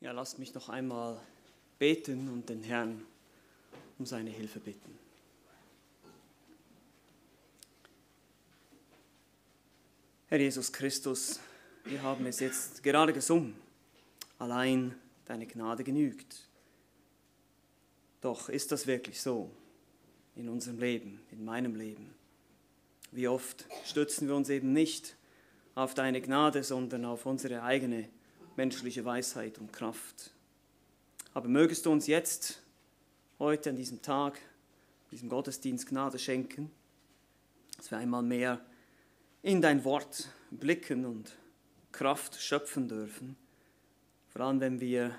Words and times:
Ja, 0.00 0.12
lasst 0.12 0.38
mich 0.38 0.52
noch 0.52 0.68
einmal 0.68 1.18
beten 1.78 2.28
und 2.28 2.48
den 2.50 2.62
Herrn 2.62 3.02
um 3.98 4.04
seine 4.04 4.30
Hilfe 4.30 4.60
bitten. 4.60 4.98
Herr 10.28 10.38
Jesus 10.38 10.70
Christus, 10.70 11.40
wir 11.84 12.02
haben 12.02 12.26
es 12.26 12.40
jetzt 12.40 12.82
gerade 12.82 13.12
gesungen. 13.12 13.56
Allein 14.38 14.94
deine 15.24 15.46
Gnade 15.46 15.82
genügt. 15.82 16.46
Doch 18.20 18.50
ist 18.50 18.72
das 18.72 18.86
wirklich 18.86 19.22
so 19.22 19.50
in 20.34 20.50
unserem 20.50 20.78
Leben, 20.78 21.20
in 21.30 21.44
meinem 21.44 21.74
Leben? 21.74 22.14
Wie 23.12 23.28
oft 23.28 23.64
stützen 23.86 24.28
wir 24.28 24.34
uns 24.34 24.50
eben 24.50 24.74
nicht 24.74 25.16
auf 25.74 25.94
deine 25.94 26.20
Gnade, 26.20 26.64
sondern 26.64 27.06
auf 27.06 27.24
unsere 27.24 27.62
eigene 27.62 28.10
menschliche 28.56 29.04
Weisheit 29.04 29.58
und 29.58 29.72
Kraft. 29.72 30.32
Aber 31.34 31.48
mögest 31.48 31.86
du 31.86 31.92
uns 31.92 32.06
jetzt, 32.06 32.62
heute 33.38 33.70
an 33.70 33.76
diesem 33.76 34.00
Tag, 34.02 34.38
diesem 35.10 35.28
Gottesdienst 35.28 35.86
Gnade 35.86 36.18
schenken, 36.18 36.70
dass 37.76 37.90
wir 37.90 37.98
einmal 37.98 38.22
mehr 38.22 38.60
in 39.42 39.60
dein 39.60 39.84
Wort 39.84 40.30
blicken 40.50 41.04
und 41.04 41.36
Kraft 41.92 42.40
schöpfen 42.40 42.88
dürfen, 42.88 43.36
vor 44.28 44.42
allem 44.42 44.60
wenn 44.60 44.80
wir 44.80 45.14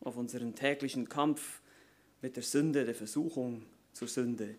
auf 0.00 0.16
unseren 0.16 0.54
täglichen 0.54 1.08
Kampf 1.08 1.60
mit 2.22 2.36
der 2.36 2.42
Sünde, 2.42 2.84
der 2.84 2.94
Versuchung 2.94 3.64
zur 3.92 4.08
Sünde, 4.08 4.56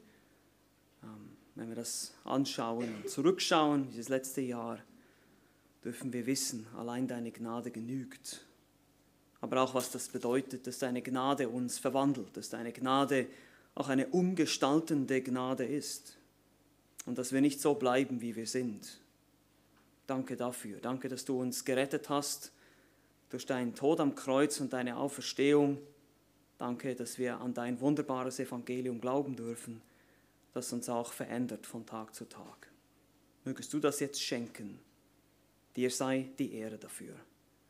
ähm, 1.03 1.37
wenn 1.55 1.69
wir 1.69 1.75
das 1.75 2.13
anschauen 2.23 2.95
und 2.95 3.09
zurückschauen, 3.09 3.89
dieses 3.89 4.09
letzte 4.09 4.41
Jahr, 4.41 4.79
dürfen 5.83 6.11
wir 6.13 6.25
wissen, 6.25 6.67
allein 6.77 7.07
deine 7.07 7.31
Gnade 7.31 7.71
genügt. 7.71 8.45
Aber 9.41 9.61
auch 9.61 9.73
was 9.73 9.91
das 9.91 10.09
bedeutet, 10.09 10.67
dass 10.67 10.79
deine 10.79 11.01
Gnade 11.01 11.47
uns 11.49 11.79
verwandelt, 11.79 12.35
dass 12.35 12.49
deine 12.49 12.73
Gnade 12.73 13.27
auch 13.75 13.87
eine 13.87 14.07
umgestaltende 14.07 15.21
Gnade 15.21 15.65
ist 15.65 16.17
und 17.05 17.17
dass 17.17 17.31
wir 17.31 17.41
nicht 17.41 17.61
so 17.61 17.75
bleiben, 17.75 18.21
wie 18.21 18.35
wir 18.35 18.47
sind. 18.47 18.99
Danke 20.07 20.35
dafür. 20.35 20.79
Danke, 20.81 21.07
dass 21.07 21.23
du 21.23 21.39
uns 21.39 21.63
gerettet 21.63 22.09
hast 22.09 22.51
durch 23.29 23.45
deinen 23.45 23.75
Tod 23.75 23.99
am 23.99 24.15
Kreuz 24.15 24.59
und 24.59 24.73
deine 24.73 24.97
Auferstehung. 24.97 25.77
Danke, 26.57 26.95
dass 26.95 27.17
wir 27.17 27.39
an 27.39 27.53
dein 27.53 27.79
wunderbares 27.79 28.39
Evangelium 28.39 28.99
glauben 28.99 29.35
dürfen, 29.35 29.81
das 30.53 30.73
uns 30.73 30.89
auch 30.89 31.13
verändert 31.13 31.65
von 31.65 31.85
Tag 31.85 32.13
zu 32.13 32.25
Tag. 32.25 32.69
Mögest 33.45 33.71
du 33.71 33.79
das 33.79 34.01
jetzt 34.01 34.21
schenken? 34.21 34.79
Dir 35.79 35.89
sei 35.89 36.25
die 36.37 36.55
Ehre 36.55 36.77
dafür. 36.77 37.15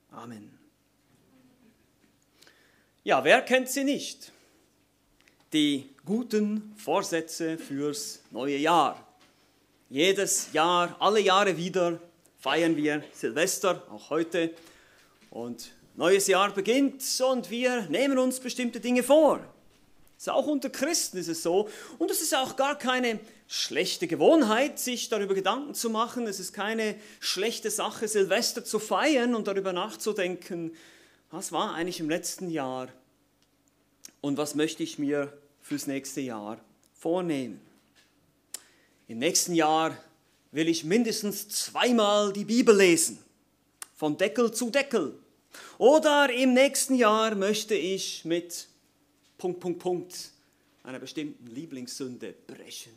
Amen. 0.09 0.49
Ja, 3.03 3.23
wer 3.23 3.43
kennt 3.43 3.69
sie 3.69 3.83
nicht? 3.83 4.31
Die 5.53 5.91
guten 6.03 6.73
Vorsätze 6.75 7.59
fürs 7.59 8.23
neue 8.31 8.57
Jahr. 8.57 9.07
Jedes 9.91 10.51
Jahr, 10.53 10.95
alle 10.99 11.19
Jahre 11.19 11.55
wieder 11.55 12.01
feiern 12.39 12.75
wir 12.75 13.03
Silvester, 13.13 13.85
auch 13.91 14.09
heute. 14.09 14.55
Und 15.29 15.71
neues 15.93 16.25
Jahr 16.25 16.51
beginnt 16.51 17.03
und 17.21 17.51
wir 17.51 17.81
nehmen 17.91 18.17
uns 18.17 18.39
bestimmte 18.39 18.79
Dinge 18.79 19.03
vor. 19.03 19.45
Auch 20.27 20.47
unter 20.47 20.69
Christen 20.69 21.17
ist 21.17 21.29
es 21.29 21.43
so. 21.43 21.69
Und 21.97 22.11
es 22.11 22.21
ist 22.21 22.35
auch 22.35 22.55
gar 22.55 22.77
keine 22.77 23.19
schlechte 23.47 24.05
Gewohnheit, 24.07 24.77
sich 24.77 25.09
darüber 25.09 25.33
Gedanken 25.33 25.73
zu 25.73 25.89
machen. 25.89 26.27
Es 26.27 26.39
ist 26.39 26.53
keine 26.53 26.95
schlechte 27.19 27.71
Sache, 27.71 28.07
Silvester 28.07 28.65
zu 28.65 28.79
feiern 28.79 29.33
und 29.33 29.47
darüber 29.47 29.71
nachzudenken, 29.71 30.75
was 31.31 31.51
war 31.51 31.73
eigentlich 31.73 31.99
im 31.99 32.09
letzten 32.09 32.49
Jahr 32.49 32.89
und 34.21 34.37
was 34.37 34.55
möchte 34.55 34.83
ich 34.83 34.99
mir 34.99 35.37
fürs 35.61 35.87
nächste 35.87 36.21
Jahr 36.21 36.59
vornehmen. 36.93 37.61
Im 39.07 39.19
nächsten 39.19 39.53
Jahr 39.53 39.97
will 40.51 40.67
ich 40.67 40.83
mindestens 40.83 41.47
zweimal 41.49 42.33
die 42.33 42.45
Bibel 42.45 42.75
lesen, 42.75 43.19
von 43.95 44.17
Deckel 44.17 44.51
zu 44.51 44.69
Deckel. 44.69 45.17
Oder 45.77 46.31
im 46.31 46.53
nächsten 46.53 46.95
Jahr 46.95 47.35
möchte 47.35 47.75
ich 47.75 48.25
mit 48.25 48.68
Punkt, 49.39 49.59
Punkt, 49.61 49.79
Punkt 49.79 50.31
einer 50.83 50.99
bestimmten 50.99 51.47
Lieblingssünde 51.47 52.35
brechen. 52.45 52.91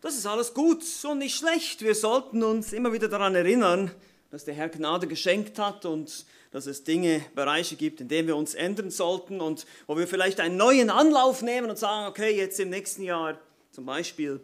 Das 0.00 0.16
ist 0.16 0.26
alles 0.26 0.54
gut 0.54 0.84
und 1.08 1.18
nicht 1.18 1.36
schlecht. 1.36 1.82
Wir 1.82 1.94
sollten 1.94 2.42
uns 2.42 2.72
immer 2.72 2.92
wieder 2.92 3.08
daran 3.08 3.34
erinnern, 3.34 3.90
dass 4.30 4.44
der 4.44 4.54
Herr 4.54 4.68
Gnade 4.68 5.08
geschenkt 5.08 5.58
hat 5.58 5.84
und 5.84 6.24
dass 6.52 6.66
es 6.66 6.84
Dinge, 6.84 7.24
Bereiche 7.34 7.74
gibt, 7.74 8.00
in 8.00 8.06
denen 8.06 8.28
wir 8.28 8.36
uns 8.36 8.54
ändern 8.54 8.90
sollten 8.90 9.40
und 9.40 9.66
wo 9.88 9.96
wir 9.96 10.06
vielleicht 10.06 10.38
einen 10.38 10.56
neuen 10.56 10.88
Anlauf 10.88 11.42
nehmen 11.42 11.68
und 11.68 11.78
sagen, 11.78 12.06
okay, 12.06 12.36
jetzt 12.36 12.60
im 12.60 12.70
nächsten 12.70 13.02
Jahr 13.02 13.40
zum 13.72 13.86
Beispiel 13.86 14.40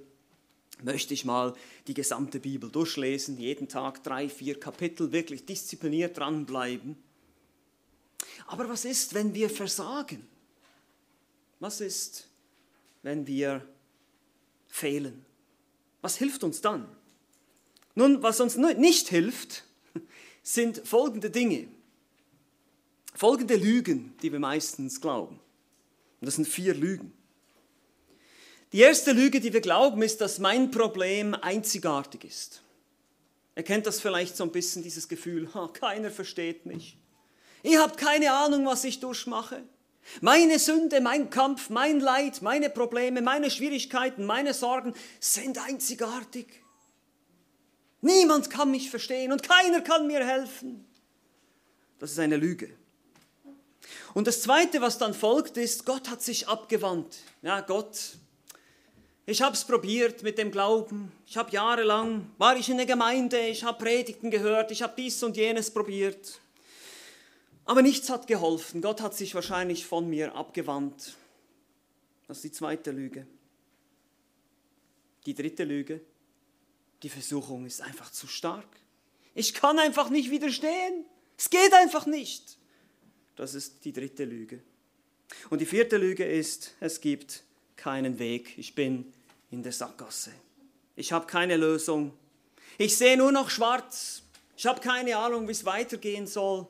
möchte 0.82 1.15
ich 1.15 1.25
mal 1.25 1.54
die 1.87 1.94
gesamte 1.94 2.41
Bibel 2.41 2.69
durchlesen, 2.69 3.38
jeden 3.38 3.69
Tag 3.69 4.03
drei, 4.03 4.28
vier 4.28 4.59
Kapitel, 4.59 5.12
wirklich 5.12 5.47
diszipliniert 5.47 6.19
dranbleiben. 6.19 6.97
Aber 8.47 8.69
was 8.69 8.84
ist, 8.84 9.14
wenn 9.14 9.34
wir 9.34 9.50
versagen? 9.50 10.26
Was 11.60 11.81
ist, 11.81 12.28
wenn 13.03 13.26
wir 13.26 13.66
fehlen? 14.69 15.25
Was 16.00 16.16
hilft 16.16 16.42
uns 16.42 16.60
dann? 16.60 16.88
Nun, 17.94 18.22
was 18.22 18.41
uns 18.41 18.56
nicht 18.56 19.08
hilft, 19.08 19.64
sind 20.42 20.86
folgende 20.86 21.31
Dinge. 21.31 21.69
Folgende 23.14 23.56
Lügen, 23.56 24.14
die 24.22 24.32
wir 24.32 24.38
meistens 24.38 25.00
glauben. 25.00 25.41
Und 26.20 26.26
das 26.26 26.37
sind 26.37 26.48
vier 26.48 26.75
Lügen. 26.75 27.12
Die 28.72 28.81
erste 28.81 29.12
Lüge, 29.12 29.41
die 29.41 29.52
wir 29.52 29.60
glauben, 29.60 30.00
ist, 30.02 30.20
dass 30.20 30.38
mein 30.38 30.70
Problem 30.70 31.34
einzigartig 31.34 32.25
ist. 32.25 32.62
Ihr 33.56 33.64
kennt 33.64 33.87
das 33.87 34.00
vielleicht 34.00 34.37
so 34.37 34.44
ein 34.44 34.52
bisschen, 34.52 34.82
dieses 34.82 35.08
Gefühl, 35.08 35.48
keiner 35.72 36.10
versteht 36.10 36.66
mich. 36.66 36.97
Ihr 37.62 37.81
habt 37.81 37.97
keine 37.97 38.32
Ahnung, 38.32 38.66
was 38.66 38.84
ich 38.84 39.00
durchmache. 39.00 39.62
Meine 40.21 40.59
Sünde, 40.59 41.00
mein 41.00 41.31
Kampf, 41.31 41.71
mein 41.71 42.00
Leid, 42.00 42.43
meine 42.43 42.71
Probleme, 42.71 43.22
meine 43.22 43.50
Schwierigkeiten, 43.50 44.25
meine 44.25 44.54
Sorgen 44.54 44.94
sind 45.21 45.59
einzigartig. 45.59 46.47
Niemand 48.00 48.50
kann 48.50 48.70
mich 48.70 48.91
verstehen 48.91 49.31
und 49.31 49.43
keiner 49.43 49.82
kann 49.82 50.06
mir 50.06 50.26
helfen. 50.26 50.87
Das 51.99 52.12
ist 52.12 52.19
eine 52.19 52.37
Lüge. 52.37 52.75
Und 54.15 54.26
das 54.26 54.43
Zweite, 54.43 54.81
was 54.81 54.99
dann 54.99 55.15
folgt, 55.15 55.56
ist, 55.56 55.84
Gott 55.84 56.09
hat 56.10 56.22
sich 56.22 56.49
abgewandt. 56.49 57.19
Ja, 57.43 57.60
Gott, 57.60 58.16
ich 59.26 59.43
habe 59.43 59.54
es 59.54 59.65
probiert 59.65 60.22
mit 60.22 60.38
dem 60.38 60.50
Glauben. 60.50 61.12
Ich 61.26 61.37
habe 61.37 61.53
jahrelang, 61.53 62.31
war 62.38 62.56
ich 62.56 62.69
in 62.69 62.78
der 62.78 62.87
Gemeinde, 62.87 63.38
ich 63.38 63.62
habe 63.62 63.84
Predigten 63.84 64.31
gehört, 64.31 64.70
ich 64.72 64.82
habe 64.82 64.94
dies 64.97 65.22
und 65.22 65.37
jenes 65.37 65.70
probiert. 65.70 66.41
Aber 67.70 67.82
nichts 67.82 68.10
hat 68.10 68.26
geholfen. 68.26 68.82
Gott 68.82 69.00
hat 69.00 69.14
sich 69.14 69.36
wahrscheinlich 69.36 69.86
von 69.86 70.10
mir 70.10 70.34
abgewandt. 70.34 71.14
Das 72.26 72.38
ist 72.38 72.42
die 72.42 72.50
zweite 72.50 72.91
Lüge. 72.91 73.28
Die 75.25 75.36
dritte 75.36 75.62
Lüge. 75.62 76.00
Die 77.04 77.08
Versuchung 77.08 77.66
ist 77.66 77.81
einfach 77.81 78.10
zu 78.10 78.26
stark. 78.26 78.66
Ich 79.36 79.54
kann 79.54 79.78
einfach 79.78 80.10
nicht 80.10 80.32
widerstehen. 80.32 81.04
Es 81.38 81.48
geht 81.48 81.72
einfach 81.75 82.06
nicht. 82.06 82.58
Das 83.36 83.54
ist 83.54 83.84
die 83.84 83.92
dritte 83.92 84.25
Lüge. 84.25 84.60
Und 85.48 85.60
die 85.60 85.66
vierte 85.66 85.97
Lüge 85.97 86.25
ist, 86.25 86.75
es 86.81 87.00
gibt 87.00 87.44
keinen 87.76 88.19
Weg. 88.19 88.58
Ich 88.58 88.75
bin 88.75 89.12
in 89.52 89.62
der 89.62 89.70
Sackgasse. 89.70 90.32
Ich 90.97 91.12
habe 91.12 91.28
keine 91.28 91.56
Lösung. 91.56 92.14
Ich 92.78 92.97
sehe 92.97 93.16
nur 93.16 93.31
noch 93.31 93.48
schwarz. 93.48 94.25
Ich 94.56 94.66
habe 94.66 94.81
keine 94.81 95.16
Ahnung, 95.16 95.47
wie 95.47 95.52
es 95.52 95.64
weitergehen 95.64 96.26
soll. 96.26 96.66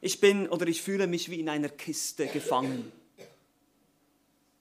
Ich 0.00 0.20
bin 0.20 0.48
oder 0.48 0.66
ich 0.66 0.82
fühle 0.82 1.06
mich 1.06 1.30
wie 1.30 1.40
in 1.40 1.48
einer 1.48 1.68
Kiste 1.68 2.26
gefangen. 2.26 2.92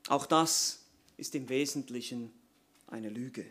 Auch 0.08 0.26
das 0.26 0.86
ist 1.18 1.36
im 1.36 1.50
Wesentlichen 1.50 2.32
eine 2.88 3.10
Lüge. 3.10 3.46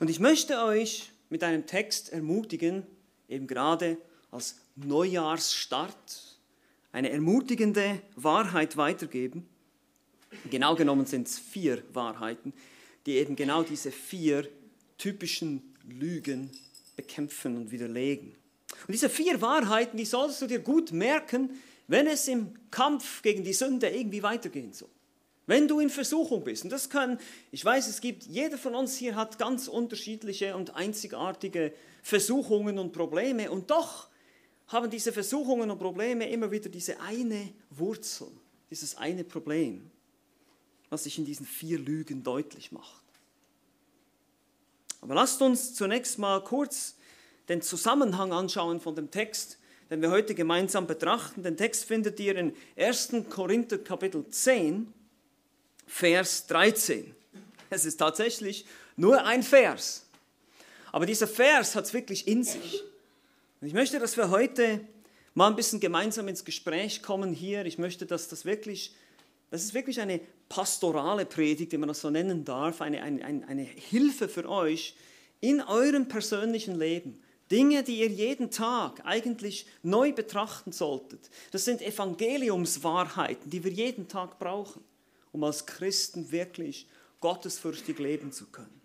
Und 0.00 0.10
ich 0.10 0.20
möchte 0.20 0.58
euch 0.64 1.10
mit 1.28 1.44
einem 1.44 1.66
Text 1.66 2.12
ermutigen, 2.12 2.86
eben 3.28 3.46
gerade 3.46 3.98
als 4.30 4.56
Neujahrsstart, 4.76 6.38
eine 6.92 7.10
ermutigende 7.10 8.00
Wahrheit 8.16 8.76
weitergeben. 8.76 9.48
Genau 10.50 10.74
genommen 10.74 11.06
sind 11.06 11.28
es 11.28 11.38
vier 11.38 11.82
Wahrheiten, 11.92 12.52
die 13.06 13.12
eben 13.12 13.36
genau 13.36 13.62
diese 13.62 13.92
vier 13.92 14.48
typischen 14.96 15.74
Lügen 15.86 16.50
bekämpfen 16.96 17.56
und 17.56 17.70
widerlegen. 17.70 18.34
Und 18.86 18.92
diese 18.92 19.08
vier 19.08 19.40
Wahrheiten, 19.40 19.96
die 19.96 20.04
solltest 20.04 20.42
du 20.42 20.46
dir 20.46 20.60
gut 20.60 20.92
merken, 20.92 21.50
wenn 21.86 22.06
es 22.06 22.28
im 22.28 22.54
Kampf 22.70 23.22
gegen 23.22 23.44
die 23.44 23.52
Sünde 23.52 23.88
irgendwie 23.88 24.22
weitergehen 24.22 24.72
soll. 24.72 24.88
Wenn 25.46 25.68
du 25.68 25.80
in 25.80 25.90
Versuchung 25.90 26.42
bist, 26.42 26.64
und 26.64 26.70
das 26.70 26.88
kann, 26.88 27.18
ich 27.52 27.62
weiß, 27.62 27.88
es 27.88 28.00
gibt, 28.00 28.24
jeder 28.24 28.56
von 28.56 28.74
uns 28.74 28.96
hier 28.96 29.14
hat 29.14 29.38
ganz 29.38 29.68
unterschiedliche 29.68 30.56
und 30.56 30.74
einzigartige 30.74 31.74
Versuchungen 32.02 32.78
und 32.78 32.92
Probleme, 32.92 33.50
und 33.50 33.70
doch 33.70 34.08
haben 34.68 34.90
diese 34.90 35.12
Versuchungen 35.12 35.70
und 35.70 35.78
Probleme 35.78 36.28
immer 36.30 36.50
wieder 36.50 36.70
diese 36.70 36.98
eine 37.00 37.52
Wurzel, 37.70 38.28
dieses 38.70 38.96
eine 38.96 39.22
Problem, 39.22 39.90
was 40.88 41.04
sich 41.04 41.18
in 41.18 41.26
diesen 41.26 41.44
vier 41.44 41.78
Lügen 41.78 42.22
deutlich 42.22 42.72
macht. 42.72 43.02
Aber 45.02 45.14
lasst 45.14 45.42
uns 45.42 45.74
zunächst 45.74 46.18
mal 46.18 46.42
kurz 46.42 46.96
den 47.48 47.62
Zusammenhang 47.62 48.32
anschauen 48.32 48.80
von 48.80 48.94
dem 48.94 49.10
Text, 49.10 49.58
den 49.90 50.00
wir 50.02 50.10
heute 50.10 50.34
gemeinsam 50.34 50.86
betrachten. 50.86 51.42
Den 51.42 51.56
Text 51.56 51.84
findet 51.84 52.18
ihr 52.20 52.36
in 52.36 52.54
1. 52.76 53.12
Korinther 53.30 53.78
Kapitel 53.78 54.28
10, 54.28 54.92
Vers 55.86 56.46
13. 56.46 57.14
Es 57.70 57.84
ist 57.84 57.96
tatsächlich 57.96 58.64
nur 58.96 59.24
ein 59.24 59.42
Vers. 59.42 60.06
Aber 60.92 61.06
dieser 61.06 61.26
Vers 61.26 61.74
hat 61.74 61.84
es 61.84 61.92
wirklich 61.92 62.26
in 62.28 62.44
sich. 62.44 62.82
Und 63.60 63.66
ich 63.66 63.74
möchte, 63.74 63.98
dass 63.98 64.16
wir 64.16 64.30
heute 64.30 64.80
mal 65.34 65.48
ein 65.48 65.56
bisschen 65.56 65.80
gemeinsam 65.80 66.28
ins 66.28 66.44
Gespräch 66.44 67.02
kommen 67.02 67.32
hier. 67.32 67.66
Ich 67.66 67.78
möchte, 67.78 68.06
dass 68.06 68.28
das 68.28 68.44
wirklich, 68.44 68.94
das 69.50 69.64
ist 69.64 69.74
wirklich 69.74 70.00
eine 70.00 70.20
pastorale 70.48 71.26
Predigt, 71.26 71.72
wenn 71.72 71.80
man 71.80 71.88
das 71.88 72.00
so 72.00 72.10
nennen 72.10 72.44
darf, 72.44 72.80
eine, 72.80 73.02
eine, 73.02 73.46
eine 73.48 73.62
Hilfe 73.62 74.28
für 74.28 74.48
euch 74.48 74.94
in 75.40 75.60
eurem 75.60 76.06
persönlichen 76.06 76.78
Leben. 76.78 77.20
Dinge, 77.54 77.84
die 77.84 78.00
ihr 78.00 78.08
jeden 78.08 78.50
Tag 78.50 79.00
eigentlich 79.06 79.66
neu 79.82 80.12
betrachten 80.12 80.72
solltet. 80.72 81.30
Das 81.52 81.64
sind 81.64 81.80
Evangeliumswahrheiten, 81.80 83.50
die 83.50 83.62
wir 83.62 83.70
jeden 83.70 84.08
Tag 84.08 84.38
brauchen 84.38 84.82
um 85.34 85.42
als 85.42 85.66
Christen 85.66 86.30
wirklich 86.30 86.86
gottesfürchtig 87.20 87.98
leben 87.98 88.32
zu 88.32 88.46
können. 88.46 88.80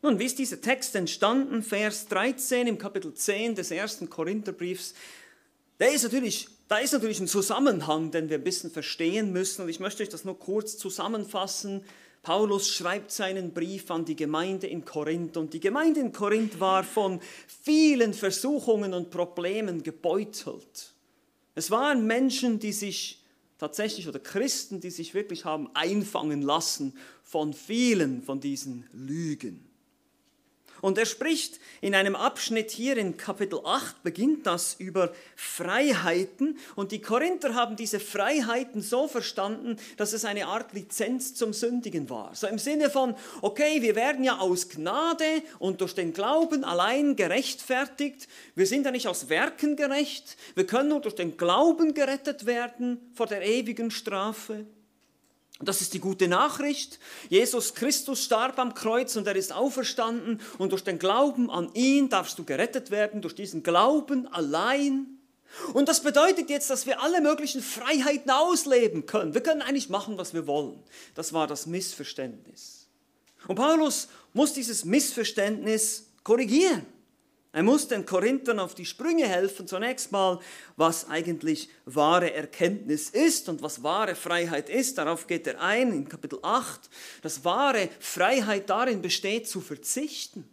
Nun, 0.00 0.18
wie 0.18 0.24
ist 0.24 0.38
dieser 0.38 0.60
Text 0.60 0.96
entstanden? 0.96 1.62
Vers 1.62 2.08
13 2.08 2.66
im 2.66 2.78
Kapitel 2.78 3.12
10 3.12 3.54
des 3.54 3.70
ersten 3.70 4.08
Korintherbriefs. 4.08 4.94
Der 5.78 5.92
ist 5.92 6.02
natürlich, 6.02 6.48
da 6.68 6.78
ist 6.78 6.92
natürlich 6.92 7.20
ein 7.20 7.28
Zusammenhang, 7.28 8.10
den 8.10 8.30
wir 8.30 8.38
ein 8.38 8.44
bisschen 8.44 8.70
verstehen 8.70 9.32
müssen. 9.32 9.62
Und 9.62 9.68
ich 9.68 9.80
möchte 9.80 10.02
euch 10.02 10.08
das 10.08 10.24
nur 10.24 10.38
kurz 10.38 10.78
zusammenfassen. 10.78 11.84
Paulus 12.24 12.70
schreibt 12.70 13.12
seinen 13.12 13.52
Brief 13.52 13.90
an 13.90 14.04
die 14.04 14.16
Gemeinde 14.16 14.66
in 14.66 14.84
Korinth 14.84 15.36
und 15.36 15.52
die 15.52 15.60
Gemeinde 15.60 16.00
in 16.00 16.10
Korinth 16.10 16.58
war 16.58 16.82
von 16.82 17.20
vielen 17.46 18.14
Versuchungen 18.14 18.94
und 18.94 19.10
Problemen 19.10 19.82
gebeutelt. 19.82 20.94
Es 21.54 21.70
waren 21.70 22.06
Menschen, 22.06 22.58
die 22.58 22.72
sich 22.72 23.22
tatsächlich 23.58 24.08
oder 24.08 24.18
Christen, 24.18 24.80
die 24.80 24.90
sich 24.90 25.12
wirklich 25.12 25.44
haben 25.44 25.68
einfangen 25.74 26.40
lassen 26.40 26.96
von 27.22 27.52
vielen 27.52 28.22
von 28.22 28.40
diesen 28.40 28.88
Lügen. 28.92 29.73
Und 30.84 30.98
er 30.98 31.06
spricht 31.06 31.60
in 31.80 31.94
einem 31.94 32.14
Abschnitt 32.14 32.70
hier 32.70 32.98
in 32.98 33.16
Kapitel 33.16 33.60
8, 33.64 34.02
beginnt 34.02 34.46
das 34.46 34.74
über 34.78 35.14
Freiheiten. 35.34 36.58
Und 36.76 36.92
die 36.92 37.00
Korinther 37.00 37.54
haben 37.54 37.74
diese 37.74 37.98
Freiheiten 37.98 38.82
so 38.82 39.08
verstanden, 39.08 39.78
dass 39.96 40.12
es 40.12 40.26
eine 40.26 40.46
Art 40.46 40.74
Lizenz 40.74 41.34
zum 41.34 41.54
Sündigen 41.54 42.10
war. 42.10 42.34
So 42.34 42.48
im 42.48 42.58
Sinne 42.58 42.90
von, 42.90 43.14
okay, 43.40 43.80
wir 43.80 43.96
werden 43.96 44.24
ja 44.24 44.36
aus 44.36 44.68
Gnade 44.68 45.24
und 45.58 45.80
durch 45.80 45.94
den 45.94 46.12
Glauben 46.12 46.64
allein 46.64 47.16
gerechtfertigt. 47.16 48.28
Wir 48.54 48.66
sind 48.66 48.84
ja 48.84 48.90
nicht 48.90 49.08
aus 49.08 49.30
Werken 49.30 49.76
gerecht. 49.76 50.36
Wir 50.54 50.66
können 50.66 50.90
nur 50.90 51.00
durch 51.00 51.14
den 51.14 51.38
Glauben 51.38 51.94
gerettet 51.94 52.44
werden 52.44 53.00
vor 53.14 53.26
der 53.26 53.40
ewigen 53.40 53.90
Strafe. 53.90 54.66
Und 55.64 55.68
das 55.68 55.80
ist 55.80 55.94
die 55.94 55.98
gute 55.98 56.28
Nachricht. 56.28 56.98
Jesus 57.30 57.72
Christus 57.72 58.22
starb 58.22 58.58
am 58.58 58.74
Kreuz 58.74 59.16
und 59.16 59.26
er 59.26 59.34
ist 59.34 59.50
auferstanden 59.50 60.42
und 60.58 60.72
durch 60.72 60.84
den 60.84 60.98
Glauben 60.98 61.50
an 61.50 61.70
ihn 61.72 62.10
darfst 62.10 62.38
du 62.38 62.44
gerettet 62.44 62.90
werden, 62.90 63.22
durch 63.22 63.34
diesen 63.34 63.62
Glauben 63.62 64.28
allein. 64.28 65.06
Und 65.72 65.88
das 65.88 66.02
bedeutet 66.02 66.50
jetzt, 66.50 66.68
dass 66.68 66.84
wir 66.84 67.00
alle 67.00 67.22
möglichen 67.22 67.62
Freiheiten 67.62 68.30
ausleben 68.30 69.06
können. 69.06 69.32
Wir 69.32 69.40
können 69.40 69.62
eigentlich 69.62 69.88
machen, 69.88 70.18
was 70.18 70.34
wir 70.34 70.46
wollen. 70.46 70.78
Das 71.14 71.32
war 71.32 71.46
das 71.46 71.64
Missverständnis. 71.64 72.86
Und 73.48 73.56
Paulus 73.56 74.08
muss 74.34 74.52
dieses 74.52 74.84
Missverständnis 74.84 76.10
korrigieren. 76.24 76.84
Er 77.54 77.62
muss 77.62 77.86
den 77.86 78.04
Korinthern 78.04 78.58
auf 78.58 78.74
die 78.74 78.84
Sprünge 78.84 79.28
helfen, 79.28 79.68
zunächst 79.68 80.10
mal, 80.10 80.40
was 80.74 81.08
eigentlich 81.08 81.68
wahre 81.84 82.34
Erkenntnis 82.34 83.10
ist 83.10 83.48
und 83.48 83.62
was 83.62 83.84
wahre 83.84 84.16
Freiheit 84.16 84.68
ist. 84.68 84.98
Darauf 84.98 85.28
geht 85.28 85.46
er 85.46 85.60
ein 85.60 85.92
in 85.92 86.08
Kapitel 86.08 86.40
8, 86.42 86.90
dass 87.22 87.44
wahre 87.44 87.88
Freiheit 88.00 88.68
darin 88.70 89.02
besteht, 89.02 89.48
zu 89.48 89.60
verzichten, 89.60 90.48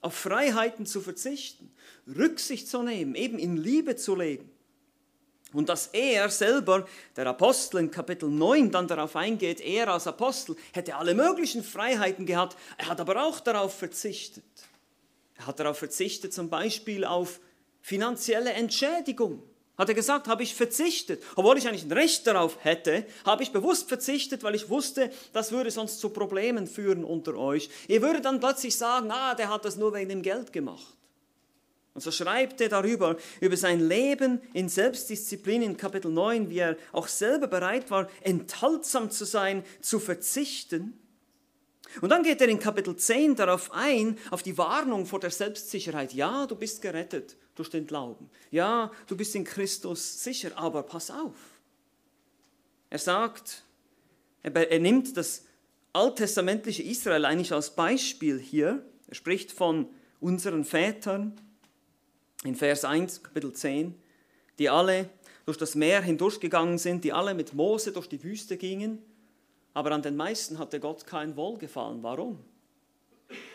auf 0.00 0.14
Freiheiten 0.14 0.86
zu 0.86 1.00
verzichten, 1.00 1.70
Rücksicht 2.08 2.66
zu 2.66 2.82
nehmen, 2.82 3.14
eben 3.14 3.38
in 3.38 3.56
Liebe 3.56 3.94
zu 3.94 4.16
leben. 4.16 4.50
Und 5.52 5.68
dass 5.68 5.86
er 5.92 6.30
selber, 6.30 6.84
der 7.14 7.28
Apostel 7.28 7.78
in 7.78 7.92
Kapitel 7.92 8.28
9, 8.28 8.72
dann 8.72 8.88
darauf 8.88 9.14
eingeht, 9.14 9.60
er 9.60 9.86
als 9.86 10.08
Apostel 10.08 10.56
hätte 10.72 10.96
alle 10.96 11.14
möglichen 11.14 11.62
Freiheiten 11.62 12.26
gehabt, 12.26 12.56
er 12.76 12.88
hat 12.88 13.00
aber 13.00 13.24
auch 13.24 13.38
darauf 13.38 13.78
verzichtet. 13.78 14.42
Er 15.40 15.46
hat 15.46 15.58
darauf 15.58 15.78
verzichtet, 15.78 16.34
zum 16.34 16.50
Beispiel 16.50 17.02
auf 17.02 17.40
finanzielle 17.80 18.52
Entschädigung. 18.52 19.42
Hat 19.78 19.88
er 19.88 19.94
gesagt, 19.94 20.28
habe 20.28 20.42
ich 20.42 20.54
verzichtet. 20.54 21.22
Obwohl 21.34 21.56
ich 21.56 21.66
eigentlich 21.66 21.84
ein 21.84 21.92
Recht 21.92 22.26
darauf 22.26 22.62
hätte, 22.62 23.06
habe 23.24 23.42
ich 23.42 23.50
bewusst 23.50 23.88
verzichtet, 23.88 24.42
weil 24.42 24.54
ich 24.54 24.68
wusste, 24.68 25.10
das 25.32 25.50
würde 25.50 25.70
sonst 25.70 25.98
zu 25.98 26.10
Problemen 26.10 26.66
führen 26.66 27.04
unter 27.04 27.36
euch. 27.36 27.70
Ihr 27.88 28.02
würdet 28.02 28.26
dann 28.26 28.38
plötzlich 28.38 28.76
sagen, 28.76 29.10
ah, 29.10 29.34
der 29.34 29.48
hat 29.48 29.64
das 29.64 29.76
nur 29.76 29.94
wegen 29.94 30.10
dem 30.10 30.20
Geld 30.20 30.52
gemacht. 30.52 30.94
Und 31.94 32.02
so 32.02 32.10
schreibt 32.10 32.60
er 32.60 32.68
darüber, 32.68 33.16
über 33.40 33.56
sein 33.56 33.80
Leben 33.80 34.42
in 34.52 34.68
Selbstdisziplin 34.68 35.62
in 35.62 35.78
Kapitel 35.78 36.10
9, 36.10 36.50
wie 36.50 36.58
er 36.58 36.76
auch 36.92 37.08
selber 37.08 37.46
bereit 37.46 37.90
war, 37.90 38.10
enthaltsam 38.20 39.10
zu 39.10 39.24
sein, 39.24 39.64
zu 39.80 40.00
verzichten 40.00 41.00
und 42.00 42.10
dann 42.10 42.22
geht 42.22 42.40
er 42.40 42.48
in 42.48 42.58
Kapitel 42.58 42.96
10 42.96 43.36
darauf 43.36 43.72
ein, 43.72 44.16
auf 44.30 44.42
die 44.42 44.56
Warnung 44.56 45.06
vor 45.06 45.18
der 45.18 45.30
Selbstsicherheit. 45.30 46.12
Ja, 46.12 46.46
du 46.46 46.54
bist 46.54 46.82
gerettet 46.82 47.36
durch 47.56 47.68
den 47.68 47.86
Glauben. 47.86 48.30
Ja, 48.50 48.92
du 49.06 49.16
bist 49.16 49.34
in 49.34 49.44
Christus 49.44 50.22
sicher, 50.22 50.52
aber 50.56 50.82
pass 50.84 51.10
auf. 51.10 51.34
Er 52.90 52.98
sagt, 52.98 53.64
er, 54.42 54.78
nimmt 54.78 55.16
das 55.16 55.44
alttestamentliche 55.92 56.82
Israel 56.82 57.24
eigentlich 57.24 57.52
als 57.52 57.74
Beispiel 57.74 58.38
hier. 58.38 58.84
Er 59.08 59.14
spricht 59.14 59.50
von 59.52 59.88
unseren 60.20 60.64
Vätern 60.64 61.40
in 62.44 62.54
Vers 62.54 62.84
1, 62.84 63.22
Kapitel 63.22 63.52
10, 63.52 63.94
die 64.58 64.70
alle 64.70 65.10
durch 65.44 65.56
das 65.56 65.74
Meer 65.74 66.02
hindurchgegangen 66.02 66.78
sind, 66.78 67.02
die 67.04 67.12
alle 67.12 67.34
mit 67.34 67.54
Mose 67.54 67.92
durch 67.92 68.08
die 68.08 68.22
Wüste 68.22 68.56
gingen 68.56 69.02
aber 69.74 69.92
an 69.92 70.02
den 70.02 70.16
meisten 70.16 70.58
hatte 70.58 70.80
Gott 70.80 71.06
kein 71.06 71.36
Wohlgefallen. 71.36 72.02
Warum? 72.02 72.38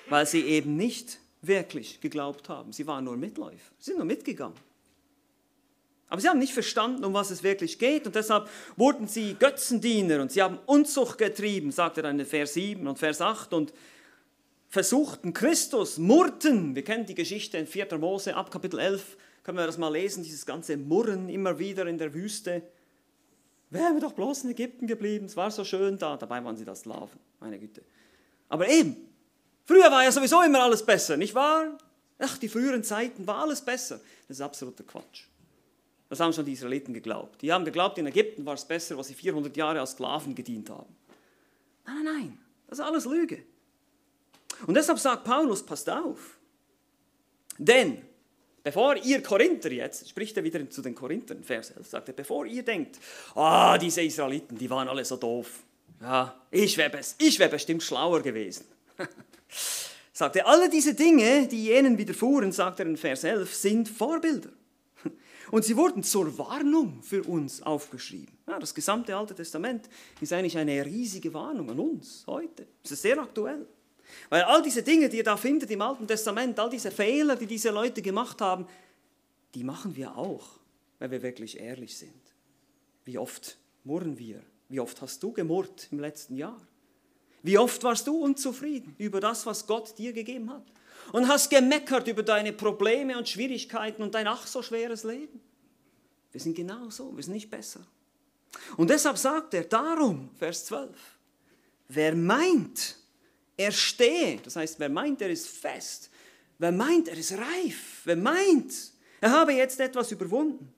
Weil 0.09 0.25
sie 0.25 0.41
eben 0.41 0.75
nicht 0.75 1.19
wirklich 1.41 2.01
geglaubt 2.01 2.49
haben. 2.49 2.71
Sie 2.71 2.87
waren 2.87 3.03
nur 3.03 3.17
Mitläufer, 3.17 3.71
sie 3.79 3.91
sind 3.91 3.97
nur 3.97 4.05
mitgegangen. 4.05 4.57
Aber 6.07 6.21
sie 6.21 6.29
haben 6.29 6.39
nicht 6.39 6.53
verstanden, 6.53 7.03
um 7.03 7.13
was 7.13 7.31
es 7.31 7.41
wirklich 7.43 7.79
geht 7.79 8.05
und 8.05 8.15
deshalb 8.15 8.47
wurden 8.75 9.07
sie 9.07 9.35
Götzendiener 9.35 10.21
und 10.21 10.31
sie 10.31 10.41
haben 10.41 10.59
Unzucht 10.65 11.17
getrieben, 11.17 11.71
sagt 11.71 11.97
er 11.97 12.03
dann 12.03 12.19
in 12.19 12.25
Vers 12.25 12.53
7 12.53 12.87
und 12.87 12.99
Vers 12.99 13.21
8 13.21 13.53
und 13.53 13.73
versuchten 14.69 15.33
Christus, 15.33 15.97
murrten. 15.97 16.75
Wir 16.75 16.83
kennen 16.83 17.05
die 17.05 17.15
Geschichte 17.15 17.57
in 17.57 17.65
4. 17.65 17.97
Mose 17.97 18.35
ab 18.35 18.51
Kapitel 18.51 18.79
11, 18.79 19.17
können 19.43 19.57
wir 19.57 19.65
das 19.65 19.77
mal 19.77 19.89
lesen, 19.89 20.23
dieses 20.23 20.45
ganze 20.45 20.77
Murren 20.77 21.27
immer 21.29 21.57
wieder 21.59 21.87
in 21.87 21.97
der 21.97 22.13
Wüste. 22.13 22.61
Wären 23.75 23.95
wir 23.95 24.01
doch 24.01 24.13
bloß 24.13 24.43
in 24.43 24.51
Ägypten 24.51 24.87
geblieben, 24.87 25.25
es 25.25 25.35
war 25.35 25.51
so 25.51 25.63
schön 25.63 25.97
da. 25.97 26.17
Dabei 26.17 26.43
waren 26.43 26.55
sie 26.55 26.65
da 26.65 26.75
Sklaven, 26.75 27.19
meine 27.39 27.59
Güte. 27.59 27.81
Aber 28.49 28.67
eben, 28.67 28.95
früher 29.65 29.91
war 29.91 30.03
ja 30.03 30.11
sowieso 30.11 30.41
immer 30.41 30.63
alles 30.63 30.85
besser, 30.85 31.17
nicht 31.17 31.35
wahr? 31.35 31.77
Ach, 32.19 32.37
die 32.37 32.47
früheren 32.47 32.83
Zeiten 32.83 33.27
war 33.27 33.39
alles 33.39 33.61
besser. 33.61 33.99
Das 34.27 34.37
ist 34.37 34.41
absoluter 34.41 34.83
Quatsch. 34.83 35.25
Das 36.09 36.19
haben 36.19 36.33
schon 36.33 36.45
die 36.45 36.53
Israeliten 36.53 36.93
geglaubt. 36.93 37.41
Die 37.41 37.51
haben 37.51 37.65
geglaubt, 37.65 37.97
in 37.97 38.05
Ägypten 38.05 38.45
war 38.45 38.53
es 38.53 38.65
besser, 38.65 38.97
was 38.97 39.07
sie 39.07 39.15
400 39.15 39.55
Jahre 39.57 39.79
als 39.79 39.91
Sklaven 39.91 40.35
gedient 40.35 40.69
haben. 40.69 40.95
Nein, 41.85 41.95
nein, 41.95 42.05
nein, 42.05 42.37
das 42.67 42.79
ist 42.79 42.85
alles 42.85 43.05
Lüge. 43.05 43.43
Und 44.65 44.75
deshalb 44.75 44.99
sagt 44.99 45.23
Paulus, 45.23 45.63
passt 45.63 45.89
auf. 45.89 46.37
Denn 47.57 48.01
Bevor 48.65 48.95
ihr 48.95 49.21
Korinther 49.21 49.71
jetzt, 49.71 50.09
spricht 50.09 50.35
er 50.37 50.43
wieder 50.43 50.67
zu 50.71 50.81
den 50.81 50.95
Korinthern, 50.95 51.43
Vers 51.43 51.69
11, 51.69 51.87
sagt 51.87 52.07
er, 52.07 52.15
bevor 52.15 52.47
ihr 52.47 52.63
denkt, 52.63 52.97
ah, 53.35 53.77
diese 53.77 54.01
Israeliten, 54.01 54.57
die 54.57 54.67
waren 54.67 54.87
alle 54.87 55.05
so 55.05 55.17
doof. 55.17 55.61
Ja, 56.01 56.35
ich 56.49 56.75
wäre 56.75 56.99
ich 57.19 57.37
wär 57.37 57.47
bestimmt 57.47 57.83
schlauer 57.83 58.23
gewesen. 58.23 58.65
sagt 60.13 60.37
er, 60.37 60.47
alle 60.47 60.67
diese 60.67 60.95
Dinge, 60.95 61.47
die 61.47 61.65
jenen 61.65 61.95
widerfuhren, 61.99 62.51
sagt 62.51 62.79
er 62.79 62.87
in 62.87 62.97
Vers 62.97 63.23
11, 63.23 63.53
sind 63.53 63.87
Vorbilder. 63.87 64.49
Und 65.51 65.63
sie 65.63 65.77
wurden 65.77 66.01
zur 66.01 66.35
Warnung 66.39 67.03
für 67.03 67.21
uns 67.21 67.61
aufgeschrieben. 67.61 68.35
Ja, 68.47 68.57
das 68.57 68.73
gesamte 68.73 69.15
Alte 69.15 69.35
Testament 69.35 69.87
ist 70.21 70.33
eigentlich 70.33 70.57
eine 70.57 70.83
riesige 70.83 71.31
Warnung 71.35 71.69
an 71.69 71.79
uns 71.79 72.23
heute. 72.25 72.65
Es 72.83 72.89
ist 72.89 73.03
sehr 73.03 73.19
aktuell. 73.19 73.67
Weil 74.29 74.43
all 74.43 74.61
diese 74.61 74.83
Dinge, 74.83 75.09
die 75.09 75.17
ihr 75.17 75.23
da 75.23 75.37
findet 75.37 75.69
im 75.71 75.81
Alten 75.81 76.07
Testament, 76.07 76.59
all 76.59 76.69
diese 76.69 76.91
Fehler, 76.91 77.35
die 77.35 77.47
diese 77.47 77.69
Leute 77.69 78.01
gemacht 78.01 78.41
haben, 78.41 78.67
die 79.53 79.63
machen 79.63 79.95
wir 79.95 80.17
auch, 80.17 80.59
wenn 80.99 81.11
wir 81.11 81.21
wirklich 81.21 81.59
ehrlich 81.59 81.97
sind. 81.97 82.13
Wie 83.05 83.17
oft 83.17 83.57
murren 83.83 84.17
wir? 84.17 84.41
Wie 84.69 84.79
oft 84.79 85.01
hast 85.01 85.21
du 85.21 85.31
gemurrt 85.31 85.87
im 85.91 85.99
letzten 85.99 86.35
Jahr? 86.35 86.59
Wie 87.43 87.57
oft 87.57 87.83
warst 87.83 88.07
du 88.07 88.17
unzufrieden 88.17 88.95
über 88.97 89.19
das, 89.19 89.45
was 89.45 89.67
Gott 89.67 89.97
dir 89.97 90.13
gegeben 90.13 90.51
hat? 90.51 90.65
Und 91.11 91.27
hast 91.27 91.49
gemeckert 91.49 92.07
über 92.07 92.23
deine 92.23 92.51
Probleme 92.51 93.15
und 93.17 93.29
Schwierigkeiten 93.29 94.01
und 94.01 94.15
dein 94.15 94.27
ach 94.27 94.47
so 94.47 94.63
schweres 94.63 95.03
Leben? 95.03 95.39
Wir 96.31 96.41
sind 96.41 96.55
genauso, 96.55 97.15
wir 97.15 97.23
sind 97.23 97.33
nicht 97.33 97.51
besser. 97.51 97.81
Und 98.77 98.89
deshalb 98.89 99.17
sagt 99.17 99.53
er 99.53 99.65
darum, 99.65 100.29
Vers 100.37 100.65
12, 100.65 100.89
wer 101.89 102.15
meint, 102.15 102.97
er 103.57 103.71
stehe, 103.71 104.37
das 104.37 104.55
heißt, 104.55 104.79
wer 104.79 104.89
meint, 104.89 105.21
er 105.21 105.29
ist 105.29 105.47
fest, 105.47 106.09
wer 106.57 106.71
meint, 106.71 107.07
er 107.07 107.17
ist 107.17 107.33
reif, 107.33 108.01
wer 108.05 108.15
meint, 108.15 108.73
er 109.21 109.31
habe 109.31 109.53
jetzt 109.53 109.79
etwas 109.79 110.11
überwunden, 110.11 110.73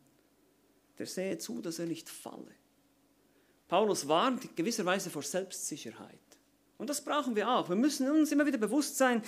der 0.97 1.05
sehe 1.05 1.37
zu, 1.37 1.61
dass 1.61 1.79
er 1.79 1.85
nicht 1.85 2.09
falle. 2.09 2.55
Paulus 3.67 4.07
warnt 4.07 4.55
gewisserweise 4.55 5.09
vor 5.09 5.23
Selbstsicherheit. 5.23 6.19
Und 6.77 6.89
das 6.89 7.03
brauchen 7.03 7.35
wir 7.35 7.49
auch. 7.49 7.69
Wir 7.69 7.75
müssen 7.75 8.09
uns 8.09 8.31
immer 8.31 8.45
wieder 8.45 8.59
bewusst 8.59 8.97
sein, 8.97 9.23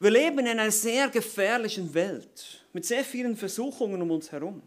wir 0.00 0.10
leben 0.10 0.38
in 0.38 0.48
einer 0.48 0.70
sehr 0.70 1.08
gefährlichen 1.08 1.92
Welt 1.92 2.64
mit 2.72 2.86
sehr 2.86 3.04
vielen 3.04 3.36
Versuchungen 3.36 4.00
um 4.00 4.10
uns 4.10 4.32
herum. 4.32 4.62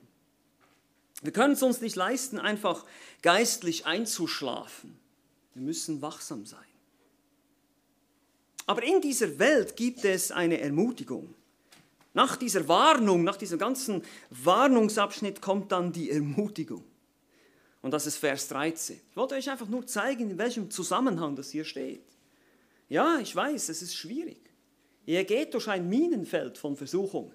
Wir 1.21 1.33
können 1.33 1.53
es 1.53 1.63
uns 1.63 1.81
nicht 1.81 1.95
leisten, 1.95 2.39
einfach 2.39 2.85
geistlich 3.21 3.85
einzuschlafen. 3.85 4.97
Wir 5.53 5.63
müssen 5.63 6.01
wachsam 6.01 6.45
sein. 6.45 6.68
Aber 8.69 8.83
in 8.83 9.01
dieser 9.01 9.39
Welt 9.39 9.75
gibt 9.75 10.05
es 10.05 10.31
eine 10.31 10.61
Ermutigung. 10.61 11.33
Nach 12.13 12.35
dieser 12.35 12.67
Warnung, 12.67 13.23
nach 13.23 13.35
diesem 13.35 13.57
ganzen 13.57 14.03
Warnungsabschnitt 14.29 15.41
kommt 15.41 15.71
dann 15.71 15.91
die 15.91 16.11
Ermutigung. 16.11 16.83
Und 17.81 17.95
das 17.95 18.05
ist 18.05 18.17
Vers 18.17 18.47
13. 18.49 19.01
Ich 19.09 19.17
wollte 19.17 19.33
euch 19.33 19.49
einfach 19.49 19.67
nur 19.67 19.87
zeigen, 19.87 20.29
in 20.29 20.37
welchem 20.37 20.69
Zusammenhang 20.69 21.35
das 21.35 21.49
hier 21.49 21.65
steht. 21.65 22.03
Ja, 22.89 23.17
ich 23.17 23.35
weiß, 23.35 23.69
es 23.69 23.81
ist 23.81 23.95
schwierig. 23.95 24.51
Ihr 25.07 25.23
geht 25.23 25.55
durch 25.55 25.67
ein 25.67 25.89
Minenfeld 25.89 26.59
von 26.59 26.77
Versuchungen. 26.77 27.31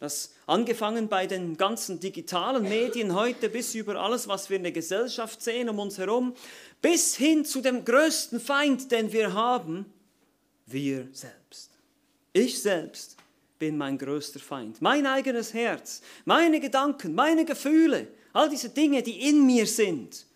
Das 0.00 0.34
angefangen 0.48 1.06
bei 1.06 1.28
den 1.28 1.56
ganzen 1.56 2.00
digitalen 2.00 2.64
Medien 2.64 3.14
heute 3.14 3.48
bis 3.48 3.76
über 3.76 3.94
alles, 3.94 4.26
was 4.26 4.50
wir 4.50 4.56
in 4.56 4.64
der 4.64 4.72
Gesellschaft 4.72 5.40
sehen 5.40 5.68
um 5.68 5.78
uns 5.78 5.98
herum, 5.98 6.34
bis 6.80 7.14
hin 7.14 7.44
zu 7.44 7.60
dem 7.60 7.84
größten 7.84 8.40
Feind, 8.40 8.90
den 8.90 9.12
wir 9.12 9.34
haben, 9.34 9.86
wir 10.72 11.08
selbst. 11.12 11.70
Ich 12.32 12.60
selbst 12.60 13.16
bin 13.58 13.76
mein 13.76 13.98
größter 13.98 14.40
Feind. 14.40 14.82
Mein 14.82 15.06
eigenes 15.06 15.54
Herz, 15.54 16.02
meine 16.24 16.58
Gedanken, 16.60 17.14
meine 17.14 17.44
Gefühle, 17.44 18.08
all 18.32 18.48
diese 18.48 18.70
Dinge, 18.70 19.02
die 19.02 19.28
in 19.28 19.46
mir 19.46 19.66
sind. 19.66 20.26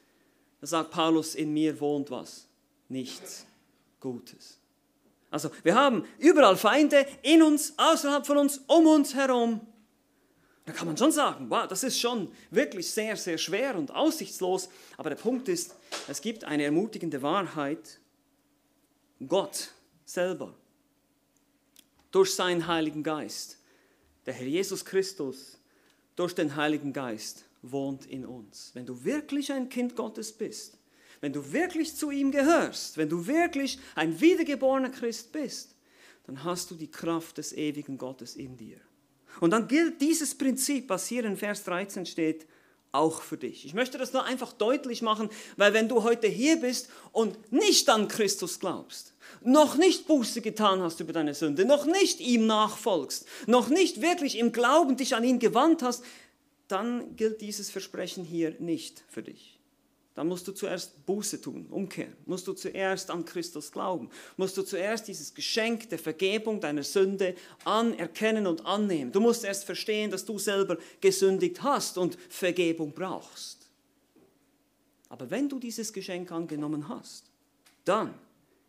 Da 0.60 0.66
sagt 0.66 0.90
Paulus, 0.90 1.34
in 1.34 1.52
mir 1.52 1.80
wohnt 1.80 2.10
was? 2.10 2.46
Nichts 2.88 3.46
Gutes. 4.00 4.58
Also 5.30 5.50
wir 5.64 5.74
haben 5.74 6.04
überall 6.18 6.56
Feinde, 6.56 7.06
in 7.22 7.42
uns, 7.42 7.74
außerhalb 7.76 8.26
von 8.26 8.38
uns, 8.38 8.58
um 8.66 8.86
uns 8.86 9.14
herum. 9.14 9.60
Da 10.64 10.72
kann 10.72 10.86
man 10.88 10.96
schon 10.96 11.12
sagen, 11.12 11.46
wow, 11.48 11.66
das 11.66 11.84
ist 11.84 12.00
schon 12.00 12.32
wirklich 12.50 12.90
sehr, 12.90 13.16
sehr 13.16 13.38
schwer 13.38 13.76
und 13.76 13.92
aussichtslos. 13.92 14.68
Aber 14.96 15.10
der 15.10 15.16
Punkt 15.16 15.48
ist, 15.48 15.74
es 16.08 16.20
gibt 16.20 16.44
eine 16.44 16.64
ermutigende 16.64 17.22
Wahrheit. 17.22 18.00
Gott 19.26 19.70
selber 20.06 20.54
durch 22.10 22.34
seinen 22.34 22.66
Heiligen 22.66 23.02
Geist. 23.02 23.58
Der 24.24 24.32
Herr 24.32 24.46
Jesus 24.46 24.84
Christus 24.84 25.58
durch 26.14 26.34
den 26.34 26.56
Heiligen 26.56 26.94
Geist 26.94 27.44
wohnt 27.60 28.06
in 28.06 28.24
uns. 28.24 28.70
Wenn 28.72 28.86
du 28.86 29.04
wirklich 29.04 29.52
ein 29.52 29.68
Kind 29.68 29.94
Gottes 29.96 30.32
bist, 30.32 30.78
wenn 31.20 31.32
du 31.32 31.52
wirklich 31.52 31.94
zu 31.94 32.10
ihm 32.10 32.30
gehörst, 32.30 32.96
wenn 32.96 33.08
du 33.08 33.26
wirklich 33.26 33.78
ein 33.94 34.20
wiedergeborener 34.20 34.90
Christ 34.90 35.32
bist, 35.32 35.74
dann 36.26 36.42
hast 36.44 36.70
du 36.70 36.74
die 36.74 36.90
Kraft 36.90 37.38
des 37.38 37.52
ewigen 37.52 37.98
Gottes 37.98 38.36
in 38.36 38.56
dir. 38.56 38.80
Und 39.40 39.50
dann 39.50 39.68
gilt 39.68 40.00
dieses 40.00 40.34
Prinzip, 40.34 40.88
was 40.88 41.06
hier 41.06 41.24
in 41.24 41.36
Vers 41.36 41.64
13 41.64 42.06
steht, 42.06 42.46
auch 42.92 43.22
für 43.22 43.36
dich. 43.36 43.64
Ich 43.64 43.74
möchte 43.74 43.98
das 43.98 44.12
nur 44.12 44.24
einfach 44.24 44.52
deutlich 44.52 45.02
machen, 45.02 45.30
weil 45.56 45.74
wenn 45.74 45.88
du 45.88 46.02
heute 46.02 46.26
hier 46.28 46.56
bist 46.60 46.88
und 47.12 47.52
nicht 47.52 47.88
an 47.88 48.08
Christus 48.08 48.58
glaubst, 48.60 49.14
noch 49.42 49.76
nicht 49.76 50.06
Buße 50.06 50.40
getan 50.40 50.82
hast 50.82 51.00
über 51.00 51.12
deine 51.12 51.34
Sünde, 51.34 51.64
noch 51.64 51.84
nicht 51.84 52.20
ihm 52.20 52.46
nachfolgst, 52.46 53.26
noch 53.46 53.68
nicht 53.68 54.00
wirklich 54.00 54.38
im 54.38 54.52
Glauben 54.52 54.96
dich 54.96 55.14
an 55.14 55.24
ihn 55.24 55.38
gewandt 55.38 55.82
hast, 55.82 56.04
dann 56.68 57.16
gilt 57.16 57.40
dieses 57.40 57.70
Versprechen 57.70 58.24
hier 58.24 58.56
nicht 58.58 59.04
für 59.08 59.22
dich. 59.22 59.55
Dann 60.16 60.28
musst 60.28 60.48
du 60.48 60.52
zuerst 60.52 61.04
Buße 61.04 61.42
tun, 61.42 61.66
umkehren. 61.70 62.16
Musst 62.24 62.46
du 62.48 62.54
zuerst 62.54 63.10
an 63.10 63.26
Christus 63.26 63.70
glauben. 63.70 64.08
Musst 64.38 64.56
du 64.56 64.62
zuerst 64.62 65.06
dieses 65.06 65.34
Geschenk 65.34 65.90
der 65.90 65.98
Vergebung 65.98 66.58
deiner 66.58 66.82
Sünde 66.82 67.34
anerkennen 67.66 68.46
und 68.46 68.64
annehmen. 68.64 69.12
Du 69.12 69.20
musst 69.20 69.44
erst 69.44 69.64
verstehen, 69.64 70.10
dass 70.10 70.24
du 70.24 70.38
selber 70.38 70.78
gesündigt 71.02 71.62
hast 71.62 71.98
und 71.98 72.16
Vergebung 72.30 72.92
brauchst. 72.92 73.68
Aber 75.10 75.30
wenn 75.30 75.50
du 75.50 75.58
dieses 75.58 75.92
Geschenk 75.92 76.32
angenommen 76.32 76.88
hast, 76.88 77.30
dann 77.84 78.14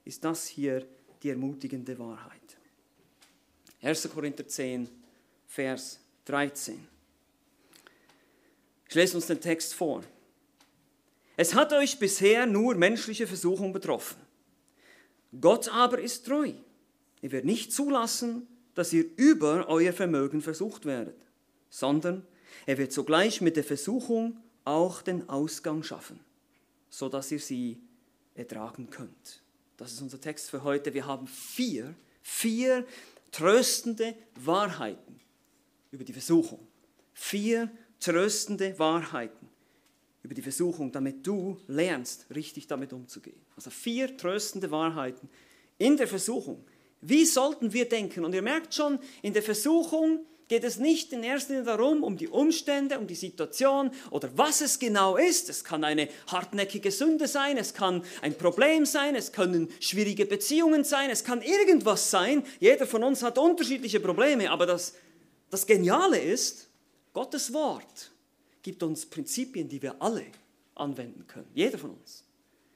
ist 0.04 0.26
das 0.26 0.48
hier 0.48 0.86
die 1.24 1.30
ermutigende 1.30 1.98
Wahrheit. 1.98 2.58
1. 3.82 4.10
Korinther 4.14 4.46
10, 4.46 4.90
Vers 5.48 5.98
13. 6.26 6.86
Ich 8.90 8.96
lese 8.96 9.16
uns 9.16 9.28
den 9.28 9.40
Text 9.40 9.74
vor. 9.74 10.04
Es 11.40 11.54
hat 11.54 11.72
euch 11.72 12.00
bisher 12.00 12.48
nur 12.48 12.74
menschliche 12.76 13.28
Versuchung 13.28 13.72
betroffen. 13.72 14.18
Gott 15.40 15.70
aber 15.70 16.00
ist 16.00 16.26
treu. 16.26 16.52
Er 17.22 17.32
wird 17.32 17.46
nicht 17.46 17.72
zulassen, 17.72 18.48
dass 18.74 18.92
ihr 18.92 19.06
über 19.18 19.68
euer 19.70 19.94
Vermögen 19.94 20.42
versucht 20.42 20.86
werdet, 20.86 21.16
sondern 21.70 22.26
er 22.66 22.80
wird 22.80 22.92
sogleich 22.92 23.40
mit 23.40 23.56
der 23.56 23.64
Versuchung 23.64 24.40
auch 24.66 25.04
den 25.04 25.30
Ausgang 25.30 25.84
schaffen, 25.84 26.20
so 26.90 27.08
dass 27.08 27.32
ihr 27.32 27.40
sie 27.40 27.80
ertragen 28.34 28.90
könnt. 28.90 29.44
Das 29.78 29.94
ist 29.94 30.02
unser 30.02 30.20
Text 30.20 30.50
für 30.50 30.64
heute. 30.64 30.94
Wir 30.96 31.06
haben 31.06 31.28
vier, 31.28 31.94
vier 32.24 32.84
tröstende 33.32 34.16
Wahrheiten 34.44 35.20
über 35.92 36.04
die 36.04 36.14
Versuchung. 36.14 36.66
Vier 37.14 37.70
tröstende 38.00 38.78
Wahrheiten 38.80 39.37
über 40.28 40.34
die 40.34 40.42
Versuchung, 40.42 40.92
damit 40.92 41.26
du 41.26 41.58
lernst, 41.68 42.26
richtig 42.36 42.68
damit 42.68 42.92
umzugehen. 42.92 43.40
Also 43.56 43.70
vier 43.70 44.18
tröstende 44.18 44.70
Wahrheiten 44.72 45.30
in 45.78 45.96
der 45.96 46.08
Versuchung. 46.08 46.66
Wie 47.00 47.24
sollten 47.24 47.72
wir 47.72 47.88
denken? 47.88 48.26
Und 48.26 48.36
ihr 48.36 48.42
merkt 48.42 48.74
schon, 48.74 49.00
in 49.22 49.32
der 49.32 49.42
Versuchung 49.42 50.26
geht 50.50 50.66
es 50.66 50.80
nicht 50.80 51.14
in 51.14 51.24
erster 51.24 51.54
Linie 51.54 51.66
darum, 51.66 52.04
um 52.04 52.18
die 52.18 52.28
Umstände, 52.28 53.00
um 53.00 53.08
die 53.08 53.16
Situation 53.16 53.90
oder 54.12 54.30
was 54.36 54.60
es 54.60 54.80
genau 54.80 55.16
ist. 55.16 55.50
Es 55.50 55.64
kann 55.64 55.86
eine 55.86 56.10
hartnäckige 56.28 56.92
Sünde 56.92 57.30
sein, 57.30 57.58
es 57.58 57.74
kann 57.74 58.04
ein 58.22 58.38
Problem 58.38 58.86
sein, 58.86 59.16
es 59.16 59.32
können 59.32 59.70
schwierige 59.80 60.26
Beziehungen 60.26 60.84
sein, 60.84 61.10
es 61.10 61.24
kann 61.24 61.42
irgendwas 61.42 62.12
sein. 62.12 62.44
Jeder 62.60 62.86
von 62.86 63.02
uns 63.06 63.24
hat 63.24 63.38
unterschiedliche 63.38 64.02
Probleme, 64.02 64.52
aber 64.52 64.66
das, 64.66 64.94
das 65.50 65.66
Geniale 65.66 66.20
ist, 66.20 66.68
Gottes 67.14 67.54
Wort 67.54 68.12
gibt 68.68 68.84
uns 68.84 69.06
Prinzipien, 69.06 69.70
die 69.70 69.82
wir 69.82 69.96
alle 70.02 70.26
anwenden 70.76 71.26
können. 71.26 71.48
Jeder 71.56 71.78
von 71.78 71.92
uns. 71.92 72.26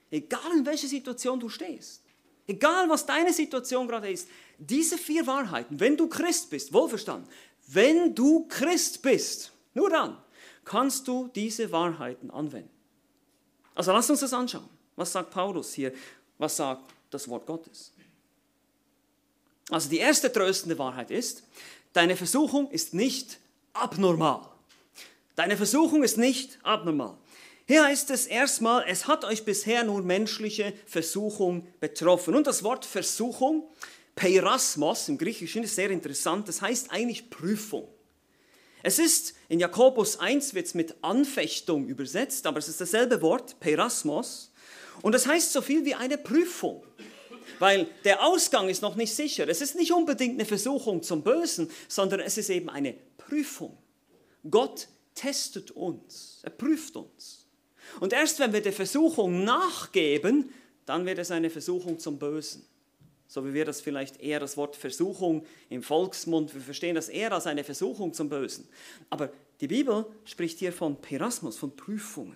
Egal 0.09 0.57
in 0.57 0.65
welcher 0.65 0.87
Situation 0.87 1.37
du 1.37 1.49
stehst. 1.49 2.01
Egal 2.47 2.87
was 2.87 3.05
deine 3.05 3.33
Situation 3.33 3.89
gerade 3.89 4.09
ist. 4.09 4.29
Diese 4.57 4.97
vier 4.97 5.27
Wahrheiten, 5.27 5.81
wenn 5.81 5.97
du 5.97 6.07
Christ 6.07 6.49
bist, 6.49 6.71
wohlverstanden, 6.71 7.29
wenn 7.67 8.15
du 8.15 8.47
Christ 8.47 9.01
bist, 9.01 9.51
nur 9.73 9.89
dann 9.89 10.17
kannst 10.63 11.09
du 11.09 11.29
diese 11.35 11.69
Wahrheiten 11.73 12.31
anwenden. 12.31 12.71
Also 13.75 13.91
lass 13.91 14.09
uns 14.09 14.21
das 14.21 14.31
anschauen. 14.31 14.69
Was 14.95 15.11
sagt 15.11 15.29
Paulus 15.31 15.73
hier? 15.73 15.91
Was 16.37 16.55
sagt 16.55 16.89
das 17.09 17.27
Wort 17.27 17.45
Gottes? 17.45 17.91
Also 19.69 19.89
die 19.89 19.97
erste 19.97 20.31
tröstende 20.31 20.79
Wahrheit 20.79 21.11
ist, 21.11 21.43
deine 21.91 22.15
Versuchung 22.15 22.71
ist 22.71 22.93
nicht 22.93 23.39
abnormal. 23.73 24.50
Deine 25.35 25.57
Versuchung 25.57 26.03
ist 26.03 26.17
nicht 26.17 26.59
abnormal. 26.63 27.17
Hier 27.67 27.85
heißt 27.85 28.09
es 28.09 28.27
erstmal, 28.27 28.83
es 28.87 29.07
hat 29.07 29.23
euch 29.23 29.45
bisher 29.45 29.83
nur 29.83 30.01
menschliche 30.01 30.73
Versuchung 30.85 31.67
betroffen. 31.79 32.35
Und 32.35 32.47
das 32.47 32.63
Wort 32.63 32.85
Versuchung, 32.85 33.69
Peirasmos 34.15 35.07
im 35.07 35.17
Griechischen, 35.17 35.63
ist 35.63 35.75
sehr 35.75 35.89
interessant. 35.89 36.47
Das 36.47 36.61
heißt 36.61 36.91
eigentlich 36.91 37.29
Prüfung. 37.29 37.87
Es 38.83 38.99
ist, 38.99 39.35
in 39.47 39.59
Jakobus 39.59 40.19
1 40.19 40.53
wird 40.53 40.65
es 40.65 40.73
mit 40.73 40.95
Anfechtung 41.01 41.87
übersetzt, 41.87 42.47
aber 42.47 42.59
es 42.59 42.67
ist 42.67 42.81
dasselbe 42.81 43.21
Wort, 43.21 43.59
Perasmos. 43.59 44.51
Und 45.01 45.13
das 45.13 45.27
heißt 45.27 45.53
so 45.53 45.61
viel 45.61 45.85
wie 45.85 45.95
eine 45.95 46.17
Prüfung, 46.17 46.83
weil 47.59 47.87
der 48.03 48.23
Ausgang 48.23 48.69
ist 48.69 48.81
noch 48.81 48.95
nicht 48.95 49.15
sicher. 49.15 49.47
Es 49.47 49.61
ist 49.61 49.75
nicht 49.75 49.93
unbedingt 49.93 50.33
eine 50.33 50.45
Versuchung 50.45 51.03
zum 51.03 51.23
Bösen, 51.23 51.69
sondern 51.87 52.19
es 52.19 52.37
ist 52.37 52.49
eben 52.49 52.69
eine 52.69 52.95
Prüfung. 53.17 53.77
Gott 54.49 54.87
testet 55.15 55.71
uns, 55.71 56.39
er 56.43 56.51
prüft 56.51 56.95
uns. 56.95 57.47
Und 57.99 58.13
erst 58.13 58.39
wenn 58.39 58.53
wir 58.53 58.61
der 58.61 58.73
Versuchung 58.73 59.43
nachgeben, 59.43 60.53
dann 60.85 61.05
wird 61.05 61.19
es 61.19 61.31
eine 61.31 61.49
Versuchung 61.49 61.99
zum 61.99 62.17
Bösen 62.17 62.65
so 63.31 63.45
wie 63.45 63.53
wir 63.53 63.63
das 63.63 63.79
vielleicht 63.79 64.19
eher 64.19 64.41
das 64.41 64.57
Wort 64.57 64.75
Versuchung 64.75 65.45
im 65.69 65.83
Volksmund, 65.83 66.53
wir 66.53 66.59
verstehen 66.59 66.95
das 66.95 67.07
eher 67.07 67.31
als 67.31 67.47
eine 67.47 67.63
Versuchung 67.63 68.13
zum 68.13 68.27
Bösen. 68.27 68.67
Aber 69.09 69.29
die 69.61 69.67
Bibel 69.67 70.05
spricht 70.25 70.59
hier 70.59 70.73
von 70.73 70.99
Perasmus, 70.99 71.57
von 71.57 71.73
Prüfungen. 71.73 72.35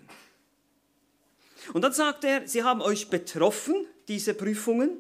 Und 1.74 1.82
dann 1.82 1.92
sagt 1.92 2.24
er, 2.24 2.48
sie 2.48 2.64
haben 2.64 2.82
euch 2.82 3.10
betroffen, 3.10 3.86
diese 4.08 4.34
Prüfungen. 4.34 4.92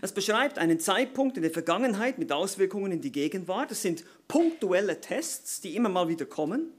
Das 0.00 0.12
beschreibt 0.12 0.58
einen 0.58 0.80
Zeitpunkt 0.80 1.36
in 1.36 1.42
der 1.42 1.52
Vergangenheit 1.52 2.18
mit 2.18 2.32
Auswirkungen 2.32 2.92
in 2.92 3.00
die 3.00 3.12
Gegenwart. 3.12 3.70
Das 3.70 3.82
sind 3.82 4.04
punktuelle 4.28 5.00
Tests, 5.00 5.60
die 5.60 5.76
immer 5.76 5.88
mal 5.88 6.08
wieder 6.08 6.26
kommen. 6.26 6.72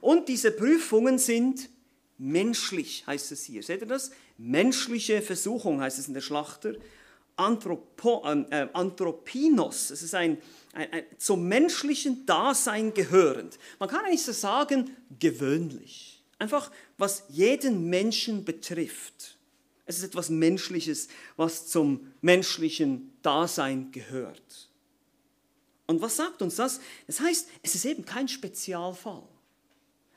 Und 0.00 0.28
diese 0.28 0.50
Prüfungen 0.50 1.18
sind 1.18 1.68
menschlich, 2.18 3.06
heißt 3.06 3.32
es 3.32 3.44
hier. 3.44 3.62
Seht 3.62 3.80
ihr 3.80 3.86
das? 3.86 4.10
Menschliche 4.38 5.22
Versuchung 5.22 5.80
heißt 5.80 5.98
es 5.98 6.08
in 6.08 6.14
der 6.14 6.20
Schlachter. 6.20 6.74
Anthropo, 7.36 8.22
ähm, 8.26 8.46
äh, 8.50 8.66
Anthropinos, 8.72 9.90
es 9.90 10.02
ist 10.02 10.14
ein, 10.14 10.38
ein, 10.72 10.90
ein, 10.90 11.04
zum 11.18 11.46
menschlichen 11.46 12.24
Dasein 12.24 12.94
gehörend. 12.94 13.58
Man 13.78 13.90
kann 13.90 14.06
eigentlich 14.06 14.22
so 14.22 14.32
sagen, 14.32 14.96
gewöhnlich. 15.18 16.22
Einfach, 16.38 16.70
was 16.96 17.24
jeden 17.28 17.88
Menschen 17.88 18.44
betrifft. 18.44 19.35
Es 19.86 19.98
ist 19.98 20.04
etwas 20.04 20.28
Menschliches, 20.28 21.08
was 21.36 21.68
zum 21.68 22.12
menschlichen 22.20 23.16
Dasein 23.22 23.92
gehört. 23.92 24.68
Und 25.86 26.00
was 26.02 26.16
sagt 26.16 26.42
uns 26.42 26.56
das? 26.56 26.80
Das 27.06 27.20
heißt, 27.20 27.48
es 27.62 27.74
ist 27.76 27.84
eben 27.84 28.04
kein 28.04 28.26
Spezialfall. 28.26 29.22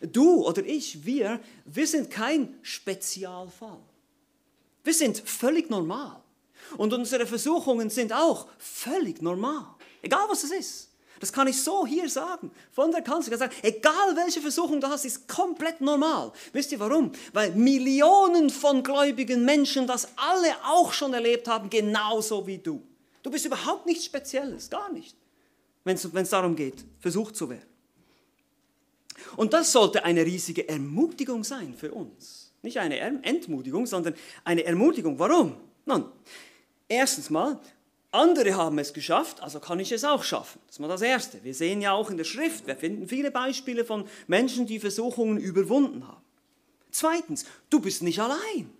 Du 0.01 0.45
oder 0.45 0.65
ich, 0.65 1.05
wir, 1.05 1.39
wir 1.65 1.85
sind 1.85 2.09
kein 2.09 2.57
Spezialfall. 2.63 3.79
Wir 4.83 4.93
sind 4.93 5.19
völlig 5.19 5.69
normal. 5.69 6.23
Und 6.77 6.93
unsere 6.93 7.27
Versuchungen 7.27 7.89
sind 7.89 8.11
auch 8.11 8.47
völlig 8.57 9.21
normal. 9.21 9.75
Egal 10.01 10.25
was 10.29 10.43
es 10.43 10.51
ist. 10.51 10.88
Das 11.19 11.33
kann 11.33 11.47
ich 11.47 11.61
so 11.61 11.85
hier 11.85 12.09
sagen. 12.09 12.51
Von 12.71 12.91
der 12.91 13.01
Kanzler 13.01 13.37
sagen, 13.37 13.53
egal 13.61 14.15
welche 14.15 14.41
Versuchung 14.41 14.79
du 14.79 14.87
hast, 14.87 15.05
ist 15.05 15.27
komplett 15.27 15.81
normal. 15.81 16.31
Wisst 16.53 16.71
ihr 16.71 16.79
warum? 16.79 17.11
Weil 17.33 17.51
Millionen 17.51 18.49
von 18.49 18.83
gläubigen 18.83 19.43
Menschen 19.45 19.85
das 19.87 20.07
alle 20.15 20.53
auch 20.65 20.93
schon 20.93 21.13
erlebt 21.13 21.47
haben, 21.47 21.69
genauso 21.69 22.45
wie 22.47 22.57
du. 22.57 22.81
Du 23.21 23.29
bist 23.29 23.45
überhaupt 23.45 23.85
nichts 23.85 24.05
Spezielles, 24.05 24.69
gar 24.69 24.91
nicht, 24.91 25.15
wenn 25.83 25.95
es 25.95 26.29
darum 26.29 26.55
geht, 26.55 26.85
versucht 26.99 27.35
zu 27.35 27.49
werden. 27.49 27.67
Und 29.35 29.51
das 29.53 29.71
sollte 29.71 30.03
eine 30.05 30.25
riesige 30.25 30.67
Ermutigung 30.69 31.43
sein 31.43 31.73
für 31.77 31.91
uns. 31.91 32.53
Nicht 32.61 32.79
eine 32.79 32.97
Entmutigung, 32.99 33.85
sondern 33.85 34.15
eine 34.45 34.63
Ermutigung. 34.63 35.19
Warum? 35.19 35.57
Nun, 35.85 36.05
Erstens 36.91 37.29
mal, 37.29 37.59
andere 38.11 38.55
haben 38.55 38.79
es 38.79 38.93
geschafft, 38.93 39.41
also 39.41 39.59
kann 39.59 39.79
ich 39.79 39.91
es 39.91 40.03
auch 40.03 40.23
schaffen. 40.23 40.59
Das 40.65 40.75
ist 40.75 40.79
mal 40.79 40.87
das 40.87 41.01
Erste. 41.01 41.43
Wir 41.43 41.53
sehen 41.53 41.81
ja 41.81 41.93
auch 41.93 42.09
in 42.09 42.17
der 42.17 42.23
Schrift, 42.23 42.65
wir 42.65 42.75
finden 42.75 43.07
viele 43.07 43.29
Beispiele 43.29 43.85
von 43.85 44.07
Menschen, 44.27 44.65
die 44.65 44.79
Versuchungen 44.79 45.37
überwunden 45.37 46.07
haben. 46.07 46.23
Zweitens, 46.91 47.45
du 47.69 47.79
bist 47.79 48.01
nicht 48.01 48.19
allein. 48.19 48.71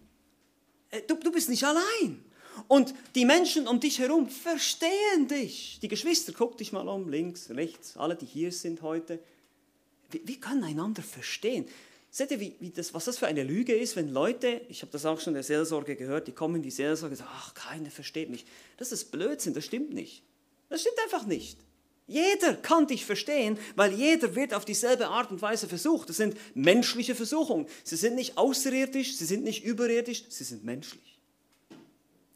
Äh, 0.89 1.01
du, 1.07 1.15
du 1.15 1.31
bist 1.31 1.49
nicht 1.49 1.63
allein. 1.63 2.23
Und 2.67 2.93
die 3.15 3.25
Menschen 3.25 3.67
um 3.67 3.79
dich 3.79 3.99
herum 3.99 4.27
verstehen 4.27 5.27
dich. 5.29 5.79
Die 5.81 5.87
Geschwister, 5.87 6.33
guck 6.35 6.57
dich 6.57 6.71
mal 6.71 6.87
um, 6.87 7.07
links, 7.07 7.49
rechts, 7.51 7.95
alle, 7.97 8.15
die 8.15 8.25
hier 8.25 8.51
sind 8.51 8.81
heute. 8.81 9.19
Wir, 10.09 10.21
wir 10.27 10.39
können 10.39 10.63
einander 10.63 11.03
verstehen. 11.03 11.67
Seht 12.11 12.31
ihr, 12.31 12.39
wie, 12.39 12.55
wie 12.59 12.71
das, 12.71 12.93
was 12.93 13.05
das 13.05 13.17
für 13.19 13.27
eine 13.27 13.43
Lüge 13.43 13.75
ist, 13.75 13.95
wenn 13.95 14.09
Leute, 14.09 14.61
ich 14.67 14.81
habe 14.81 14.91
das 14.91 15.05
auch 15.05 15.19
schon 15.19 15.31
in 15.31 15.35
der 15.35 15.43
Seelsorge 15.43 15.95
gehört, 15.95 16.27
die 16.27 16.31
kommen 16.31 16.55
in 16.55 16.61
die 16.63 16.71
Seelsorge 16.71 17.13
und 17.13 17.17
sagen, 17.17 17.29
ach, 17.33 17.53
keiner 17.53 17.91
versteht 17.91 18.29
mich. 18.29 18.45
Das 18.77 18.91
ist 18.91 19.11
Blödsinn, 19.11 19.53
das 19.53 19.65
stimmt 19.65 19.93
nicht. 19.93 20.23
Das 20.69 20.81
stimmt 20.81 20.97
einfach 21.03 21.25
nicht. 21.27 21.59
Jeder 22.07 22.55
kann 22.55 22.87
dich 22.87 23.05
verstehen, 23.05 23.59
weil 23.75 23.93
jeder 23.93 24.33
wird 24.33 24.55
auf 24.55 24.65
dieselbe 24.65 25.09
Art 25.09 25.29
und 25.29 25.43
Weise 25.43 25.67
versucht. 25.67 26.09
Das 26.09 26.17
sind 26.17 26.35
menschliche 26.55 27.13
Versuchungen. 27.13 27.67
Sie 27.83 27.95
sind 27.95 28.15
nicht 28.15 28.35
außerirdisch, 28.35 29.15
sie 29.15 29.25
sind 29.25 29.43
nicht 29.43 29.63
überirdisch, 29.63 30.23
sie 30.27 30.43
sind 30.43 30.63
menschlich. 30.63 31.19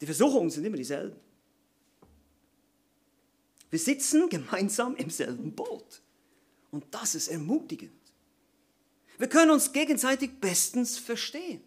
Die 0.00 0.06
Versuchungen 0.06 0.50
sind 0.50 0.64
immer 0.64 0.76
dieselben. 0.76 1.16
Wir 3.70 3.78
sitzen 3.80 4.28
gemeinsam 4.28 4.94
im 4.94 5.10
selben 5.10 5.50
Boot. 5.52 6.00
Und 6.70 6.84
das 6.92 7.16
ist 7.16 7.26
ermutigend. 7.26 7.90
Wir 9.18 9.28
können 9.28 9.50
uns 9.50 9.72
gegenseitig 9.72 10.40
bestens 10.40 10.98
verstehen. 10.98 11.60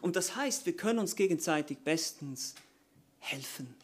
Und 0.00 0.16
das 0.16 0.34
heißt, 0.34 0.66
wir 0.66 0.76
können 0.76 0.98
uns 0.98 1.14
gegenseitig 1.14 1.78
bestens 1.78 2.54
helfen. 3.18 3.74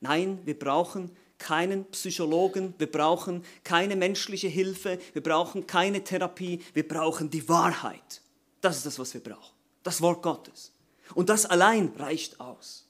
Nein, 0.00 0.38
wir 0.44 0.58
brauchen 0.58 1.10
keinen 1.36 1.84
Psychologen, 1.86 2.74
wir 2.78 2.90
brauchen 2.90 3.44
keine 3.64 3.96
menschliche 3.96 4.48
Hilfe, 4.48 4.98
wir 5.12 5.22
brauchen 5.22 5.66
keine 5.66 6.02
Therapie, 6.04 6.60
wir 6.72 6.86
brauchen 6.88 7.28
die 7.28 7.46
Wahrheit. 7.48 8.22
Das 8.60 8.78
ist 8.78 8.86
das, 8.86 8.98
was 8.98 9.12
wir 9.12 9.22
brauchen. 9.22 9.54
Das 9.82 10.00
Wort 10.00 10.22
Gottes. 10.22 10.72
Und 11.14 11.28
das 11.28 11.44
allein 11.46 11.92
reicht 11.96 12.40
aus. 12.40 12.86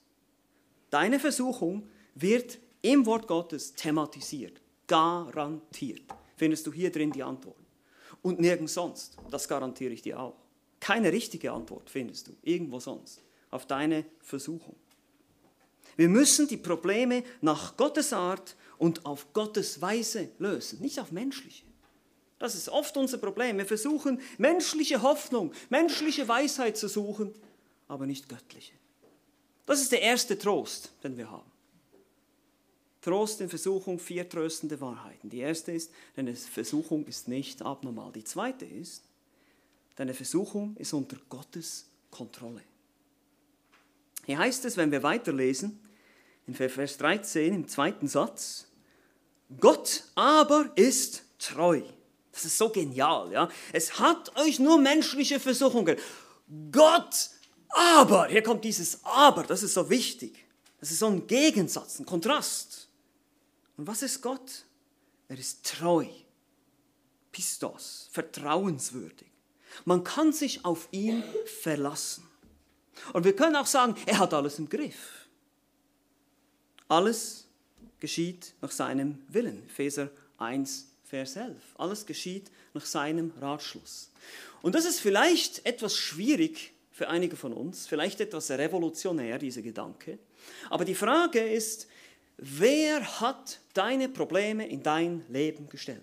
Deine 0.90 1.18
Versuchung 1.18 1.88
wird 2.14 2.58
im 2.82 3.06
Wort 3.06 3.26
Gottes 3.26 3.74
thematisiert. 3.74 4.60
Garantiert. 4.86 6.02
Findest 6.36 6.66
du 6.66 6.72
hier 6.72 6.90
drin 6.90 7.12
die 7.12 7.22
Antwort 7.22 7.59
und 8.22 8.40
nirgends 8.40 8.74
sonst. 8.74 9.16
Das 9.30 9.48
garantiere 9.48 9.92
ich 9.92 10.02
dir 10.02 10.20
auch. 10.20 10.36
Keine 10.80 11.12
richtige 11.12 11.52
Antwort 11.52 11.90
findest 11.90 12.28
du 12.28 12.32
irgendwo 12.42 12.80
sonst 12.80 13.22
auf 13.50 13.66
deine 13.66 14.04
Versuchung. 14.20 14.76
Wir 15.96 16.08
müssen 16.08 16.48
die 16.48 16.56
Probleme 16.56 17.24
nach 17.40 17.76
Gottes 17.76 18.12
Art 18.12 18.56
und 18.78 19.04
auf 19.04 19.32
Gottes 19.32 19.82
Weise 19.82 20.30
lösen, 20.38 20.80
nicht 20.80 20.98
auf 20.98 21.12
menschliche. 21.12 21.64
Das 22.38 22.54
ist 22.54 22.70
oft 22.70 22.96
unser 22.96 23.18
Problem. 23.18 23.58
Wir 23.58 23.66
versuchen 23.66 24.20
menschliche 24.38 25.02
Hoffnung, 25.02 25.52
menschliche 25.68 26.26
Weisheit 26.26 26.78
zu 26.78 26.88
suchen, 26.88 27.34
aber 27.86 28.06
nicht 28.06 28.28
göttliche. 28.28 28.72
Das 29.66 29.82
ist 29.82 29.92
der 29.92 30.00
erste 30.00 30.38
Trost, 30.38 30.90
den 31.04 31.18
wir 31.18 31.30
haben. 31.30 31.50
Trost 33.00 33.40
in 33.40 33.48
Versuchung, 33.48 33.98
vier 33.98 34.28
tröstende 34.28 34.80
Wahrheiten. 34.80 35.30
Die 35.30 35.38
erste 35.38 35.72
ist, 35.72 35.90
deine 36.16 36.34
Versuchung 36.36 37.06
ist 37.06 37.28
nicht 37.28 37.62
abnormal. 37.62 38.12
Die 38.12 38.24
zweite 38.24 38.66
ist, 38.66 39.04
deine 39.96 40.12
Versuchung 40.12 40.76
ist 40.76 40.92
unter 40.92 41.16
Gottes 41.28 41.86
Kontrolle. 42.10 42.62
Hier 44.26 44.38
heißt 44.38 44.64
es, 44.66 44.76
wenn 44.76 44.90
wir 44.90 45.02
weiterlesen, 45.02 45.80
in 46.46 46.54
Vers 46.54 46.98
13 46.98 47.54
im 47.54 47.68
zweiten 47.68 48.08
Satz, 48.08 48.66
Gott 49.58 50.04
aber 50.14 50.70
ist 50.76 51.24
treu. 51.38 51.82
Das 52.32 52.44
ist 52.44 52.58
so 52.58 52.68
genial, 52.68 53.32
ja. 53.32 53.48
Es 53.72 53.98
hat 53.98 54.36
euch 54.36 54.58
nur 54.58 54.78
menschliche 54.78 55.40
Versuchungen. 55.40 55.96
Gott 56.70 57.30
aber, 57.70 58.28
hier 58.28 58.42
kommt 58.42 58.64
dieses 58.64 59.00
aber, 59.04 59.44
das 59.44 59.62
ist 59.62 59.74
so 59.74 59.88
wichtig. 59.90 60.44
Das 60.80 60.90
ist 60.90 61.00
so 61.00 61.06
ein 61.06 61.26
Gegensatz, 61.26 61.98
ein 61.98 62.06
Kontrast. 62.06 62.88
Und 63.80 63.86
was 63.86 64.02
ist 64.02 64.20
Gott? 64.20 64.66
Er 65.28 65.38
ist 65.38 65.64
treu, 65.64 66.04
Pistos, 67.32 68.10
vertrauenswürdig. 68.12 69.26
Man 69.86 70.04
kann 70.04 70.34
sich 70.34 70.66
auf 70.66 70.86
ihn 70.90 71.24
verlassen. 71.62 72.28
Und 73.14 73.24
wir 73.24 73.34
können 73.34 73.56
auch 73.56 73.64
sagen, 73.64 73.94
er 74.04 74.18
hat 74.18 74.34
alles 74.34 74.58
im 74.58 74.68
Griff. 74.68 75.26
Alles 76.88 77.46
geschieht 78.00 78.52
nach 78.60 78.70
seinem 78.70 79.22
Willen. 79.28 79.64
Epheser 79.64 80.10
1, 80.36 80.86
Vers 81.04 81.36
11. 81.36 81.56
Alles 81.78 82.04
geschieht 82.04 82.50
nach 82.74 82.84
seinem 82.84 83.32
Ratschluss. 83.40 84.10
Und 84.60 84.74
das 84.74 84.84
ist 84.84 85.00
vielleicht 85.00 85.64
etwas 85.64 85.96
schwierig 85.96 86.74
für 86.92 87.08
einige 87.08 87.34
von 87.34 87.54
uns, 87.54 87.86
vielleicht 87.86 88.20
etwas 88.20 88.50
revolutionär, 88.50 89.38
dieser 89.38 89.62
Gedanke. 89.62 90.18
Aber 90.68 90.84
die 90.84 90.94
Frage 90.94 91.40
ist, 91.40 91.86
wer 92.40 93.20
hat 93.20 93.60
deine 93.74 94.08
Probleme 94.08 94.66
in 94.68 94.82
dein 94.82 95.24
Leben 95.28 95.68
gestellt? 95.68 96.02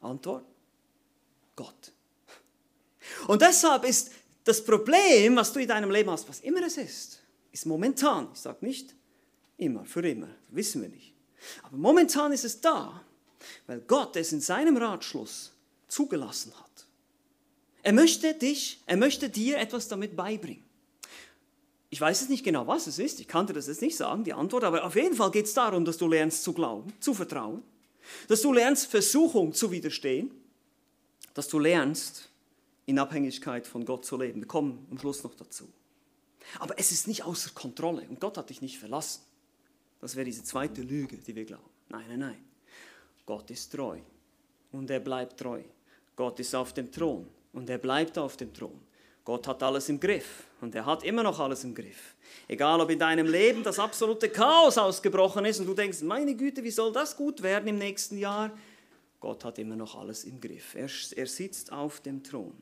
Antwort, 0.00 0.44
Gott. 1.56 1.92
Und 3.26 3.42
deshalb 3.42 3.84
ist 3.84 4.12
das 4.44 4.62
Problem, 4.64 5.36
was 5.36 5.52
du 5.52 5.60
in 5.60 5.68
deinem 5.68 5.90
Leben 5.90 6.10
hast, 6.10 6.28
was 6.28 6.40
immer 6.40 6.62
es 6.62 6.76
ist, 6.76 7.22
ist 7.52 7.66
momentan. 7.66 8.28
Ich 8.34 8.40
sage 8.40 8.58
nicht 8.60 8.94
immer, 9.56 9.84
für 9.84 10.06
immer, 10.06 10.28
wissen 10.48 10.82
wir 10.82 10.88
nicht. 10.88 11.14
Aber 11.62 11.76
momentan 11.76 12.32
ist 12.32 12.44
es 12.44 12.60
da. 12.60 13.04
weil 13.66 13.80
Gott 13.80 14.16
es 14.16 14.32
in 14.32 14.40
seinem 14.40 14.76
Ratschluss 14.76 15.52
zugelassen 15.88 16.52
hat. 16.58 16.86
Er 17.82 17.92
möchte 17.92 18.34
dich, 18.34 18.80
er 18.86 18.96
möchte 18.96 19.28
dir 19.28 19.58
etwas 19.58 19.88
damit 19.88 20.16
beibringen. 20.16 20.64
Ich 21.94 22.00
weiß 22.00 22.22
es 22.22 22.28
nicht 22.28 22.42
genau, 22.42 22.66
was 22.66 22.88
es 22.88 22.98
ist, 22.98 23.20
ich 23.20 23.28
kann 23.28 23.46
dir 23.46 23.52
das 23.52 23.68
jetzt 23.68 23.80
nicht 23.80 23.96
sagen, 23.96 24.24
die 24.24 24.32
Antwort, 24.32 24.64
aber 24.64 24.84
auf 24.84 24.96
jeden 24.96 25.14
Fall 25.14 25.30
geht 25.30 25.44
es 25.44 25.54
darum, 25.54 25.84
dass 25.84 25.96
du 25.96 26.08
lernst 26.08 26.42
zu 26.42 26.52
glauben, 26.52 26.92
zu 26.98 27.14
vertrauen, 27.14 27.62
dass 28.26 28.42
du 28.42 28.52
lernst, 28.52 28.88
Versuchung 28.88 29.52
zu 29.52 29.70
widerstehen, 29.70 30.32
dass 31.34 31.46
du 31.46 31.60
lernst, 31.60 32.30
in 32.86 32.98
Abhängigkeit 32.98 33.68
von 33.68 33.84
Gott 33.84 34.04
zu 34.04 34.16
leben. 34.16 34.40
Wir 34.40 34.48
kommen 34.48 34.84
am 34.90 34.98
Schluss 34.98 35.22
noch 35.22 35.36
dazu. 35.36 35.68
Aber 36.58 36.76
es 36.80 36.90
ist 36.90 37.06
nicht 37.06 37.22
außer 37.22 37.50
Kontrolle 37.54 38.02
und 38.08 38.18
Gott 38.18 38.38
hat 38.38 38.50
dich 38.50 38.60
nicht 38.60 38.80
verlassen. 38.80 39.22
Das 40.00 40.16
wäre 40.16 40.24
diese 40.24 40.42
zweite 40.42 40.82
Lüge, 40.82 41.18
die 41.18 41.36
wir 41.36 41.44
glauben. 41.44 41.70
Nein, 41.90 42.06
nein, 42.08 42.18
nein. 42.18 42.44
Gott 43.24 43.48
ist 43.52 43.70
treu 43.70 44.00
und 44.72 44.90
er 44.90 44.98
bleibt 44.98 45.38
treu. 45.38 45.62
Gott 46.16 46.40
ist 46.40 46.56
auf 46.56 46.72
dem 46.72 46.90
Thron 46.90 47.28
und 47.52 47.70
er 47.70 47.78
bleibt 47.78 48.18
auf 48.18 48.36
dem 48.36 48.52
Thron. 48.52 48.80
Gott 49.24 49.48
hat 49.48 49.62
alles 49.62 49.88
im 49.88 49.98
Griff 49.98 50.44
und 50.60 50.74
er 50.74 50.84
hat 50.84 51.02
immer 51.02 51.22
noch 51.22 51.40
alles 51.40 51.64
im 51.64 51.74
Griff. 51.74 52.14
Egal, 52.46 52.80
ob 52.80 52.90
in 52.90 52.98
deinem 52.98 53.26
Leben 53.26 53.62
das 53.62 53.78
absolute 53.78 54.28
Chaos 54.28 54.76
ausgebrochen 54.76 55.46
ist 55.46 55.60
und 55.60 55.66
du 55.66 55.74
denkst, 55.74 56.02
meine 56.02 56.34
Güte, 56.34 56.62
wie 56.62 56.70
soll 56.70 56.92
das 56.92 57.16
gut 57.16 57.42
werden 57.42 57.68
im 57.68 57.78
nächsten 57.78 58.18
Jahr? 58.18 58.50
Gott 59.20 59.44
hat 59.44 59.58
immer 59.58 59.76
noch 59.76 59.94
alles 59.94 60.24
im 60.24 60.40
Griff. 60.40 60.74
Er, 60.74 60.90
er 61.16 61.26
sitzt 61.26 61.72
auf 61.72 62.00
dem 62.00 62.22
Thron. 62.22 62.54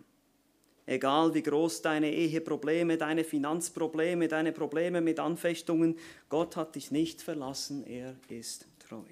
Egal 0.86 1.34
wie 1.34 1.42
groß 1.42 1.82
deine 1.82 2.12
Eheprobleme, 2.12 2.96
deine 2.96 3.24
Finanzprobleme, 3.24 4.28
deine 4.28 4.52
Probleme 4.52 5.00
mit 5.00 5.18
Anfechtungen, 5.18 5.98
Gott 6.28 6.56
hat 6.56 6.76
dich 6.76 6.90
nicht 6.90 7.22
verlassen, 7.22 7.84
er 7.84 8.16
ist 8.28 8.66
treu. 8.78 9.02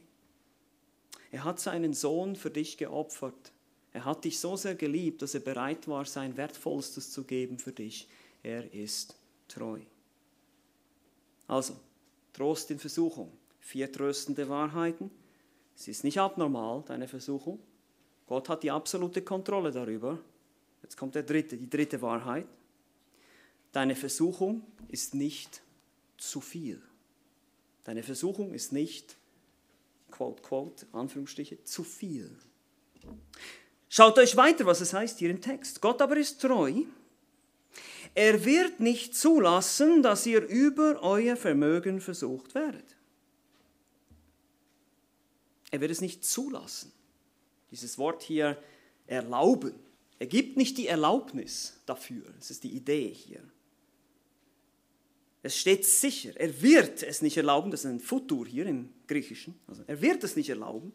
Er 1.32 1.44
hat 1.44 1.60
seinen 1.60 1.94
Sohn 1.94 2.34
für 2.36 2.50
dich 2.50 2.76
geopfert. 2.76 3.52
Er 3.92 4.05
hat 4.05 4.24
dich 4.24 4.38
so 4.38 4.57
sehr 4.57 4.74
geliebt, 4.74 5.22
dass 5.22 5.35
er 5.35 5.40
bereit 5.40 5.88
war, 5.88 6.05
sein 6.05 6.37
Wertvollstes 6.37 7.11
zu 7.11 7.24
geben 7.24 7.59
für 7.59 7.72
dich. 7.72 8.09
Er 8.42 8.72
ist 8.72 9.16
treu. 9.48 9.81
Also, 11.48 11.76
Trost 12.33 12.70
in 12.70 12.79
Versuchung. 12.79 13.33
Vier 13.61 13.90
tröstende 13.90 14.48
Wahrheiten. 14.48 15.11
Es 15.76 15.88
ist 15.88 16.05
nicht 16.05 16.18
abnormal, 16.18 16.85
deine 16.87 17.09
Versuchung. 17.09 17.59
Gott 18.26 18.48
hat 18.48 18.62
die 18.62 18.70
absolute 18.70 19.22
Kontrolle 19.22 19.72
darüber. 19.72 20.18
Jetzt 20.83 20.96
kommt 20.96 21.14
der 21.14 21.22
dritte, 21.22 21.57
die 21.57 21.68
dritte 21.68 22.00
Wahrheit. 22.00 22.46
Deine 23.72 23.96
Versuchung 23.96 24.62
ist 24.88 25.14
nicht 25.14 25.62
zu 26.16 26.40
viel. 26.40 26.81
Deine 27.85 28.03
Versuchung 28.03 28.53
ist 28.53 28.72
nicht, 28.72 29.16
quote, 30.11 30.42
quote, 30.42 30.87
Anführungsstriche, 30.92 31.62
zu 31.64 31.83
viel. 31.83 32.31
Schaut 33.90 34.18
euch 34.18 34.35
weiter, 34.38 34.64
was 34.64 34.81
es 34.81 34.94
heißt 34.94 35.18
hier 35.18 35.29
im 35.29 35.42
Text. 35.42 35.83
Gott 35.83 36.00
aber 36.00 36.16
ist 36.16 36.40
treu. 36.40 36.85
Er 38.14 38.42
wird 38.46 38.81
nicht 38.81 39.14
zulassen, 39.14 40.03
dass 40.03 40.24
ihr 40.24 40.40
über 40.46 41.03
euer 41.03 41.37
Vermögen 41.37 42.00
versucht 42.00 42.55
werdet. 42.55 42.96
Er 45.70 45.83
wird 45.83 45.90
es 45.90 46.00
nicht 46.00 46.24
zulassen. 46.24 46.90
Dieses 47.70 47.98
Wort 47.98 48.22
hier 48.22 48.57
erlauben 49.07 49.74
er 50.20 50.26
gibt 50.26 50.59
nicht 50.59 50.76
die 50.76 50.87
Erlaubnis 50.87 51.81
dafür. 51.87 52.22
Das 52.37 52.50
ist 52.50 52.62
die 52.62 52.76
Idee 52.76 53.09
hier. 53.09 53.42
Es 55.42 55.57
steht 55.57 55.87
sicher, 55.87 56.33
er 56.37 56.61
wird 56.61 57.03
es 57.03 57.22
nicht 57.22 57.38
erlauben, 57.38 57.70
das 57.70 57.87
ist 57.87 57.90
ein 57.90 58.00
Futur 58.00 58.46
hier 58.46 58.66
im 58.66 58.90
Griechischen, 59.07 59.59
also 59.66 59.83
er 59.87 60.03
wird 60.03 60.22
es 60.22 60.37
nicht 60.37 60.50
erlauben, 60.50 60.92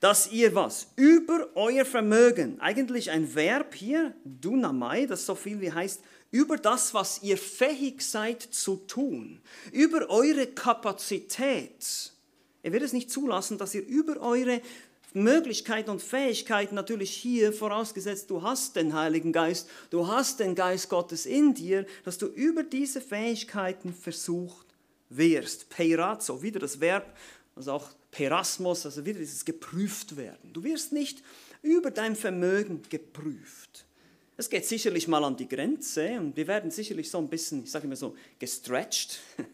dass 0.00 0.30
ihr 0.30 0.54
was 0.54 0.88
über 0.96 1.48
euer 1.54 1.84
Vermögen, 1.84 2.60
eigentlich 2.60 3.10
ein 3.10 3.34
Verb 3.34 3.74
hier, 3.74 4.14
dunamai, 4.24 5.06
das 5.06 5.26
so 5.26 5.34
viel 5.34 5.60
wie 5.60 5.72
heißt, 5.72 6.02
über 6.30 6.56
das, 6.56 6.94
was 6.94 7.22
ihr 7.22 7.38
fähig 7.38 8.02
seid 8.02 8.42
zu 8.42 8.76
tun, 8.76 9.40
über 9.72 10.08
eure 10.10 10.46
Kapazität. 10.46 12.12
Er 12.62 12.72
wird 12.72 12.82
es 12.82 12.92
nicht 12.92 13.10
zulassen, 13.10 13.58
dass 13.58 13.74
ihr 13.74 13.86
über 13.86 14.20
eure 14.20 14.60
Möglichkeiten 15.14 15.90
und 15.90 16.02
Fähigkeiten 16.02 16.74
natürlich 16.74 17.10
hier, 17.10 17.52
vorausgesetzt 17.52 18.28
du 18.30 18.42
hast 18.42 18.76
den 18.76 18.94
Heiligen 18.94 19.32
Geist, 19.32 19.68
du 19.90 20.06
hast 20.06 20.40
den 20.40 20.54
Geist 20.54 20.90
Gottes 20.90 21.24
in 21.24 21.54
dir, 21.54 21.86
dass 22.04 22.18
du 22.18 22.26
über 22.26 22.62
diese 22.62 23.00
Fähigkeiten 23.00 23.94
versucht 23.94 24.66
wirst. 25.08 25.70
Peirazzo, 25.70 26.42
wieder 26.42 26.60
das 26.60 26.80
Verb, 26.80 27.16
also 27.56 27.72
auch 27.72 27.88
Perasmos, 28.18 28.84
also 28.84 29.06
wieder 29.06 29.20
dieses 29.20 29.44
geprüft 29.44 30.16
werden. 30.16 30.52
Du 30.52 30.64
wirst 30.64 30.92
nicht 30.92 31.22
über 31.62 31.92
dein 31.92 32.16
Vermögen 32.16 32.82
geprüft. 32.90 33.86
Es 34.36 34.50
geht 34.50 34.66
sicherlich 34.66 35.06
mal 35.06 35.22
an 35.22 35.36
die 35.36 35.48
Grenze 35.48 36.18
und 36.18 36.36
wir 36.36 36.48
werden 36.48 36.72
sicherlich 36.72 37.08
so 37.08 37.18
ein 37.18 37.28
bisschen, 37.28 37.62
ich 37.62 37.70
sage 37.70 37.86
immer 37.86 37.94
so, 37.94 38.16
gestretched. 38.38 39.20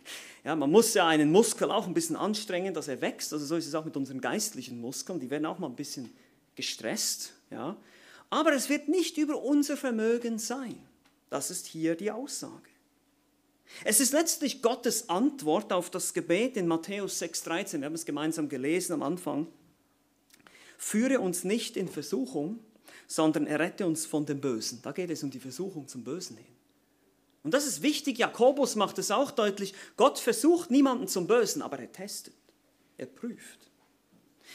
Ja, 0.44 0.54
man 0.54 0.70
muss 0.70 0.92
ja 0.92 1.08
einen 1.08 1.32
Muskel 1.32 1.70
auch 1.70 1.86
ein 1.86 1.94
bisschen 1.94 2.16
anstrengen, 2.16 2.74
dass 2.74 2.86
er 2.86 3.00
wächst. 3.00 3.32
Also 3.32 3.46
so 3.46 3.56
ist 3.56 3.66
es 3.66 3.74
auch 3.74 3.86
mit 3.86 3.96
unseren 3.96 4.20
geistlichen 4.20 4.78
Muskeln. 4.78 5.18
Die 5.18 5.30
werden 5.30 5.46
auch 5.46 5.58
mal 5.58 5.68
ein 5.68 5.74
bisschen 5.74 6.12
gestresst. 6.54 7.32
Ja. 7.50 7.78
Aber 8.28 8.52
es 8.52 8.68
wird 8.68 8.88
nicht 8.88 9.16
über 9.16 9.42
unser 9.42 9.78
Vermögen 9.78 10.38
sein. 10.38 10.78
Das 11.30 11.50
ist 11.50 11.64
hier 11.64 11.94
die 11.94 12.10
Aussage. 12.10 12.73
Es 13.84 14.00
ist 14.00 14.12
letztlich 14.12 14.62
Gottes 14.62 15.08
Antwort 15.08 15.72
auf 15.72 15.90
das 15.90 16.14
Gebet 16.14 16.56
in 16.56 16.66
Matthäus 16.66 17.20
6,13. 17.20 17.80
Wir 17.80 17.86
haben 17.86 17.94
es 17.94 18.04
gemeinsam 18.04 18.48
gelesen 18.48 18.92
am 18.92 19.02
Anfang. 19.02 19.46
Führe 20.78 21.20
uns 21.20 21.44
nicht 21.44 21.76
in 21.76 21.88
Versuchung, 21.88 22.60
sondern 23.06 23.46
errette 23.46 23.86
uns 23.86 24.06
von 24.06 24.26
dem 24.26 24.40
Bösen. 24.40 24.80
Da 24.82 24.92
geht 24.92 25.10
es 25.10 25.22
um 25.22 25.30
die 25.30 25.40
Versuchung 25.40 25.88
zum 25.88 26.04
Bösen 26.04 26.36
hin. 26.36 26.46
Und 27.42 27.52
das 27.52 27.66
ist 27.66 27.82
wichtig, 27.82 28.18
Jakobus 28.18 28.74
macht 28.74 28.98
es 28.98 29.10
auch 29.10 29.30
deutlich, 29.30 29.74
Gott 29.98 30.18
versucht 30.18 30.70
niemanden 30.70 31.06
zum 31.08 31.26
Bösen, 31.26 31.60
aber 31.60 31.78
er 31.78 31.92
testet, 31.92 32.34
er 32.96 33.06
prüft. 33.06 33.70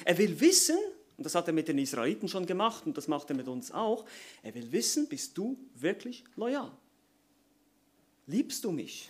Er 0.06 0.17
will 0.17 0.39
wissen, 0.39 0.78
und 1.15 1.24
das 1.24 1.36
hat 1.36 1.48
er 1.48 1.54
mit 1.54 1.67
den 1.67 1.78
Israeliten 1.78 2.28
schon 2.28 2.48
gemacht 2.48 2.88
und 2.88 2.98
das 2.98 3.08
macht 3.08 3.30
er 3.30 3.36
mit 3.36 3.48
uns 3.48 3.72
auch, 3.72 4.06
er 4.41 4.56
will 4.56 4.72
wissen, 4.72 5.08
bist 5.08 5.38
du 5.38 5.60
wirklich 5.76 6.24
loyal? 6.36 6.72
Liebst 8.30 8.63
du 8.63 8.72
mich? 8.72 9.10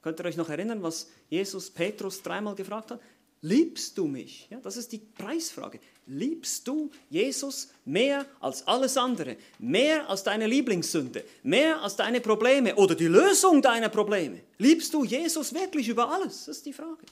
Könnt 0.00 0.20
ihr 0.20 0.26
euch 0.26 0.36
noch 0.36 0.48
erinnern, 0.48 0.80
was 0.80 1.08
Jesus 1.28 1.70
Petrus 1.70 2.22
dreimal 2.22 2.54
gefragt 2.54 2.92
hat? 2.92 3.00
Liebst 3.42 3.98
du 3.98 4.06
mich? 4.06 4.46
Ja, 4.48 4.60
das 4.60 4.76
ist 4.76 4.92
die 4.92 4.98
Preisfrage. 4.98 5.80
Liebst 6.06 6.68
du 6.68 6.90
Jesus 7.08 7.70
mehr 7.84 8.26
als 8.38 8.64
alles 8.68 8.96
andere? 8.96 9.36
Mehr 9.58 10.08
als 10.08 10.22
deine 10.22 10.46
Lieblingssünde? 10.46 11.24
Mehr 11.42 11.82
als 11.82 11.96
deine 11.96 12.20
Probleme 12.20 12.76
oder 12.76 12.94
die 12.94 13.08
Lösung 13.08 13.60
deiner 13.60 13.88
Probleme? 13.88 14.40
Liebst 14.58 14.94
du 14.94 15.04
Jesus 15.04 15.52
wirklich 15.52 15.88
über 15.88 16.08
alles? 16.08 16.44
Das 16.44 16.58
ist 16.58 16.66
die 16.66 16.72
Frage, 16.72 17.06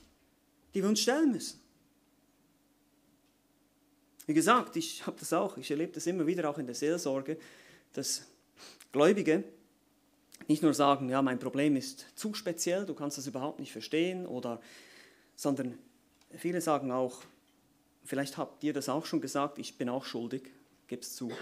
die 0.75 0.83
wir 0.83 0.89
uns 0.89 1.01
stellen 1.01 1.33
müssen. 1.33 1.59
Wie 4.27 4.35
gesagt, 4.35 4.77
ich 4.77 5.05
habe 5.07 5.19
das 5.19 5.33
auch, 5.33 5.57
ich 5.57 5.71
erlebe 5.71 5.93
das 5.93 6.07
immer 6.07 6.27
wieder 6.27 6.49
auch 6.49 6.59
in 6.59 6.67
der 6.67 6.75
Seelsorge, 6.77 7.37
dass 7.95 8.23
Gläubige 8.93 9.43
nicht 10.49 10.63
nur 10.63 10.75
sagen, 10.75 11.09
ja, 11.09 11.23
mein 11.23 11.39
Problem 11.39 11.77
ist 11.77 12.07
zu 12.17 12.35
speziell, 12.35 12.87
du 12.87 12.95
kannst 12.95 13.19
das 13.19 13.27
überhaupt 13.27 13.61
nicht 13.61 13.73
verstehen, 13.73 14.27
oder, 14.27 14.61
sondern 15.37 15.79
Viele 16.37 16.61
sagen 16.61 16.93
auch, 16.93 17.23
vielleicht 18.05 18.37
habt 18.37 18.63
ihr 18.63 18.73
das 18.73 18.89
auch 18.89 19.07
schon 19.07 19.21
gesagt, 19.21 19.59
ich 19.59 19.79
bin 19.79 19.89
auch 19.89 20.05
schuldig, 20.05 20.51
geb's 20.87 21.15
zu. 21.15 21.33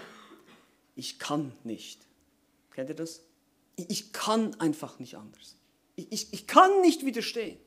Ich 0.95 1.19
kann 1.19 1.51
nicht. 1.63 2.01
Kennt 2.71 2.89
ihr 2.89 2.95
das? 2.95 3.21
Ich 3.75 4.13
kann 4.13 4.59
einfach 4.59 4.99
nicht 4.99 5.15
anders. 5.15 5.55
Ich, 5.95 6.11
ich, 6.11 6.33
ich 6.33 6.47
kann 6.47 6.81
nicht 6.81 7.05
widerstehen. 7.05 7.59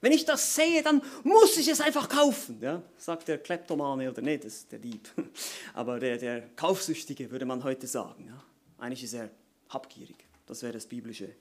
Wenn 0.00 0.12
ich 0.12 0.24
das 0.24 0.54
sehe, 0.54 0.82
dann 0.82 1.02
muss 1.22 1.56
ich 1.56 1.68
es 1.68 1.80
einfach 1.80 2.08
kaufen. 2.08 2.60
Ja? 2.60 2.82
Sagt 2.96 3.28
der 3.28 3.38
Kleptomane 3.38 4.10
oder 4.10 4.20
nicht, 4.20 4.44
das 4.44 4.54
ist 4.54 4.72
der 4.72 4.78
Dieb. 4.78 5.08
Aber 5.74 5.98
der, 5.98 6.18
der 6.18 6.48
Kaufsüchtige 6.56 7.30
würde 7.30 7.46
man 7.46 7.62
heute 7.64 7.86
sagen. 7.86 8.26
Ja? 8.26 8.44
Eigentlich 8.78 9.04
ist 9.04 9.14
er 9.14 9.30
habgierig. 9.70 10.16
Das 10.46 10.62
wäre 10.62 10.72
das 10.72 10.86
biblische, 10.86 11.34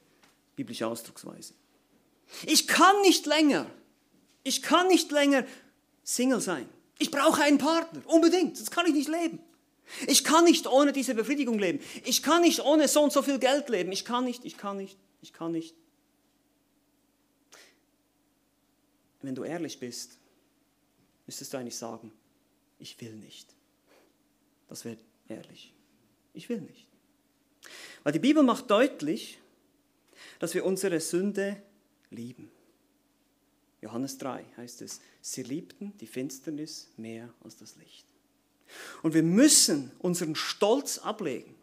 biblische 0.55 0.87
Ausdrucksweise. 0.87 1.53
Ich 2.45 2.67
kann 2.67 3.01
nicht 3.01 3.25
länger 3.25 3.69
ich 4.43 4.61
kann 4.61 4.87
nicht 4.87 5.11
länger 5.11 5.45
Single 6.03 6.41
sein. 6.41 6.67
Ich 6.99 7.11
brauche 7.11 7.41
einen 7.41 7.57
Partner, 7.57 8.01
unbedingt, 8.05 8.57
sonst 8.57 8.71
kann 8.71 8.85
ich 8.85 8.93
nicht 8.93 9.09
leben. 9.09 9.39
Ich 10.07 10.23
kann 10.23 10.45
nicht 10.45 10.67
ohne 10.67 10.93
diese 10.93 11.15
Befriedigung 11.15 11.59
leben. 11.59 11.79
Ich 12.05 12.23
kann 12.23 12.41
nicht 12.41 12.61
ohne 12.61 12.87
so 12.87 13.03
und 13.03 13.11
so 13.11 13.21
viel 13.21 13.39
Geld 13.39 13.69
leben. 13.69 13.91
Ich 13.91 14.05
kann 14.05 14.25
nicht, 14.25 14.45
ich 14.45 14.57
kann 14.57 14.77
nicht, 14.77 14.97
ich 15.21 15.33
kann 15.33 15.51
nicht. 15.51 15.75
Wenn 19.21 19.35
du 19.35 19.43
ehrlich 19.43 19.79
bist, 19.79 20.17
müsstest 21.25 21.53
du 21.53 21.57
eigentlich 21.57 21.77
sagen, 21.77 22.11
ich 22.79 22.99
will 22.99 23.13
nicht. 23.13 23.47
Das 24.67 24.83
wäre 24.83 24.97
ehrlich. 25.29 25.73
Ich 26.33 26.49
will 26.49 26.61
nicht. 26.61 26.87
Weil 28.03 28.13
die 28.13 28.19
Bibel 28.19 28.43
macht 28.43 28.69
deutlich, 28.69 29.39
dass 30.39 30.53
wir 30.53 30.65
unsere 30.65 30.99
Sünde 30.99 31.61
lieben. 32.09 32.51
Johannes 33.81 34.17
3 34.17 34.45
heißt 34.57 34.81
es, 34.81 35.01
sie 35.21 35.43
liebten 35.43 35.93
die 35.99 36.07
Finsternis 36.07 36.89
mehr 36.97 37.33
als 37.43 37.57
das 37.57 37.75
Licht. 37.75 38.05
Und 39.01 39.13
wir 39.13 39.23
müssen 39.23 39.91
unseren 39.99 40.35
Stolz 40.35 40.97
ablegen 40.99 41.55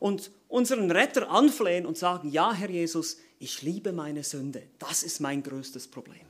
und 0.00 0.30
unseren 0.48 0.90
Retter 0.90 1.30
anflehen 1.30 1.86
und 1.86 1.96
sagen, 1.96 2.30
ja, 2.30 2.52
Herr 2.52 2.70
Jesus, 2.70 3.18
ich 3.38 3.62
liebe 3.62 3.92
meine 3.92 4.24
Sünde. 4.24 4.62
Das 4.78 5.02
ist 5.02 5.20
mein 5.20 5.42
größtes 5.42 5.88
Problem. 5.88 6.26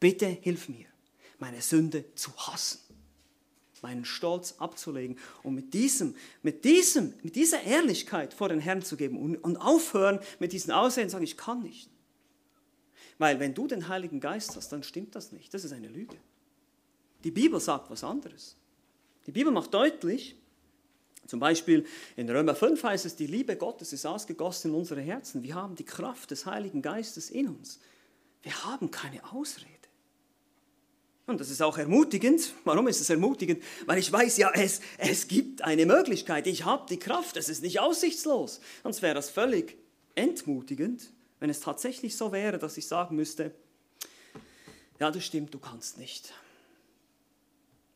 Bitte 0.00 0.26
hilf 0.26 0.68
mir, 0.68 0.86
meine 1.38 1.60
Sünde 1.60 2.04
zu 2.14 2.34
hassen, 2.36 2.80
meinen 3.82 4.04
Stolz 4.04 4.54
abzulegen 4.58 5.18
und 5.42 5.54
mit 5.54 5.74
diesem, 5.74 6.14
mit 6.42 6.64
diesem, 6.64 7.14
mit 7.22 7.36
dieser 7.36 7.62
Ehrlichkeit 7.62 8.32
vor 8.32 8.48
den 8.48 8.60
Herrn 8.60 8.82
zu 8.82 8.96
geben 8.96 9.18
und, 9.18 9.36
und 9.36 9.56
aufhören 9.56 10.20
mit 10.38 10.52
diesen 10.52 10.72
Aussehen 10.72 11.04
und 11.04 11.10
sagen, 11.10 11.24
ich 11.24 11.36
kann 11.36 11.62
nicht. 11.62 11.90
Weil 13.18 13.40
wenn 13.40 13.54
du 13.54 13.66
den 13.66 13.88
Heiligen 13.88 14.20
Geist 14.20 14.56
hast, 14.56 14.72
dann 14.72 14.82
stimmt 14.82 15.14
das 15.14 15.32
nicht. 15.32 15.52
Das 15.52 15.64
ist 15.64 15.72
eine 15.72 15.88
Lüge. 15.88 16.16
Die 17.24 17.30
Bibel 17.30 17.60
sagt 17.60 17.90
was 17.90 18.02
anderes. 18.02 18.56
Die 19.26 19.32
Bibel 19.32 19.52
macht 19.52 19.72
deutlich, 19.74 20.36
zum 21.26 21.38
Beispiel 21.38 21.86
in 22.16 22.28
Römer 22.28 22.54
5 22.54 22.82
heißt 22.82 23.06
es, 23.06 23.16
die 23.16 23.26
Liebe 23.26 23.56
Gottes 23.56 23.92
ist 23.92 24.04
ausgegossen 24.04 24.72
in 24.72 24.76
unsere 24.76 25.00
Herzen. 25.00 25.42
Wir 25.42 25.54
haben 25.54 25.76
die 25.76 25.84
Kraft 25.84 26.30
des 26.30 26.46
Heiligen 26.46 26.82
Geistes 26.82 27.30
in 27.30 27.48
uns. 27.48 27.78
Wir 28.42 28.64
haben 28.64 28.90
keine 28.90 29.32
Ausrede. 29.32 29.71
Und 31.32 31.40
das 31.40 31.48
ist 31.48 31.62
auch 31.62 31.78
ermutigend. 31.78 32.52
Warum 32.64 32.88
ist 32.88 33.00
es 33.00 33.08
ermutigend? 33.08 33.62
Weil 33.86 33.98
ich 33.98 34.12
weiß 34.12 34.36
ja, 34.36 34.50
es, 34.52 34.80
es 34.98 35.28
gibt 35.28 35.62
eine 35.62 35.86
Möglichkeit. 35.86 36.46
Ich 36.46 36.66
habe 36.66 36.86
die 36.88 36.98
Kraft. 36.98 37.38
Es 37.38 37.48
ist 37.48 37.62
nicht 37.62 37.80
aussichtslos. 37.80 38.60
Sonst 38.82 39.00
wäre 39.00 39.14
das 39.14 39.30
völlig 39.30 39.78
entmutigend, 40.14 41.10
wenn 41.40 41.48
es 41.48 41.60
tatsächlich 41.60 42.16
so 42.18 42.32
wäre, 42.32 42.58
dass 42.58 42.76
ich 42.76 42.86
sagen 42.86 43.16
müsste, 43.16 43.54
ja, 45.00 45.10
das 45.10 45.24
stimmt, 45.24 45.54
du 45.54 45.58
kannst 45.58 45.96
nicht. 45.96 46.34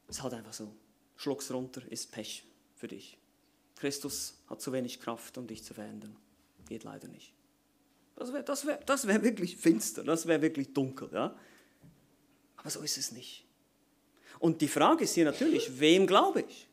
Es 0.09 0.23
halt 0.23 0.33
einfach 0.33 0.55
so. 0.55 0.73
Schluck's 1.17 1.51
runter, 1.51 1.83
ist 1.91 2.11
Pech 2.13 2.43
für 2.75 2.89
dich. 2.89 3.19
Christus 3.77 4.39
hat 4.49 4.63
zu 4.63 4.73
wenig 4.73 4.99
Kraft, 4.99 5.37
um 5.37 5.47
dich 5.47 5.63
zu 5.63 5.75
verändern. 5.75 6.17
Geht 6.69 6.85
leider 6.85 7.09
nicht. 7.09 7.35
Das 8.17 8.33
wäre 8.33 8.45
das 8.45 8.67
wär, 8.67 8.79
das 8.79 9.07
wär 9.07 9.23
wirklich 9.23 9.59
finster, 9.59 10.03
das 10.03 10.27
wäre 10.27 10.41
wirklich 10.41 10.73
dunkel. 10.73 11.11
Ja? 11.13 11.37
Aber 12.67 12.73
so 12.73 12.81
ist 12.81 12.99
es 12.99 13.13
nicht. 13.13 13.45
Und 14.41 14.61
die 14.61 14.67
Frage 14.67 15.05
ist 15.05 15.15
hier 15.15 15.25
natürlich, 15.25 15.79
wem 15.79 16.05
glaube 16.05 16.41
ich? 16.41 16.67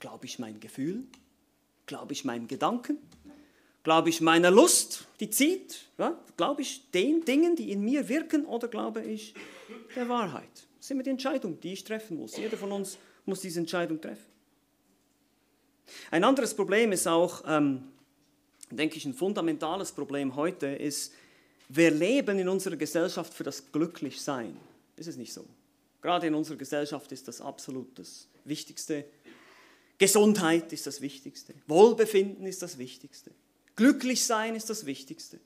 Glaube 0.00 0.26
ich 0.26 0.40
mein 0.40 0.58
Gefühl? 0.58 1.04
Glaube 1.86 2.12
ich 2.12 2.24
meinen 2.24 2.48
Gedanken? 2.48 2.98
Glaube 3.84 4.08
ich 4.08 4.20
meiner 4.20 4.50
Lust, 4.50 5.06
die 5.20 5.30
zieht? 5.30 5.86
Ja? 5.96 6.18
Glaube 6.36 6.62
ich 6.62 6.90
den 6.90 7.24
Dingen, 7.24 7.54
die 7.54 7.70
in 7.70 7.82
mir 7.82 8.08
wirken? 8.08 8.46
Oder 8.46 8.66
glaube 8.66 9.04
ich 9.04 9.32
der 9.94 10.08
Wahrheit? 10.08 10.50
Das 10.54 10.86
ist 10.86 10.90
immer 10.90 11.04
die 11.04 11.10
Entscheidung, 11.10 11.60
die 11.60 11.74
ich 11.74 11.84
treffen 11.84 12.16
muss. 12.16 12.36
Jeder 12.36 12.56
von 12.56 12.72
uns 12.72 12.98
muss 13.24 13.40
diese 13.40 13.60
Entscheidung 13.60 14.00
treffen. 14.00 14.26
Ein 16.10 16.24
anderes 16.24 16.52
Problem 16.52 16.90
ist 16.90 17.06
auch, 17.06 17.44
ähm, 17.46 17.84
denke 18.72 18.96
ich, 18.96 19.04
ein 19.04 19.14
fundamentales 19.14 19.92
Problem 19.92 20.34
heute 20.34 20.66
ist, 20.66 21.14
wir 21.68 21.92
leben 21.92 22.40
in 22.40 22.48
unserer 22.48 22.74
Gesellschaft 22.74 23.32
für 23.32 23.44
das 23.44 23.70
Glücklichsein. 23.70 24.56
Ist 24.98 25.06
es 25.06 25.16
nicht 25.16 25.32
so? 25.32 25.46
Gerade 26.00 26.26
in 26.26 26.34
unserer 26.34 26.56
Gesellschaft 26.56 27.10
ist 27.12 27.28
das 27.28 27.40
absolut 27.40 27.98
das 27.98 28.28
Wichtigste. 28.44 29.04
Gesundheit 29.98 30.72
ist 30.72 30.86
das 30.86 31.00
Wichtigste. 31.00 31.54
Wohlbefinden 31.66 32.46
ist 32.46 32.62
das 32.62 32.78
Wichtigste. 32.78 33.32
Glücklichsein 33.76 34.54
ist 34.54 34.70
das 34.70 34.86
Wichtigste. 34.86 35.40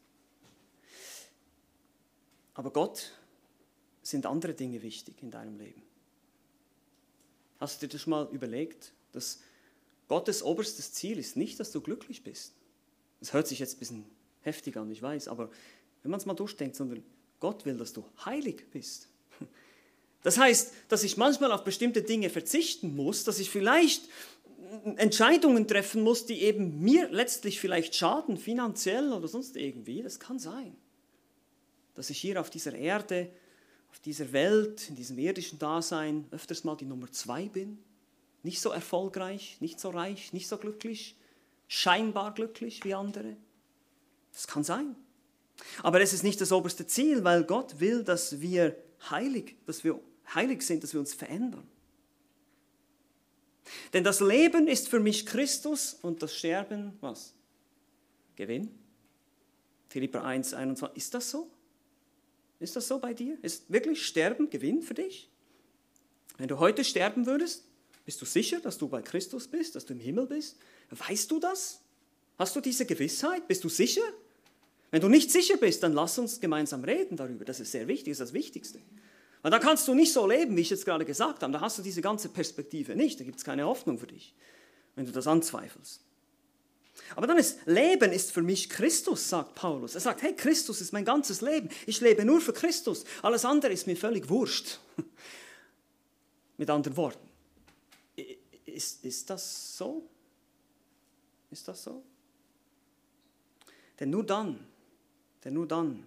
Aber 2.55 2.71
Gott 2.71 3.13
sind 4.03 4.27
andere 4.27 4.53
Dinge 4.53 4.83
wichtig 4.83 5.23
in 5.23 5.31
deinem 5.31 5.57
Leben. 5.57 5.83
Hast 7.61 7.81
du 7.81 7.87
dir 7.87 7.93
das 7.93 8.07
mal 8.07 8.29
überlegt, 8.33 8.93
dass 9.13 9.41
Gottes 10.09 10.43
oberstes 10.43 10.93
Ziel 10.93 11.19
ist 11.19 11.37
nicht, 11.37 11.61
dass 11.61 11.71
du 11.71 11.81
glücklich 11.81 12.23
bist. 12.23 12.55
Das 13.21 13.33
hört 13.33 13.47
sich 13.47 13.61
jetzt 13.61 13.77
ein 13.77 13.79
bisschen 13.79 14.05
heftig 14.43 14.77
an, 14.77 14.91
ich 14.91 15.01
weiß, 15.01 15.29
aber 15.29 15.51
wenn 16.03 16.11
man 16.11 16.19
es 16.19 16.27
mal 16.27 16.35
durchdenkt, 16.35 16.77
sondern 16.77 17.03
Gott 17.41 17.65
will, 17.65 17.77
dass 17.77 17.93
du 17.93 18.05
heilig 18.25 18.65
bist. 18.71 19.09
Das 20.23 20.39
heißt, 20.39 20.73
dass 20.89 21.03
ich 21.03 21.17
manchmal 21.17 21.53
auf 21.53 21.65
bestimmte 21.65 22.03
Dinge 22.03 22.31
verzichten 22.31 22.95
muss, 22.95 23.25
dass 23.25 23.39
ich 23.39 23.51
vielleicht 23.51 24.09
Entscheidungen 24.97 25.67
treffen 25.67 26.03
muss, 26.03 26.27
die 26.27 26.43
eben 26.43 26.81
mir 26.81 27.09
letztlich 27.11 27.61
vielleicht 27.61 27.95
schaden, 27.95 28.37
finanziell 28.37 29.13
oder 29.13 29.29
sonst 29.29 29.57
irgendwie. 29.57 30.03
Das 30.03 30.21
kann 30.21 30.39
sein. 30.39 30.77
Dass 31.95 32.09
ich 32.09 32.19
hier 32.19 32.41
auf 32.41 32.51
dieser 32.51 32.75
Erde, 32.75 33.31
auf 33.91 33.99
dieser 34.01 34.33
Welt, 34.33 34.89
in 34.89 34.95
diesem 34.95 35.19
irdischen 35.19 35.59
Dasein 35.59 36.27
öfters 36.31 36.65
mal 36.65 36.77
die 36.77 36.87
Nummer 36.87 37.11
zwei 37.11 37.49
bin 37.49 37.79
nicht 38.43 38.61
so 38.61 38.71
erfolgreich, 38.71 39.59
nicht 39.61 39.79
so 39.81 39.91
reich, 39.91 40.33
nicht 40.33 40.49
so 40.49 40.57
glücklich, 40.57 41.17
scheinbar 41.69 42.35
glücklich 42.35 42.85
wie 42.85 42.95
andere. 42.95 43.37
Das 44.33 44.47
kann 44.47 44.65
sein. 44.65 44.97
Aber 45.83 46.01
es 46.01 46.13
ist 46.13 46.25
nicht 46.25 46.41
das 46.41 46.53
oberste 46.53 46.87
Ziel, 46.87 47.25
weil 47.25 47.45
Gott 47.45 47.79
will, 47.79 48.03
dass 48.03 48.41
wir 48.41 48.77
heilig, 49.11 49.57
dass 49.67 49.85
wir 49.85 50.01
heilig 50.35 50.63
sind, 50.63 50.83
dass 50.83 50.93
wir 50.93 51.01
uns 51.01 51.15
verändern. 51.15 51.67
Denn 53.93 54.05
das 54.05 54.21
Leben 54.21 54.69
ist 54.69 54.89
für 54.89 55.01
mich 55.01 55.27
Christus 55.27 55.95
und 56.03 56.23
das 56.23 56.35
Sterben 56.35 56.97
was? 57.01 57.35
Gewinn. 58.37 58.71
Philipper 59.89 60.25
1, 60.25 60.55
21. 60.55 60.97
Ist 60.97 61.15
das 61.15 61.31
so? 61.31 61.51
Ist 62.61 62.77
das 62.77 62.89
so 62.89 62.99
bei 62.99 63.13
dir? 63.15 63.37
Ist 63.43 63.71
wirklich 63.71 64.07
Sterben 64.07 64.49
Gewinn 64.49 64.83
für 64.83 64.95
dich? 64.95 65.29
Wenn 66.39 66.49
du 66.49 66.59
heute 66.59 66.85
sterben 66.85 67.27
würdest, 67.27 67.65
bist 68.05 68.21
du 68.21 68.25
sicher, 68.25 68.61
dass 68.61 68.79
du 68.79 68.89
bei 68.89 69.03
Christus 69.03 69.47
bist, 69.47 69.77
dass 69.77 69.85
du 69.85 69.93
im 69.93 70.01
Himmel 70.01 70.27
bist? 70.27 70.57
Weißt 70.91 71.31
du 71.31 71.39
das? 71.39 71.81
Hast 72.39 72.57
du 72.57 72.61
diese 72.61 72.87
Gewissheit? 72.87 73.47
Bist 73.47 73.63
du 73.65 73.69
sicher? 73.69 74.03
Wenn 74.91 75.01
du 75.01 75.09
nicht 75.09 75.31
sicher 75.31 75.57
bist, 75.57 75.83
dann 75.83 75.93
lass 75.93 76.19
uns 76.19 76.41
gemeinsam 76.41 76.85
reden 76.85 77.17
darüber. 77.17 77.45
Das 77.45 77.61
ist 77.61 77.73
sehr 77.73 77.87
wichtig, 77.89 78.13
das 78.13 78.21
ist 78.21 78.29
das 78.29 78.33
Wichtigste. 78.33 78.81
Weil 79.43 79.51
da 79.51 79.59
kannst 79.59 79.89
du 79.89 79.95
nicht 79.95 80.13
so 80.13 80.27
leben, 80.27 80.57
wie 80.57 80.61
ich 80.61 80.71
jetzt 80.71 80.85
gerade 80.85 81.05
gesagt 81.05 81.43
habe. 81.43 81.53
Da 81.53 81.61
hast 81.61 81.77
du 81.79 81.83
diese 81.83 82.01
ganze 82.01 82.29
Perspektive 82.29 82.95
nicht. 82.95 83.19
Da 83.19 83.25
gibt 83.25 83.39
es 83.39 83.45
keine 83.45 83.67
Hoffnung 83.67 83.99
für 83.99 84.07
dich, 84.07 84.35
wenn 84.95 85.05
du 85.05 85.13
das 85.13 85.27
anzweifelst. 85.27 86.01
Aber 87.17 87.27
dann 87.27 87.39
ist 87.39 87.59
Leben 87.67 88.13
ist 88.13 88.33
für 88.33 88.43
mich 88.43 88.69
Christus, 88.69 89.29
sagt 89.29 89.55
Paulus. 89.55 89.95
Er 89.95 90.01
sagt, 90.01 90.23
hey, 90.23 90.35
Christus 90.35 90.81
ist 90.81 90.93
mein 90.93 91.05
ganzes 91.05 91.41
Leben. 91.41 91.69
Ich 91.87 92.01
lebe 92.01 92.25
nur 92.25 92.41
für 92.41 92.53
Christus. 92.53 93.05
Alles 93.23 93.45
andere 93.45 93.73
ist 93.73 93.87
mir 93.87 93.97
völlig 93.97 94.29
wurscht. 94.29 94.79
Mit 96.57 96.71
anderen 96.71 96.97
Worten. 96.97 97.29
Ist, 98.65 99.05
ist 99.05 99.29
das 99.29 99.77
so? 99.77 100.09
Ist 101.51 101.67
das 101.67 101.83
so? 101.83 102.03
Denn 103.99 104.11
nur 104.11 104.25
dann, 104.25 104.59
denn 105.45 105.55
nur 105.55 105.67
dann 105.67 106.07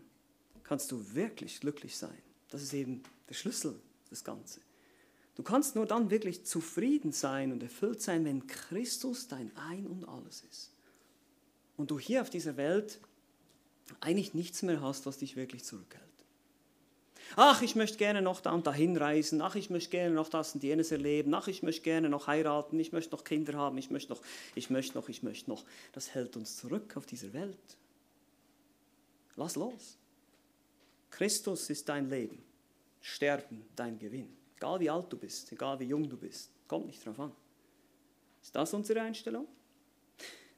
kannst 0.63 0.91
du 0.91 1.13
wirklich 1.13 1.59
glücklich 1.59 1.97
sein. 1.97 2.17
Das 2.49 2.61
ist 2.61 2.73
eben 2.73 3.03
der 3.29 3.33
Schlüssel 3.33 3.79
des 4.11 4.23
Ganzen. 4.23 4.61
Du 5.35 5.43
kannst 5.43 5.75
nur 5.75 5.85
dann 5.85 6.09
wirklich 6.09 6.45
zufrieden 6.45 7.11
sein 7.11 7.51
und 7.51 7.61
erfüllt 7.61 8.01
sein, 8.01 8.23
wenn 8.23 8.47
Christus 8.47 9.27
dein 9.27 9.55
Ein 9.57 9.85
und 9.85 10.07
alles 10.07 10.43
ist. 10.49 10.71
Und 11.77 11.91
du 11.91 11.99
hier 11.99 12.21
auf 12.21 12.29
dieser 12.29 12.55
Welt 12.55 12.99
eigentlich 13.99 14.33
nichts 14.33 14.61
mehr 14.61 14.81
hast, 14.81 15.05
was 15.05 15.17
dich 15.17 15.35
wirklich 15.35 15.63
zurückhält. 15.63 16.03
Ach, 17.35 17.61
ich 17.61 17.75
möchte 17.75 17.97
gerne 17.97 18.21
noch 18.21 18.39
da 18.39 18.51
und 18.51 18.67
dahin 18.67 18.95
reisen. 18.95 19.41
Ach, 19.41 19.55
ich 19.55 19.69
möchte 19.69 19.89
gerne 19.89 20.13
noch 20.13 20.29
das 20.29 20.53
und 20.53 20.63
jenes 20.63 20.91
erleben. 20.91 21.33
Ach, 21.33 21.47
ich 21.47 21.63
möchte 21.63 21.81
gerne 21.81 22.07
noch 22.07 22.27
heiraten. 22.27 22.79
Ich 22.79 22.91
möchte 22.91 23.11
noch 23.11 23.23
Kinder 23.23 23.55
haben. 23.55 23.77
Ich 23.77 23.89
möchte 23.89 24.13
noch, 24.13 24.21
ich 24.53 24.69
möchte 24.69 24.97
noch, 24.97 25.09
ich 25.09 25.23
möchte 25.23 25.49
noch. 25.49 25.65
Das 25.91 26.13
hält 26.13 26.37
uns 26.37 26.57
zurück 26.57 26.95
auf 26.95 27.05
dieser 27.05 27.33
Welt. 27.33 27.57
Lass 29.35 29.55
los. 29.55 29.97
Christus 31.09 31.69
ist 31.69 31.89
dein 31.89 32.09
Leben. 32.09 32.44
Sterben 33.07 33.63
dein 33.75 33.99
Gewinn. 33.99 34.35
Egal 34.57 34.79
wie 34.79 34.89
alt 34.89 35.13
du 35.13 35.17
bist, 35.17 35.51
egal 35.51 35.79
wie 35.79 35.83
jung 35.83 36.09
du 36.09 36.17
bist. 36.17 36.49
Kommt 36.67 36.87
nicht 36.87 37.05
drauf 37.05 37.19
an. 37.19 37.31
Ist 38.41 38.55
das 38.55 38.73
unsere 38.73 38.99
Einstellung? 38.99 39.45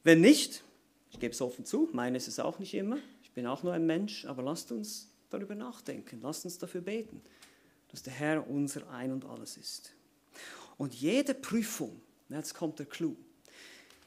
Wenn 0.02 0.22
nicht, 0.22 0.64
ich 1.10 1.20
gebe 1.20 1.34
es 1.34 1.42
offen 1.42 1.66
zu, 1.66 1.90
meine 1.92 2.16
ist 2.16 2.26
es 2.26 2.40
auch 2.40 2.58
nicht 2.58 2.72
immer. 2.72 2.96
Ich 3.22 3.30
bin 3.32 3.46
auch 3.46 3.62
nur 3.62 3.74
ein 3.74 3.84
Mensch, 3.84 4.24
aber 4.24 4.42
lasst 4.42 4.72
uns 4.72 5.10
darüber 5.28 5.54
nachdenken. 5.54 6.20
Lasst 6.22 6.46
uns 6.46 6.56
dafür 6.56 6.80
beten, 6.80 7.20
dass 7.88 8.02
der 8.02 8.14
Herr 8.14 8.48
unser 8.48 8.88
Ein 8.88 9.12
und 9.12 9.26
alles 9.26 9.58
ist. 9.58 9.92
Und 10.78 10.94
jede 10.94 11.34
Prüfung, 11.34 12.00
jetzt 12.30 12.54
kommt 12.54 12.78
der 12.78 12.86
Clou, 12.86 13.14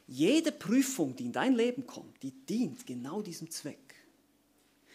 jede 0.08 0.50
Prüfung, 0.50 1.14
die 1.14 1.26
in 1.26 1.32
dein 1.32 1.54
Leben 1.54 1.86
kommt, 1.86 2.20
die 2.24 2.32
dient 2.32 2.84
genau 2.88 3.22
diesem 3.22 3.48
Zweck. 3.52 3.91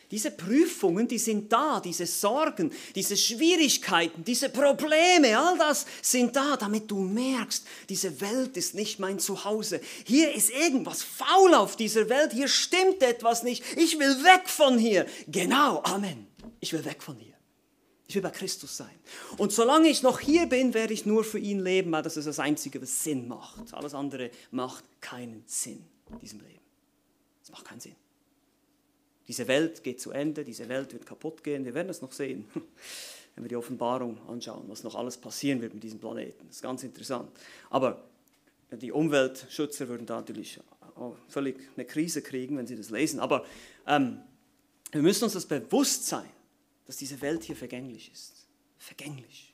Diese 0.10 0.32
Prüfungen, 0.32 1.08
die 1.08 1.18
sind 1.18 1.52
da, 1.52 1.82
diese 1.82 2.06
Sorgen, 2.06 2.72
diese 2.96 3.18
Schwierigkeiten, 3.18 4.24
diese 4.24 4.50
Probleme, 4.50 5.38
all 5.38 5.58
das 5.58 5.86
sind 6.02 6.34
da, 6.34 6.56
damit 6.56 6.90
du 6.90 7.00
merkst, 7.00 7.66
diese 7.90 8.22
Welt 8.22 8.56
ist 8.56 8.74
nicht 8.74 9.00
mein 9.00 9.20
Zuhause. 9.20 9.82
Hier 10.06 10.34
ist 10.34 10.50
irgendwas 10.52 11.04
faul 11.04 11.54
auf 11.54 11.76
dieser 11.76 12.08
Welt, 12.08 12.32
hier 12.32 12.48
stimmt 12.48 13.04
etwas 13.04 13.44
nicht. 13.44 13.64
Ich 13.76 14.00
will 14.00 14.24
weg 14.24 14.48
von 14.48 14.78
hier. 14.78 15.06
Genau, 15.28 15.82
Amen. 15.84 16.28
Ich 16.62 16.72
will 16.72 16.86
weg 16.86 17.04
von 17.04 17.18
hier. 17.18 17.34
Ich 18.08 18.16
will 18.16 18.22
bei 18.22 18.30
Christus 18.30 18.78
sein. 18.78 18.96
Und 19.38 19.52
solange 19.52 19.90
ich 19.90 20.02
noch 20.02 20.22
hier 20.22 20.46
bin, 20.46 20.74
werde 20.74 20.94
ich 20.94 21.06
nur 21.06 21.26
für 21.26 21.40
ihn 21.40 21.60
leben, 21.60 21.92
weil 21.92 22.04
das 22.04 22.16
ist 22.16 22.26
das 22.26 22.40
Einzige, 22.40 22.82
was 22.82 23.04
Sinn 23.04 23.28
macht. 23.28 23.74
Alles 23.74 23.94
andere 23.94 24.32
macht 24.52 24.86
keinen 25.02 25.44
Sinn 25.46 25.84
in 26.10 26.20
diesem 26.20 26.40
Leben. 26.40 26.62
Es 27.44 27.52
macht 27.52 27.66
keinen 27.66 27.82
Sinn. 27.82 27.96
Diese 29.28 29.48
Welt 29.48 29.84
geht 29.84 30.00
zu 30.00 30.12
Ende, 30.12 30.44
diese 30.44 30.70
Welt 30.70 30.94
wird 30.94 31.06
kaputt 31.06 31.44
gehen. 31.44 31.66
Wir 31.66 31.74
werden 31.74 31.90
es 31.90 32.02
noch 32.02 32.14
sehen, 32.14 32.46
wenn 33.36 33.44
wir 33.44 33.50
die 33.50 33.56
Offenbarung 33.56 34.18
anschauen, 34.28 34.64
was 34.68 34.84
noch 34.84 34.96
alles 34.96 35.18
passieren 35.18 35.62
wird 35.62 35.74
mit 35.74 35.84
diesem 35.84 36.00
Planeten. 36.00 36.46
Das 36.48 36.58
ist 36.58 36.62
ganz 36.62 36.84
interessant. 36.84 37.30
Aber 37.70 38.04
die 38.72 38.92
Umweltschützer 38.92 39.88
würden 39.88 40.06
da 40.06 40.16
natürlich 40.16 40.60
völlig 41.28 41.58
eine 41.76 41.86
Krise 41.86 42.22
kriegen, 42.22 42.58
wenn 42.58 42.68
sie 42.68 42.76
das 42.76 42.90
lesen. 42.90 43.20
Aber 43.20 43.46
ähm, 43.86 44.20
wir 44.92 45.02
müssen 45.02 45.26
uns 45.26 45.34
das 45.34 45.46
bewusst 45.46 46.08
sein, 46.08 46.30
dass 46.86 46.98
diese 46.98 47.20
Welt 47.22 47.44
hier 47.44 47.56
vergänglich 47.56 48.12
ist. 48.12 48.48
Vergänglich. 48.80 49.54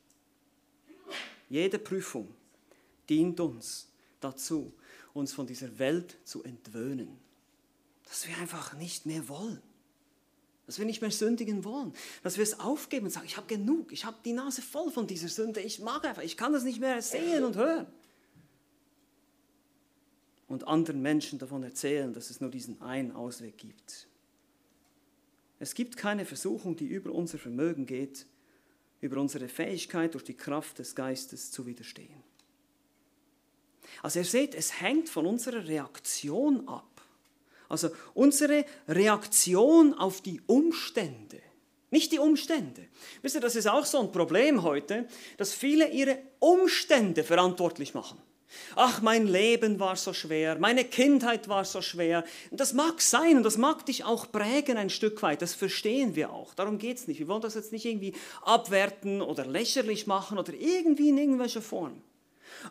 Jede 1.50 1.80
Prüfung 1.80 2.28
dient 3.10 3.40
uns 3.40 3.88
dazu, 4.20 4.74
uns 5.14 5.34
von 5.34 5.46
dieser 5.46 5.78
Welt 5.80 6.18
zu 6.24 6.44
entwöhnen. 6.44 7.23
Dass 8.14 8.28
wir 8.28 8.38
einfach 8.38 8.74
nicht 8.74 9.08
mehr 9.08 9.28
wollen. 9.28 9.60
Dass 10.68 10.78
wir 10.78 10.86
nicht 10.86 11.02
mehr 11.02 11.10
sündigen 11.10 11.64
wollen. 11.64 11.96
Dass 12.22 12.38
wir 12.38 12.44
es 12.44 12.60
aufgeben 12.60 13.08
und 13.08 13.12
sagen, 13.12 13.26
ich 13.26 13.38
habe 13.38 13.48
genug, 13.48 13.92
ich 13.92 14.06
habe 14.06 14.18
die 14.24 14.34
Nase 14.34 14.62
voll 14.62 14.92
von 14.92 15.08
dieser 15.08 15.30
Sünde, 15.30 15.62
ich 15.62 15.80
mag 15.80 16.06
einfach, 16.06 16.22
ich 16.22 16.38
kann 16.38 16.54
das 16.54 16.64
nicht 16.64 16.80
mehr 16.80 17.02
sehen 17.02 17.44
und 17.44 17.56
hören. 17.56 17.88
Und 20.48 20.68
anderen 20.68 21.02
Menschen 21.02 21.40
davon 21.40 21.64
erzählen, 21.64 22.14
dass 22.14 22.30
es 22.30 22.40
nur 22.40 22.52
diesen 22.52 22.80
einen 22.84 23.14
Ausweg 23.14 23.58
gibt. 23.58 24.08
Es 25.58 25.74
gibt 25.74 25.98
keine 25.98 26.26
Versuchung, 26.26 26.76
die 26.76 26.86
über 26.86 27.14
unser 27.14 27.40
Vermögen 27.40 27.88
geht, 27.88 28.28
über 29.02 29.20
unsere 29.20 29.48
Fähigkeit 29.48 30.14
durch 30.14 30.24
die 30.24 30.38
Kraft 30.38 30.78
des 30.78 30.94
Geistes 30.94 31.50
zu 31.50 31.66
widerstehen. 31.66 32.22
Also 34.04 34.20
ihr 34.20 34.26
seht, 34.26 34.54
es 34.54 34.82
hängt 34.82 35.10
von 35.10 35.26
unserer 35.26 35.68
Reaktion 35.68 36.68
ab. 36.68 36.93
Also 37.74 37.90
unsere 38.14 38.66
Reaktion 38.88 39.96
auf 39.96 40.22
die 40.22 40.42
Umstände. 40.46 41.42
Nicht 41.90 42.12
die 42.12 42.20
Umstände. 42.20 42.86
Wisst 43.24 43.36
ihr, 43.36 43.42
das 43.42 43.56
ist 43.56 43.68
auch 43.68 43.86
so 43.86 44.00
ein 44.00 44.12
Problem 44.12 44.62
heute, 44.62 45.08
dass 45.38 45.54
viele 45.54 45.90
ihre 45.90 46.20
Umstände 46.40 47.24
verantwortlich 47.24 47.96
machen. 47.96 48.20
Ach, 48.76 49.02
mein 49.02 49.26
Leben 49.26 49.80
war 49.80 49.96
so 49.96 50.14
schwer, 50.14 50.60
meine 50.60 50.86
Kindheit 50.86 51.48
war 51.50 51.66
so 51.66 51.82
schwer. 51.82 52.24
Das 52.52 52.74
mag 52.74 53.02
sein 53.02 53.38
und 53.38 53.44
das 53.44 53.58
mag 53.58 53.86
dich 53.88 54.04
auch 54.04 54.32
prägen 54.32 54.78
ein 54.78 54.92
Stück 54.92 55.24
weit, 55.24 55.42
das 55.42 55.56
verstehen 55.56 56.16
wir 56.16 56.32
auch. 56.32 56.54
Darum 56.54 56.78
geht 56.78 56.98
es 56.98 57.08
nicht. 57.08 57.20
Wir 57.20 57.28
wollen 57.28 57.42
das 57.42 57.56
jetzt 57.56 57.72
nicht 57.72 57.86
irgendwie 57.86 58.14
abwerten 58.44 59.24
oder 59.24 59.48
lächerlich 59.48 60.06
machen 60.06 60.38
oder 60.38 60.54
irgendwie 60.54 61.10
in 61.10 61.18
irgendwelcher 61.18 61.64
Form. 61.64 62.04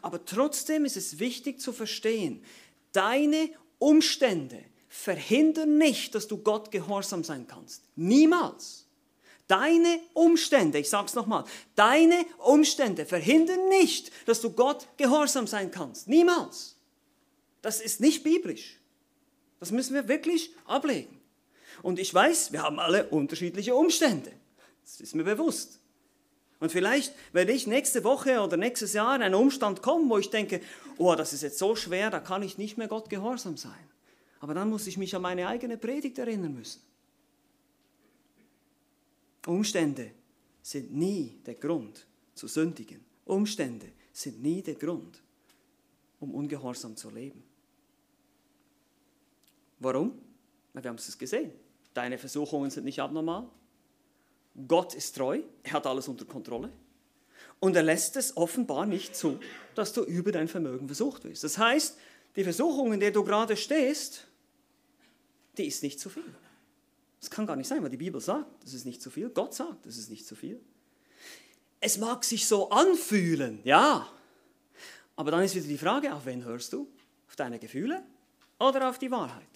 Aber 0.00 0.24
trotzdem 0.24 0.84
ist 0.84 0.96
es 0.96 1.18
wichtig 1.18 1.60
zu 1.60 1.72
verstehen, 1.72 2.44
deine 2.92 3.50
Umstände 3.78 4.62
verhindern 4.92 5.78
nicht, 5.78 6.14
dass 6.14 6.28
du 6.28 6.36
Gott 6.36 6.70
gehorsam 6.70 7.24
sein 7.24 7.46
kannst. 7.46 7.82
Niemals. 7.96 8.86
Deine 9.48 9.98
Umstände, 10.12 10.78
ich 10.78 10.90
sage 10.90 11.06
es 11.06 11.14
nochmal, 11.14 11.44
deine 11.74 12.26
Umstände 12.38 13.06
verhindern 13.06 13.68
nicht, 13.70 14.12
dass 14.26 14.42
du 14.42 14.50
Gott 14.50 14.86
gehorsam 14.98 15.46
sein 15.46 15.70
kannst. 15.70 16.08
Niemals. 16.08 16.76
Das 17.62 17.80
ist 17.80 18.00
nicht 18.00 18.22
biblisch. 18.22 18.80
Das 19.60 19.70
müssen 19.70 19.94
wir 19.94 20.08
wirklich 20.08 20.54
ablegen. 20.66 21.20
Und 21.80 21.98
ich 21.98 22.12
weiß, 22.12 22.52
wir 22.52 22.62
haben 22.62 22.78
alle 22.78 23.08
unterschiedliche 23.08 23.74
Umstände. 23.74 24.30
Das 24.82 25.00
ist 25.00 25.14
mir 25.14 25.24
bewusst. 25.24 25.80
Und 26.60 26.70
vielleicht 26.70 27.14
werde 27.32 27.52
ich 27.52 27.66
nächste 27.66 28.04
Woche 28.04 28.40
oder 28.40 28.58
nächstes 28.58 28.92
Jahr 28.92 29.16
in 29.16 29.22
einen 29.22 29.34
Umstand 29.34 29.80
kommen, 29.80 30.10
wo 30.10 30.18
ich 30.18 30.28
denke, 30.28 30.60
oh, 30.98 31.14
das 31.14 31.32
ist 31.32 31.42
jetzt 31.42 31.58
so 31.58 31.76
schwer, 31.76 32.10
da 32.10 32.20
kann 32.20 32.42
ich 32.42 32.58
nicht 32.58 32.76
mehr 32.76 32.88
Gott 32.88 33.08
gehorsam 33.08 33.56
sein. 33.56 33.91
Aber 34.42 34.54
dann 34.54 34.68
muss 34.68 34.88
ich 34.88 34.98
mich 34.98 35.14
an 35.14 35.22
meine 35.22 35.46
eigene 35.46 35.78
Predigt 35.78 36.18
erinnern 36.18 36.52
müssen. 36.52 36.82
Umstände 39.46 40.10
sind 40.60 40.92
nie 40.92 41.38
der 41.46 41.54
Grund 41.54 42.04
zu 42.34 42.48
sündigen. 42.48 43.04
Umstände 43.24 43.86
sind 44.12 44.42
nie 44.42 44.60
der 44.60 44.74
Grund, 44.74 45.22
um 46.18 46.34
ungehorsam 46.34 46.96
zu 46.96 47.08
leben. 47.10 47.40
Warum? 49.78 50.18
Wir 50.72 50.82
haben 50.88 50.96
es 50.96 51.16
gesehen. 51.16 51.52
Deine 51.94 52.18
Versuchungen 52.18 52.70
sind 52.70 52.84
nicht 52.84 53.00
abnormal. 53.00 53.48
Gott 54.66 54.94
ist 54.94 55.16
treu, 55.16 55.40
er 55.62 55.72
hat 55.72 55.86
alles 55.86 56.08
unter 56.08 56.24
Kontrolle. 56.24 56.72
Und 57.60 57.76
er 57.76 57.84
lässt 57.84 58.16
es 58.16 58.36
offenbar 58.36 58.86
nicht 58.86 59.14
zu, 59.14 59.38
dass 59.76 59.92
du 59.92 60.02
über 60.02 60.32
dein 60.32 60.48
Vermögen 60.48 60.88
versucht 60.88 61.22
wirst. 61.22 61.44
Das 61.44 61.58
heißt, 61.58 61.96
die 62.34 62.42
Versuchung, 62.42 62.92
in 62.92 62.98
der 62.98 63.12
du 63.12 63.22
gerade 63.22 63.56
stehst, 63.56 64.26
die 65.58 65.66
ist 65.66 65.82
nicht 65.82 66.00
zu 66.00 66.08
viel. 66.08 66.34
Das 67.20 67.30
kann 67.30 67.46
gar 67.46 67.56
nicht 67.56 67.68
sein, 67.68 67.82
weil 67.82 67.90
die 67.90 67.96
Bibel 67.96 68.20
sagt, 68.20 68.64
das 68.64 68.74
ist 68.74 68.84
nicht 68.84 69.00
zu 69.00 69.10
viel. 69.10 69.30
Gott 69.30 69.54
sagt, 69.54 69.86
das 69.86 69.96
ist 69.96 70.10
nicht 70.10 70.26
zu 70.26 70.34
viel. 70.34 70.60
Es 71.80 71.98
mag 71.98 72.24
sich 72.24 72.46
so 72.46 72.70
anfühlen, 72.70 73.60
ja. 73.64 74.08
Aber 75.16 75.30
dann 75.30 75.42
ist 75.42 75.54
wieder 75.54 75.66
die 75.66 75.78
Frage, 75.78 76.12
auf 76.14 76.26
wen 76.26 76.44
hörst 76.44 76.72
du? 76.72 76.88
Auf 77.28 77.36
deine 77.36 77.58
Gefühle 77.58 78.02
oder 78.58 78.88
auf 78.88 78.98
die 78.98 79.10
Wahrheit? 79.10 79.48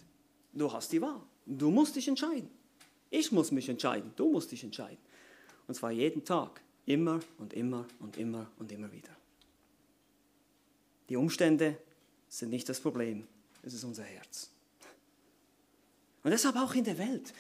Du 0.52 0.72
hast 0.72 0.92
die 0.92 1.00
Wahl. 1.02 1.20
Du 1.44 1.70
musst 1.70 1.96
dich 1.96 2.08
entscheiden. 2.08 2.50
Ich 3.10 3.30
muss 3.32 3.50
mich 3.50 3.68
entscheiden. 3.68 4.12
Du 4.16 4.30
musst 4.30 4.50
dich 4.52 4.64
entscheiden. 4.64 4.98
Und 5.66 5.74
zwar 5.74 5.90
jeden 5.90 6.24
Tag. 6.24 6.60
Immer 6.86 7.20
und 7.38 7.52
immer 7.52 7.86
und 7.98 8.16
immer 8.16 8.48
und 8.58 8.70
immer 8.70 8.92
wieder. 8.92 9.10
Die 11.08 11.16
Umstände 11.16 11.76
sind 12.28 12.50
nicht 12.50 12.68
das 12.68 12.80
Problem. 12.80 13.26
Es 13.62 13.74
ist 13.74 13.84
unser 13.84 14.04
Herz. 14.04 14.50
Und 16.26 16.32
deshalb 16.32 16.56
auch 16.56 16.74
in 16.74 16.82
der 16.82 16.98
Welt. 16.98 17.32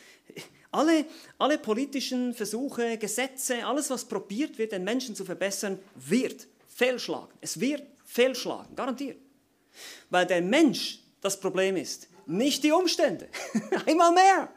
Alle, 0.70 1.06
alle 1.38 1.58
politischen 1.58 2.32
Versuche, 2.32 2.96
Gesetze, 2.98 3.66
alles, 3.66 3.90
was 3.90 4.04
probiert 4.04 4.58
wird, 4.58 4.70
den 4.70 4.84
Menschen 4.84 5.16
zu 5.16 5.24
verbessern, 5.24 5.80
wird 5.96 6.46
fehlschlagen. 6.68 7.32
Es 7.40 7.58
wird 7.58 7.82
fehlschlagen, 8.04 8.76
garantiert. 8.76 9.18
Weil 10.08 10.24
der 10.24 10.40
Mensch 10.40 11.00
das 11.20 11.40
Problem 11.40 11.74
ist, 11.74 12.06
nicht 12.26 12.62
die 12.62 12.70
Umstände. 12.70 13.28
Einmal 13.86 14.12
mehr. 14.12 14.52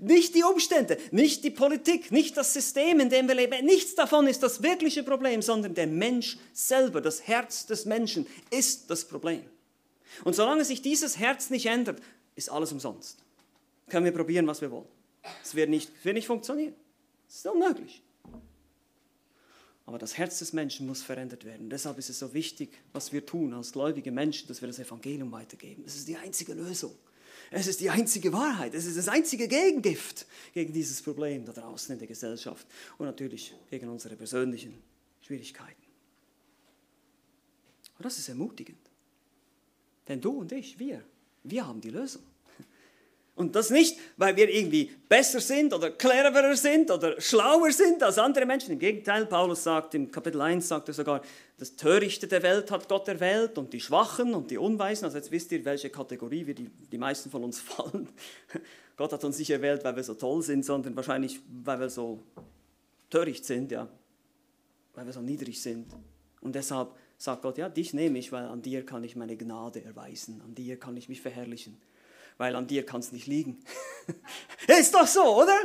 Nicht 0.00 0.34
die 0.34 0.42
Umstände, 0.42 0.98
nicht 1.12 1.44
die 1.44 1.50
Politik, 1.50 2.10
nicht 2.10 2.36
das 2.36 2.52
System, 2.52 2.98
in 2.98 3.10
dem 3.10 3.28
wir 3.28 3.36
leben. 3.36 3.64
Nichts 3.64 3.94
davon 3.94 4.26
ist 4.26 4.42
das 4.42 4.60
wirkliche 4.60 5.04
Problem, 5.04 5.40
sondern 5.40 5.74
der 5.74 5.86
Mensch 5.86 6.36
selber, 6.52 7.00
das 7.00 7.28
Herz 7.28 7.64
des 7.66 7.84
Menschen 7.84 8.26
ist 8.50 8.90
das 8.90 9.04
Problem. 9.04 9.44
Und 10.24 10.34
solange 10.34 10.64
sich 10.64 10.82
dieses 10.82 11.16
Herz 11.16 11.48
nicht 11.50 11.66
ändert, 11.66 12.02
ist 12.34 12.50
alles 12.50 12.72
umsonst 12.72 13.18
können 13.88 14.04
wir 14.04 14.12
probieren, 14.12 14.46
was 14.46 14.60
wir 14.60 14.70
wollen. 14.70 14.88
Es 15.42 15.54
wird 15.54 15.70
nicht, 15.70 15.90
wird 16.04 16.14
nicht 16.14 16.26
funktionieren. 16.26 16.74
Es 17.28 17.36
ist 17.36 17.46
unmöglich. 17.46 18.02
Aber 19.86 19.98
das 19.98 20.18
Herz 20.18 20.38
des 20.38 20.52
Menschen 20.52 20.86
muss 20.86 21.02
verändert 21.02 21.44
werden. 21.44 21.70
Deshalb 21.70 21.98
ist 21.98 22.10
es 22.10 22.18
so 22.18 22.34
wichtig, 22.34 22.76
was 22.92 23.12
wir 23.12 23.24
tun 23.24 23.54
als 23.54 23.72
gläubige 23.72 24.12
Menschen, 24.12 24.46
dass 24.48 24.60
wir 24.60 24.68
das 24.68 24.78
Evangelium 24.78 25.32
weitergeben. 25.32 25.82
Es 25.86 25.96
ist 25.96 26.08
die 26.08 26.16
einzige 26.16 26.52
Lösung. 26.52 26.94
Es 27.50 27.66
ist 27.66 27.80
die 27.80 27.88
einzige 27.88 28.32
Wahrheit. 28.32 28.74
Es 28.74 28.84
ist 28.84 28.98
das 28.98 29.08
einzige 29.08 29.48
Gegengift 29.48 30.26
gegen 30.52 30.72
dieses 30.72 31.00
Problem 31.00 31.46
da 31.46 31.52
draußen 31.52 31.94
in 31.94 31.98
der 31.98 32.08
Gesellschaft 32.08 32.66
und 32.98 33.06
natürlich 33.06 33.54
gegen 33.70 33.88
unsere 33.88 34.16
persönlichen 34.16 34.74
Schwierigkeiten. 35.22 35.82
Und 37.96 38.04
das 38.04 38.18
ist 38.18 38.28
ermutigend. 38.28 38.90
Denn 40.06 40.20
du 40.20 40.32
und 40.32 40.52
ich, 40.52 40.78
wir, 40.78 41.02
wir 41.44 41.66
haben 41.66 41.80
die 41.80 41.90
Lösung. 41.90 42.22
Und 43.38 43.54
das 43.54 43.70
nicht, 43.70 43.96
weil 44.16 44.34
wir 44.34 44.52
irgendwie 44.52 44.90
besser 45.08 45.38
sind 45.40 45.72
oder 45.72 45.92
cleverer 45.92 46.56
sind 46.56 46.90
oder 46.90 47.20
schlauer 47.20 47.70
sind 47.70 48.02
als 48.02 48.18
andere 48.18 48.44
Menschen. 48.44 48.72
Im 48.72 48.80
Gegenteil, 48.80 49.26
Paulus 49.26 49.62
sagt, 49.62 49.94
im 49.94 50.10
Kapitel 50.10 50.40
1 50.40 50.66
sagt 50.66 50.88
er 50.88 50.94
sogar, 50.94 51.22
das 51.56 51.76
Törichte 51.76 52.26
der 52.26 52.42
Welt 52.42 52.68
hat 52.72 52.88
Gott 52.88 53.06
erwählt 53.06 53.56
und 53.56 53.72
die 53.72 53.80
Schwachen 53.80 54.34
und 54.34 54.50
die 54.50 54.58
Unweisen. 54.58 55.04
Also 55.04 55.18
jetzt 55.18 55.30
wisst 55.30 55.52
ihr, 55.52 55.64
welche 55.64 55.88
Kategorie 55.88 56.48
wir 56.48 56.54
die, 56.56 56.68
die 56.68 56.98
meisten 56.98 57.30
von 57.30 57.44
uns 57.44 57.60
fallen. 57.60 58.08
Gott 58.96 59.12
hat 59.12 59.22
uns 59.22 59.38
nicht 59.38 59.50
erwählt, 59.50 59.84
weil 59.84 59.94
wir 59.94 60.02
so 60.02 60.14
toll 60.14 60.42
sind, 60.42 60.64
sondern 60.64 60.96
wahrscheinlich, 60.96 61.38
weil 61.62 61.78
wir 61.78 61.90
so 61.90 62.18
töricht 63.08 63.44
sind, 63.44 63.70
ja. 63.70 63.86
Weil 64.94 65.06
wir 65.06 65.12
so 65.12 65.20
niedrig 65.20 65.62
sind. 65.62 65.86
Und 66.40 66.56
deshalb 66.56 66.90
sagt 67.16 67.42
Gott, 67.42 67.56
ja, 67.56 67.68
dich 67.68 67.94
nehme 67.94 68.18
ich, 68.18 68.32
weil 68.32 68.46
an 68.46 68.62
dir 68.62 68.84
kann 68.84 69.04
ich 69.04 69.14
meine 69.14 69.36
Gnade 69.36 69.84
erweisen, 69.84 70.42
an 70.44 70.56
dir 70.56 70.76
kann 70.76 70.96
ich 70.96 71.08
mich 71.08 71.20
verherrlichen 71.20 71.76
weil 72.38 72.56
an 72.56 72.66
dir 72.66 72.86
kann 72.86 73.00
es 73.00 73.12
nicht 73.12 73.26
liegen. 73.26 73.58
ist 74.66 74.94
doch 74.94 75.06
so, 75.06 75.42
oder? 75.42 75.56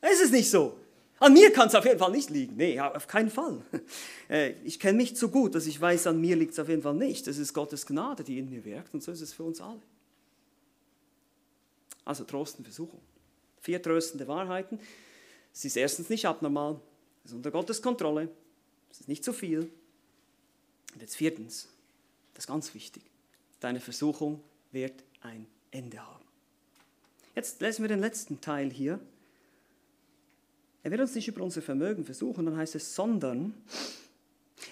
Ist 0.00 0.22
es 0.22 0.30
nicht 0.30 0.50
so? 0.50 0.78
An 1.18 1.32
mir 1.32 1.52
kann 1.52 1.68
es 1.68 1.74
auf 1.74 1.84
jeden 1.84 1.98
Fall 1.98 2.10
nicht 2.10 2.30
liegen. 2.30 2.56
Nee, 2.56 2.78
auf 2.80 3.06
keinen 3.06 3.30
Fall. 3.30 3.62
Äh, 4.28 4.54
ich 4.64 4.80
kenne 4.80 4.96
mich 4.96 5.14
zu 5.14 5.30
gut, 5.30 5.54
dass 5.54 5.68
ich 5.68 5.80
weiß, 5.80 6.08
an 6.08 6.20
mir 6.20 6.34
liegt 6.34 6.52
es 6.52 6.58
auf 6.58 6.68
jeden 6.68 6.82
Fall 6.82 6.96
nicht. 6.96 7.28
Es 7.28 7.38
ist 7.38 7.54
Gottes 7.54 7.86
Gnade, 7.86 8.24
die 8.24 8.40
in 8.40 8.50
mir 8.50 8.64
wirkt 8.64 8.92
und 8.92 9.00
so 9.00 9.12
ist 9.12 9.20
es 9.20 9.32
für 9.32 9.44
uns 9.44 9.60
alle. 9.60 9.80
Also 12.04 12.24
Trost 12.24 12.58
und 12.58 12.64
Versuchung. 12.64 13.00
Vier 13.60 13.80
tröstende 13.80 14.26
Wahrheiten. 14.26 14.80
Es 15.54 15.64
ist 15.64 15.76
erstens 15.76 16.08
nicht 16.08 16.26
abnormal, 16.26 16.80
Es 17.24 17.30
ist 17.30 17.36
unter 17.36 17.52
Gottes 17.52 17.80
Kontrolle. 17.80 18.28
Es 18.90 18.98
ist 18.98 19.08
nicht 19.08 19.22
zu 19.22 19.32
viel. 19.32 19.70
Und 20.92 21.02
jetzt 21.02 21.14
viertens, 21.14 21.68
das 22.34 22.46
ist 22.46 22.48
ganz 22.48 22.74
wichtig. 22.74 23.04
Deine 23.60 23.78
Versuchung 23.78 24.40
wird 24.72 25.04
ein 25.20 25.46
Ende 25.76 26.04
haben. 26.04 26.24
Jetzt 27.34 27.60
lesen 27.60 27.82
wir 27.82 27.88
den 27.88 28.00
letzten 28.00 28.40
Teil 28.40 28.70
hier. 28.70 28.98
Er 30.82 30.90
wird 30.90 31.00
uns 31.00 31.14
nicht 31.14 31.28
über 31.28 31.42
unser 31.42 31.62
Vermögen 31.62 32.04
versuchen, 32.04 32.46
dann 32.46 32.56
heißt 32.56 32.76
es, 32.76 32.94
sondern 32.94 33.54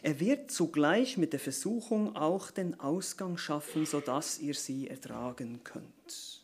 er 0.03 0.19
wird 0.21 0.51
zugleich 0.51 1.19
mit 1.19 1.33
der 1.33 1.41
Versuchung 1.41 2.17
auch 2.17 2.51
den 2.51 2.79
Ausgang 2.81 3.37
schaffen, 3.37 3.85
sodass 3.85 4.39
ihr 4.39 4.55
sie 4.55 4.89
ertragen 4.89 5.61
könnt. 5.65 6.43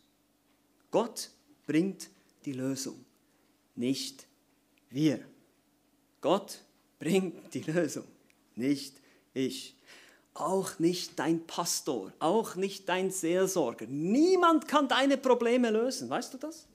Gott 0.90 1.30
bringt 1.66 2.10
die 2.44 2.52
Lösung, 2.52 3.04
nicht 3.76 4.26
wir. 4.90 5.20
Gott 6.20 6.60
bringt 6.98 7.54
die 7.54 7.62
Lösung, 7.62 8.04
nicht 8.56 8.94
ich. 9.32 9.74
Auch 10.40 10.78
nicht 10.78 11.18
dein 11.18 11.46
Pastor, 11.46 12.12
auch 12.18 12.56
nicht 12.56 12.88
dein 12.88 13.10
Seelsorger. 13.10 13.86
Niemand 13.86 14.66
kann 14.68 14.88
deine 14.88 15.16
Probleme 15.16 15.70
lösen, 15.70 16.08
weißt 16.08 16.34
du 16.34 16.38
das? 16.38 16.66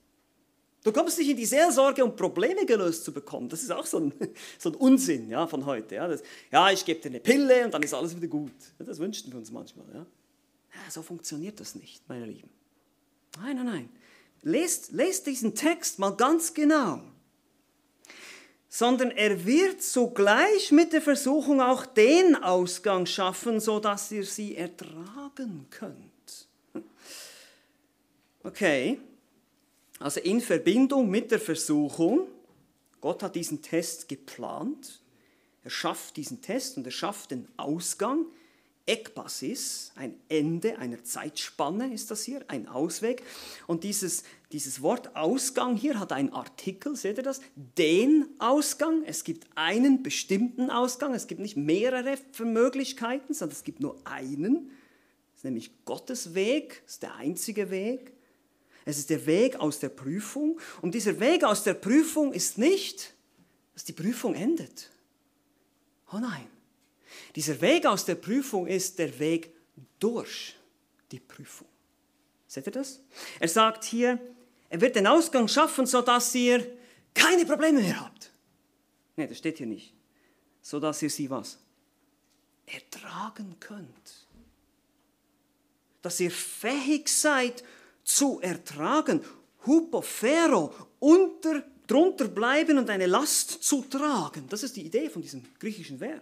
Du 0.84 0.92
kommst 0.92 1.18
nicht 1.18 1.30
in 1.30 1.36
die 1.38 1.48
Seelsorge, 1.48 2.06
um 2.06 2.16
Probleme 2.16 2.64
gelöst 2.64 3.06
zu 3.06 3.12
bekommen. 3.12 3.50
Das 3.50 3.64
ist 3.64 3.72
auch 3.72 3.88
so 3.88 3.98
ein, 3.98 4.14
so 4.60 4.70
ein 4.70 4.76
Unsinn 4.76 5.32
ja, 5.32 5.48
von 5.48 5.66
heute. 5.66 5.96
Ja, 5.96 6.08
das, 6.08 6.22
ja 6.52 6.70
ich 6.70 6.86
gebe 6.86 7.00
dir 7.00 7.10
eine 7.10 7.20
Pille 7.20 7.66
und 7.66 7.74
dann 7.74 7.82
ist 7.82 7.94
alles 7.94 8.16
wieder 8.16 8.28
gut. 8.28 8.52
Das 8.78 9.00
wünschen 9.00 9.32
wir 9.32 9.40
uns 9.40 9.50
manchmal. 9.52 9.88
Ja. 9.92 10.00
ja. 10.02 10.92
so 10.92 11.02
funktioniert 11.02 11.60
das 11.60 11.74
nicht, 11.74 12.08
meine 12.08 12.28
Lieben. 12.28 12.52
Nein, 13.42 13.56
nein, 13.56 13.66
nein. 13.66 13.90
Lest, 14.44 14.92
lest 14.92 15.26
diesen 15.26 15.56
Text 15.56 15.98
mal 15.98 16.12
ganz 16.12 16.54
genau. 16.54 17.02
Sondern 18.76 19.12
er 19.12 19.46
wird 19.46 19.82
zugleich 19.82 20.74
mit 20.74 20.92
der 20.92 21.02
Versuchung 21.02 21.62
auch 21.62 21.86
den 21.86 22.36
Ausgang 22.36 23.06
schaffen, 23.06 23.62
sodass 23.62 24.12
ihr 24.12 24.26
sie 24.26 24.58
ertragen 24.58 25.68
könnt. 25.70 26.04
Okay. 28.44 29.00
Also 29.98 30.20
in 30.20 30.42
Verbindung 30.42 31.10
mit 31.10 31.32
der 31.32 31.40
Versuchung, 31.40 32.28
Gott 33.00 33.24
hat 33.24 33.34
diesen 33.34 33.62
Test 33.62 34.10
geplant, 34.10 35.00
er 35.64 35.72
schafft 35.72 36.18
diesen 36.18 36.42
Test 36.42 36.76
und 36.76 36.86
er 36.86 36.92
schafft 36.92 37.32
den 37.32 37.48
Ausgang. 37.58 38.26
Ekbasis, 38.88 39.94
ein 39.96 40.20
Ende 40.30 40.78
einer 40.78 41.04
Zeitspanne 41.04 41.92
ist 41.92 42.12
das 42.12 42.24
hier, 42.24 42.44
ein 42.50 42.68
Ausweg. 42.68 43.24
Und 43.66 43.84
dieses, 43.84 44.24
dieses 44.56 44.82
Wort 44.82 45.18
Ausgang 45.18 45.76
hier 45.76 46.00
hat 46.00 46.14
einen 46.14 46.32
Artikel, 46.32 46.96
seht 46.96 47.18
ihr 47.18 47.24
das? 47.24 47.42
Den 47.78 48.26
Ausgang. 48.40 49.04
Es 49.04 49.26
gibt 49.26 49.50
einen 49.56 50.02
bestimmten 50.02 50.70
Ausgang, 50.70 51.14
es 51.14 51.28
gibt 51.28 51.42
nicht 51.42 51.58
mehrere 51.58 52.18
Möglichkeiten, 52.40 53.34
sondern 53.34 53.54
es 53.54 53.66
gibt 53.66 53.82
nur 53.82 54.00
einen. 54.06 54.70
Das 55.34 55.40
ist 55.40 55.44
nämlich 55.44 55.72
Gottes 55.84 56.36
Weg, 56.36 56.84
das 56.86 56.94
ist 56.94 57.04
der 57.04 57.16
einzige 57.16 57.70
Weg. 57.70 58.14
Es 58.86 58.98
ist 58.98 59.10
der 59.10 59.26
Weg 59.26 59.60
aus 59.60 59.80
der 59.80 59.90
Prüfung. 59.90 60.58
Und 60.82 60.96
dieser 60.96 61.20
Weg 61.20 61.44
aus 61.44 61.64
der 61.64 61.74
Prüfung 61.74 62.32
ist 62.32 62.58
nicht, 62.58 63.14
dass 63.74 63.84
die 63.84 63.92
Prüfung 63.92 64.36
endet. 64.36 64.90
Oh 66.14 66.20
nein. 66.20 66.48
Dieser 67.36 67.60
Weg 67.60 67.86
aus 67.86 68.06
der 68.06 68.16
Prüfung 68.16 68.68
ist 68.68 69.00
der 69.00 69.20
Weg 69.20 69.54
durch 70.00 70.56
die 71.12 71.20
Prüfung. 71.20 71.68
Seht 72.48 72.68
ihr 72.68 72.72
das? 72.72 73.02
Er 73.42 73.50
sagt 73.50 73.84
hier, 73.84 74.18
er 74.70 74.82
wird 74.82 74.96
den 74.96 75.08
Ausgang 75.08 75.48
schaffen, 75.48 75.86
sodass 75.86 76.34
ihr 76.36 76.66
keine 77.14 77.46
Probleme 77.46 77.82
mehr 77.82 78.02
habt. 78.02 78.32
Nein, 79.16 79.30
das 79.30 79.38
steht 79.38 79.58
hier 79.58 79.68
nicht. 79.68 79.94
Sodass 80.62 81.02
ihr 81.02 81.10
sie 81.10 81.30
was? 81.30 81.58
Ertragen 82.66 83.56
könnt. 83.60 84.28
Dass 86.02 86.20
ihr 86.20 86.32
fähig 86.32 87.08
seid, 87.08 87.64
zu 88.04 88.40
ertragen. 88.42 89.22
Hupofero, 89.66 90.74
unter, 91.00 91.64
drunter 91.88 92.28
bleiben 92.28 92.78
und 92.78 92.90
eine 92.90 93.06
Last 93.06 93.64
zu 93.64 93.84
tragen. 93.84 94.48
Das 94.50 94.64
ist 94.64 94.76
die 94.76 94.86
Idee 94.86 95.10
von 95.10 95.22
diesem 95.22 95.44
griechischen 95.60 96.00
Verb. 96.00 96.22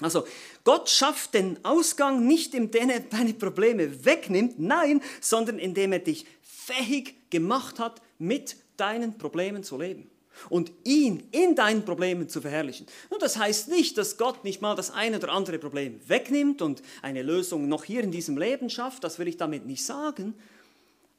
Also 0.00 0.26
Gott 0.64 0.88
schafft 0.88 1.34
den 1.34 1.64
Ausgang 1.64 2.26
nicht, 2.26 2.54
indem 2.54 2.90
er 2.90 3.00
deine 3.00 3.34
Probleme 3.34 4.04
wegnimmt, 4.04 4.58
nein, 4.58 5.02
sondern 5.20 5.58
indem 5.58 5.92
er 5.92 6.00
dich 6.00 6.26
fähig 6.66 7.30
gemacht 7.30 7.78
hat, 7.78 8.00
mit 8.18 8.56
deinen 8.76 9.18
Problemen 9.18 9.64
zu 9.64 9.78
leben 9.78 10.10
und 10.48 10.72
ihn 10.84 11.28
in 11.30 11.54
deinen 11.54 11.84
Problemen 11.84 12.28
zu 12.28 12.40
verherrlichen. 12.40 12.86
Und 13.10 13.22
das 13.22 13.36
heißt 13.36 13.68
nicht, 13.68 13.98
dass 13.98 14.16
Gott 14.16 14.44
nicht 14.44 14.60
mal 14.62 14.74
das 14.74 14.90
eine 14.90 15.18
oder 15.18 15.30
andere 15.30 15.58
Problem 15.58 16.00
wegnimmt 16.08 16.62
und 16.62 16.82
eine 17.02 17.22
Lösung 17.22 17.68
noch 17.68 17.84
hier 17.84 18.02
in 18.02 18.10
diesem 18.10 18.36
Leben 18.36 18.70
schafft, 18.70 19.04
das 19.04 19.18
will 19.18 19.28
ich 19.28 19.36
damit 19.36 19.66
nicht 19.66 19.84
sagen. 19.84 20.34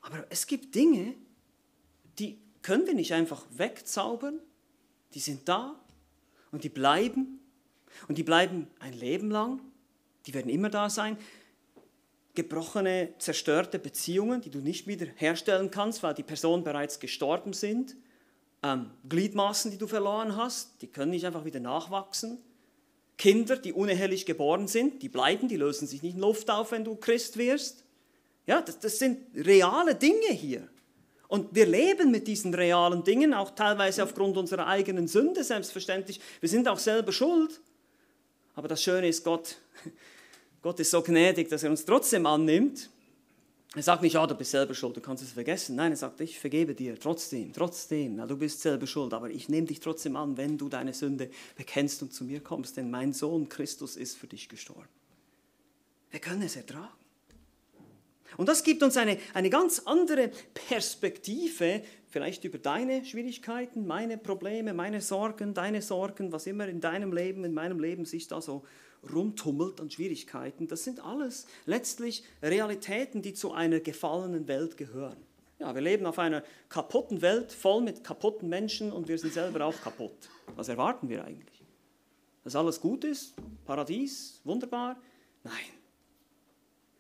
Aber 0.02 0.26
es 0.30 0.48
gibt 0.48 0.76
Dinge, 0.76 1.16
die 2.20 2.38
können 2.62 2.88
wir 2.88 2.94
nicht 2.94 3.14
einfach 3.14 3.46
wegzaubern, 3.52 4.40
die 5.14 5.20
sind 5.20 5.48
da 5.48 5.76
und 6.52 6.64
die 6.64 6.70
bleiben 6.70 7.40
und 8.08 8.18
die 8.18 8.24
bleiben 8.24 8.68
ein 8.80 8.94
Leben 8.94 9.30
lang, 9.30 9.62
die 10.26 10.34
werden 10.34 10.50
immer 10.50 10.70
da 10.70 10.90
sein. 10.90 11.18
Gebrochene, 12.36 13.14
zerstörte 13.20 13.80
Beziehungen, 13.80 14.42
die 14.42 14.50
du 14.50 14.60
nicht 14.60 14.88
wieder 14.88 15.06
herstellen 15.16 15.70
kannst, 15.72 16.02
weil 16.04 16.14
die 16.14 16.24
Personen 16.24 16.64
bereits 16.64 17.00
gestorben 17.00 17.54
sind 17.54 17.96
ähm, 18.64 18.90
Gliedmaßen, 19.08 19.70
die 19.72 19.78
du 19.78 19.88
verloren 19.88 20.38
hast, 20.38 20.82
die 20.82 20.88
können 20.88 21.12
nicht 21.12 21.26
einfach 21.26 21.46
wieder 21.46 21.60
nachwachsen. 21.60 22.40
Kinder, 23.18 23.58
die 23.58 23.74
unehelich 23.74 24.26
geboren 24.26 24.68
sind, 24.68 25.04
die 25.04 25.10
bleiben, 25.10 25.48
die 25.48 25.58
lösen 25.58 25.88
sich 25.88 26.02
nicht 26.02 26.16
in 26.16 26.22
Luft 26.22 26.50
auf, 26.50 26.72
wenn 26.72 26.84
du 26.84 26.96
Christ 26.96 27.38
wirst. 27.38 27.84
Ja, 28.48 28.62
das, 28.62 28.80
das 28.80 28.98
sind 28.98 29.20
reale 29.36 29.96
Dinge 29.96 30.32
hier. 30.32 30.68
Und 31.28 31.54
wir 31.54 31.66
leben 31.66 32.12
mit 32.12 32.28
diesen 32.28 32.54
realen 32.54 33.04
Dingen, 33.04 33.34
auch 33.34 33.52
teilweise 33.52 34.04
aufgrund 34.04 34.38
unserer 34.38 34.68
eigenen 34.68 35.08
Sünde, 35.08 35.44
selbstverständlich. 35.44 36.20
Wir 36.40 36.50
sind 36.50 36.68
auch 36.68 36.80
selber 36.80 37.12
schuld. 37.12 37.60
Aber 38.56 38.68
das 38.68 38.84
Schöne 38.84 39.08
ist, 39.08 39.24
Gott, 39.24 39.58
Gott 40.64 40.80
ist 40.80 40.90
so 40.90 41.04
gnädig, 41.04 41.50
dass 41.50 41.62
er 41.62 41.70
uns 41.70 41.86
trotzdem 41.86 42.26
annimmt 42.26 42.90
er 43.76 43.82
sagt 43.82 44.04
nicht, 44.04 44.14
ja, 44.14 44.28
du 44.28 44.36
bist 44.36 44.52
selber 44.52 44.76
schuld, 44.76 44.96
du 44.96 45.02
kannst 45.02 45.24
es 45.24 45.32
vergessen. 45.32 45.76
Nein, 45.76 45.94
er 45.94 45.98
sagt, 45.98 46.22
ich 46.22 46.38
vergebe 46.38 46.76
dir 46.76 47.00
trotzdem, 47.00 47.52
trotzdem. 47.54 48.18
Ja, 48.20 48.28
du 48.28 48.38
bist 48.38 48.62
selber 48.62 48.86
schuld, 48.86 49.14
aber 49.14 49.32
ich 49.32 49.50
nehme 49.50 49.66
dich 49.66 49.80
trotzdem 49.80 50.16
an, 50.16 50.38
wenn 50.38 50.60
du 50.60 50.70
deine 50.70 50.94
Sünde 50.94 51.32
bekennst 51.56 52.04
und 52.04 52.14
zu 52.14 52.24
mir 52.24 52.40
kommst, 52.40 52.78
denn 52.78 52.92
mein 52.92 53.14
Sohn 53.14 53.50
Christus 53.50 53.96
ist 53.96 54.16
für 54.16 54.28
dich 54.28 54.48
gestorben. 54.48 54.88
Wir 56.12 56.20
können 56.20 56.44
es 56.44 56.56
ertragen. 56.56 56.94
Und 58.38 58.48
das 58.48 58.64
gibt 58.64 58.84
uns 58.84 58.96
eine, 58.96 59.18
eine 59.34 59.50
ganz 59.50 59.80
andere 59.86 60.30
Perspektive, 60.54 61.82
vielleicht 62.10 62.44
über 62.44 62.60
deine 62.60 63.04
Schwierigkeiten, 63.06 63.88
meine 63.88 64.20
Probleme, 64.20 64.74
meine 64.74 65.02
Sorgen, 65.02 65.56
deine 65.56 65.82
Sorgen, 65.82 66.32
was 66.32 66.46
immer 66.46 66.68
in 66.68 66.80
deinem 66.80 67.12
Leben, 67.12 67.44
in 67.44 67.54
meinem 67.56 67.80
Leben 67.80 68.06
sich 68.06 68.28
da 68.28 68.40
so 68.40 68.64
rumtummelt 69.12 69.82
an 69.82 69.90
Schwierigkeiten, 69.90 70.68
das 70.68 70.84
sind 70.84 71.04
alles 71.04 71.48
letztlich 71.66 72.24
Realitäten, 72.42 73.22
die 73.22 73.34
zu 73.34 73.52
einer 73.52 73.80
gefallenen 73.80 74.48
Welt 74.48 74.78
gehören. 74.78 75.18
Ja, 75.60 75.74
wir 75.74 75.82
leben 75.82 76.06
auf 76.06 76.20
einer 76.20 76.44
kaputten 76.70 77.22
Welt, 77.22 77.52
voll 77.52 77.82
mit 77.82 78.04
kaputten 78.04 78.50
Menschen 78.50 78.92
und 78.92 79.08
wir 79.08 79.18
sind 79.18 79.34
selber 79.34 79.66
auch 79.66 79.80
kaputt. 79.82 80.30
Was 80.56 80.68
erwarten 80.68 81.10
wir 81.10 81.24
eigentlich? 81.24 81.64
Dass 82.44 82.56
alles 82.56 82.82
gut 82.82 83.04
ist? 83.04 83.34
Paradies? 83.66 84.42
Wunderbar? 84.44 84.98
Nein. 85.44 85.54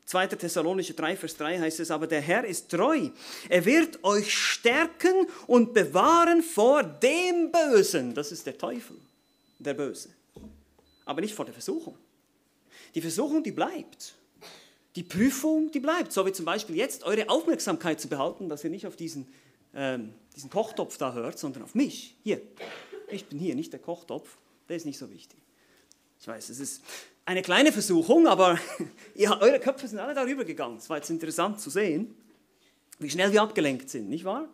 2. 0.05 0.27
Thessalonische 0.27 0.93
3, 0.93 1.17
Vers 1.17 1.37
3 1.37 1.59
heißt 1.59 1.79
es, 1.79 1.91
aber 1.91 2.07
der 2.07 2.21
Herr 2.21 2.45
ist 2.45 2.69
treu. 2.69 3.09
Er 3.49 3.65
wird 3.65 4.03
euch 4.03 4.33
stärken 4.33 5.27
und 5.47 5.73
bewahren 5.73 6.41
vor 6.43 6.83
dem 6.83 7.51
Bösen. 7.51 8.13
Das 8.13 8.31
ist 8.31 8.45
der 8.45 8.57
Teufel, 8.57 8.97
der 9.59 9.73
Böse 9.73 10.09
aber 11.05 11.21
nicht 11.21 11.33
vor 11.33 11.45
der 11.45 11.53
Versuchung. 11.53 11.97
Die 12.95 13.01
Versuchung, 13.01 13.43
die 13.43 13.51
bleibt. 13.51 14.15
Die 14.95 15.03
Prüfung, 15.03 15.71
die 15.71 15.79
bleibt. 15.79 16.11
So 16.11 16.25
wie 16.25 16.31
zum 16.31 16.45
Beispiel 16.45 16.75
jetzt 16.75 17.03
eure 17.03 17.29
Aufmerksamkeit 17.29 17.99
zu 17.99 18.07
behalten, 18.07 18.49
dass 18.49 18.63
ihr 18.63 18.69
nicht 18.69 18.85
auf 18.85 18.95
diesen, 18.95 19.27
ähm, 19.73 20.13
diesen 20.35 20.49
Kochtopf 20.49 20.97
da 20.97 21.13
hört, 21.13 21.39
sondern 21.39 21.63
auf 21.63 21.75
mich. 21.75 22.15
Hier. 22.23 22.41
Ich 23.09 23.25
bin 23.25 23.39
hier, 23.39 23.55
nicht 23.55 23.73
der 23.73 23.79
Kochtopf. 23.79 24.37
Der 24.69 24.77
ist 24.77 24.85
nicht 24.85 24.97
so 24.97 25.09
wichtig. 25.11 25.39
Ich 26.19 26.27
weiß, 26.27 26.49
es 26.49 26.59
ist 26.59 26.81
eine 27.25 27.41
kleine 27.41 27.71
Versuchung, 27.71 28.27
aber 28.27 28.59
ja, 29.15 29.39
eure 29.41 29.59
Köpfe 29.59 29.87
sind 29.87 29.99
alle 29.99 30.13
darüber 30.13 30.45
gegangen. 30.45 30.77
Es 30.77 30.89
war 30.89 30.97
jetzt 30.97 31.09
interessant 31.09 31.59
zu 31.59 31.69
sehen, 31.69 32.15
wie 32.99 33.09
schnell 33.09 33.31
wir 33.31 33.41
abgelenkt 33.41 33.89
sind, 33.89 34.09
nicht 34.09 34.23
wahr? 34.23 34.47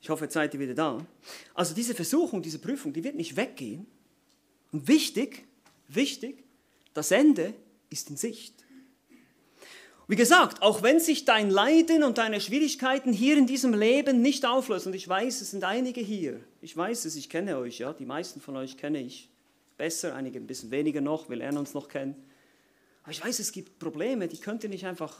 Ich 0.00 0.10
hoffe, 0.10 0.24
jetzt 0.24 0.34
seid 0.34 0.52
ihr 0.54 0.60
wieder 0.60 0.74
da. 0.74 1.04
Also 1.54 1.74
diese 1.74 1.94
Versuchung, 1.94 2.42
diese 2.42 2.58
Prüfung, 2.58 2.92
die 2.92 3.02
wird 3.02 3.16
nicht 3.16 3.36
weggehen. 3.36 3.86
Und 4.70 4.86
wichtig, 4.86 5.44
Wichtig, 5.88 6.44
das 6.92 7.10
Ende 7.10 7.54
ist 7.90 8.10
in 8.10 8.16
Sicht. 8.16 8.64
Wie 10.06 10.16
gesagt, 10.16 10.60
auch 10.60 10.82
wenn 10.82 11.00
sich 11.00 11.24
dein 11.24 11.48
Leiden 11.48 12.02
und 12.02 12.18
deine 12.18 12.40
Schwierigkeiten 12.40 13.12
hier 13.12 13.38
in 13.38 13.46
diesem 13.46 13.72
Leben 13.72 14.20
nicht 14.20 14.44
auflösen, 14.44 14.88
und 14.88 14.94
ich 14.94 15.08
weiß, 15.08 15.40
es 15.40 15.52
sind 15.52 15.64
einige 15.64 16.02
hier, 16.02 16.40
ich 16.60 16.76
weiß 16.76 17.06
es, 17.06 17.16
ich 17.16 17.30
kenne 17.30 17.56
euch, 17.56 17.78
ja, 17.78 17.92
die 17.94 18.04
meisten 18.04 18.40
von 18.40 18.54
euch 18.56 18.76
kenne 18.76 19.00
ich 19.00 19.30
besser, 19.78 20.14
einige 20.14 20.38
ein 20.38 20.46
bisschen 20.46 20.70
weniger 20.70 21.00
noch, 21.00 21.30
wir 21.30 21.36
lernen 21.36 21.58
uns 21.58 21.72
noch 21.72 21.88
kennen. 21.88 22.16
Aber 23.02 23.12
ich 23.12 23.24
weiß, 23.24 23.38
es 23.38 23.50
gibt 23.50 23.78
Probleme, 23.78 24.28
die 24.28 24.38
könnt 24.38 24.62
ihr 24.62 24.68
nicht 24.68 24.84
einfach, 24.84 25.16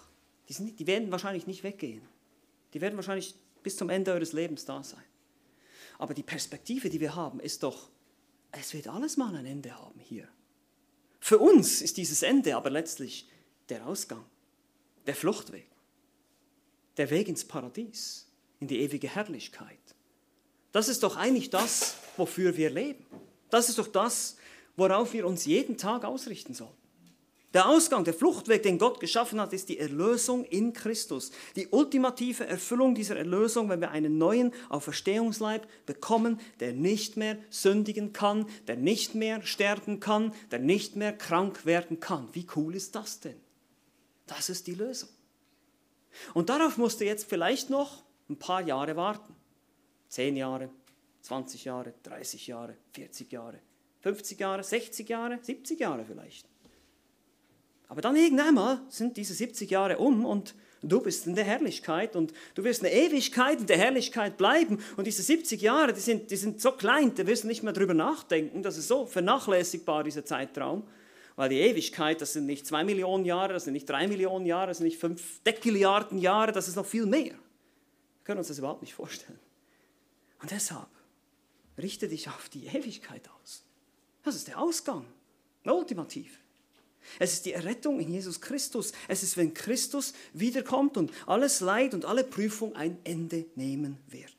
die, 0.48 0.52
sind, 0.52 0.78
die 0.78 0.86
werden 0.86 1.10
wahrscheinlich 1.10 1.46
nicht 1.46 1.64
weggehen. 1.64 2.02
Die 2.74 2.80
werden 2.80 2.96
wahrscheinlich 2.96 3.34
bis 3.62 3.76
zum 3.76 3.88
Ende 3.88 4.12
eures 4.12 4.32
Lebens 4.32 4.66
da 4.66 4.82
sein. 4.82 5.02
Aber 5.98 6.12
die 6.12 6.22
Perspektive, 6.22 6.90
die 6.90 7.00
wir 7.00 7.14
haben, 7.14 7.40
ist 7.40 7.62
doch, 7.62 7.88
es 8.52 8.74
wird 8.74 8.88
alles 8.88 9.16
mal 9.16 9.34
ein 9.34 9.46
Ende 9.46 9.78
haben 9.78 9.98
hier. 10.00 10.28
Für 11.24 11.38
uns 11.38 11.80
ist 11.80 11.96
dieses 11.96 12.22
Ende 12.22 12.54
aber 12.54 12.68
letztlich 12.68 13.26
der 13.70 13.86
Ausgang 13.86 14.22
der 15.06 15.14
Fluchtweg, 15.14 15.66
der 16.98 17.08
Weg 17.08 17.28
ins 17.28 17.46
Paradies, 17.46 18.26
in 18.60 18.68
die 18.68 18.80
ewige 18.80 19.08
Herrlichkeit. 19.08 19.78
Das 20.72 20.86
ist 20.88 21.02
doch 21.02 21.16
eigentlich 21.16 21.48
das, 21.48 21.94
wofür 22.18 22.58
wir 22.58 22.68
leben. 22.68 23.06
Das 23.48 23.70
ist 23.70 23.78
doch 23.78 23.86
das, 23.86 24.36
worauf 24.76 25.14
wir 25.14 25.26
uns 25.26 25.46
jeden 25.46 25.78
Tag 25.78 26.04
ausrichten 26.04 26.52
sollen. 26.52 26.76
Der 27.54 27.68
Ausgang, 27.68 28.02
der 28.02 28.14
Fluchtweg, 28.14 28.64
den 28.64 28.78
Gott 28.78 28.98
geschaffen 28.98 29.40
hat, 29.40 29.52
ist 29.52 29.68
die 29.68 29.78
Erlösung 29.78 30.44
in 30.44 30.72
Christus. 30.72 31.30
Die 31.54 31.68
ultimative 31.68 32.44
Erfüllung 32.48 32.96
dieser 32.96 33.16
Erlösung, 33.16 33.68
wenn 33.68 33.80
wir 33.80 33.92
einen 33.92 34.18
neuen 34.18 34.52
Auferstehungsleib 34.70 35.68
bekommen, 35.86 36.40
der 36.58 36.72
nicht 36.72 37.16
mehr 37.16 37.38
sündigen 37.50 38.12
kann, 38.12 38.48
der 38.66 38.74
nicht 38.74 39.14
mehr 39.14 39.40
sterben 39.42 40.00
kann, 40.00 40.34
der 40.50 40.58
nicht 40.58 40.96
mehr 40.96 41.16
krank 41.16 41.64
werden 41.64 42.00
kann. 42.00 42.28
Wie 42.32 42.44
cool 42.56 42.74
ist 42.74 42.96
das 42.96 43.20
denn? 43.20 43.40
Das 44.26 44.48
ist 44.48 44.66
die 44.66 44.74
Lösung. 44.74 45.10
Und 46.32 46.48
darauf 46.48 46.76
musst 46.76 47.00
du 47.00 47.04
jetzt 47.04 47.28
vielleicht 47.28 47.70
noch 47.70 48.02
ein 48.28 48.36
paar 48.36 48.62
Jahre 48.62 48.96
warten. 48.96 49.32
Zehn 50.08 50.36
Jahre, 50.36 50.70
20 51.22 51.64
Jahre, 51.64 51.94
30 52.02 52.48
Jahre, 52.48 52.76
40 52.94 53.30
Jahre, 53.30 53.60
50 54.00 54.40
Jahre, 54.40 54.64
60 54.64 55.08
Jahre, 55.08 55.38
70 55.40 55.78
Jahre 55.78 56.04
vielleicht. 56.04 56.53
Aber 57.94 58.02
dann 58.02 58.16
irgendwann 58.16 58.80
sind 58.88 59.16
diese 59.16 59.34
70 59.34 59.70
Jahre 59.70 59.98
um 59.98 60.24
und 60.24 60.56
du 60.82 61.00
bist 61.00 61.28
in 61.28 61.36
der 61.36 61.44
Herrlichkeit 61.44 62.16
und 62.16 62.32
du 62.56 62.64
wirst 62.64 62.82
eine 62.82 62.92
Ewigkeit 62.92 63.60
in 63.60 63.66
der 63.68 63.78
Herrlichkeit 63.78 64.36
bleiben. 64.36 64.80
Und 64.96 65.06
diese 65.06 65.22
70 65.22 65.62
Jahre, 65.62 65.92
die 65.92 66.00
sind, 66.00 66.28
die 66.32 66.34
sind 66.34 66.60
so 66.60 66.72
klein, 66.72 67.14
da 67.14 67.24
wirst 67.24 67.44
du 67.44 67.46
nicht 67.46 67.62
mehr 67.62 67.72
drüber 67.72 67.94
nachdenken. 67.94 68.64
Das 68.64 68.76
ist 68.78 68.88
so 68.88 69.06
vernachlässigbar, 69.06 70.02
dieser 70.02 70.24
Zeitraum. 70.24 70.82
Weil 71.36 71.50
die 71.50 71.60
Ewigkeit, 71.60 72.20
das 72.20 72.32
sind 72.32 72.46
nicht 72.46 72.66
zwei 72.66 72.82
Millionen 72.82 73.24
Jahre, 73.24 73.52
das 73.52 73.62
sind 73.62 73.74
nicht 73.74 73.88
drei 73.88 74.08
Millionen 74.08 74.44
Jahre, 74.44 74.66
das 74.66 74.78
sind 74.78 74.86
nicht 74.86 74.98
fünf 74.98 75.40
Dekilliarden 75.44 76.18
Jahre, 76.18 76.50
das 76.50 76.66
ist 76.66 76.74
noch 76.74 76.86
viel 76.86 77.06
mehr. 77.06 77.26
Wir 77.26 78.24
können 78.24 78.38
uns 78.38 78.48
das 78.48 78.58
überhaupt 78.58 78.82
nicht 78.82 78.94
vorstellen. 78.94 79.38
Und 80.42 80.50
deshalb 80.50 80.88
richte 81.78 82.08
dich 82.08 82.26
auf 82.28 82.48
die 82.48 82.66
Ewigkeit 82.66 83.30
aus. 83.40 83.62
Das 84.24 84.34
ist 84.34 84.48
der 84.48 84.60
Ausgang, 84.60 85.06
ultimativ. 85.62 86.40
Es 87.18 87.32
ist 87.32 87.46
die 87.46 87.52
Errettung 87.52 88.00
in 88.00 88.10
Jesus 88.10 88.40
Christus. 88.40 88.92
Es 89.08 89.22
ist, 89.22 89.36
wenn 89.36 89.54
Christus 89.54 90.14
wiederkommt 90.32 90.96
und 90.96 91.12
alles 91.26 91.60
Leid 91.60 91.94
und 91.94 92.04
alle 92.04 92.24
Prüfung 92.24 92.74
ein 92.76 92.98
Ende 93.04 93.46
nehmen 93.54 93.98
wird. 94.08 94.32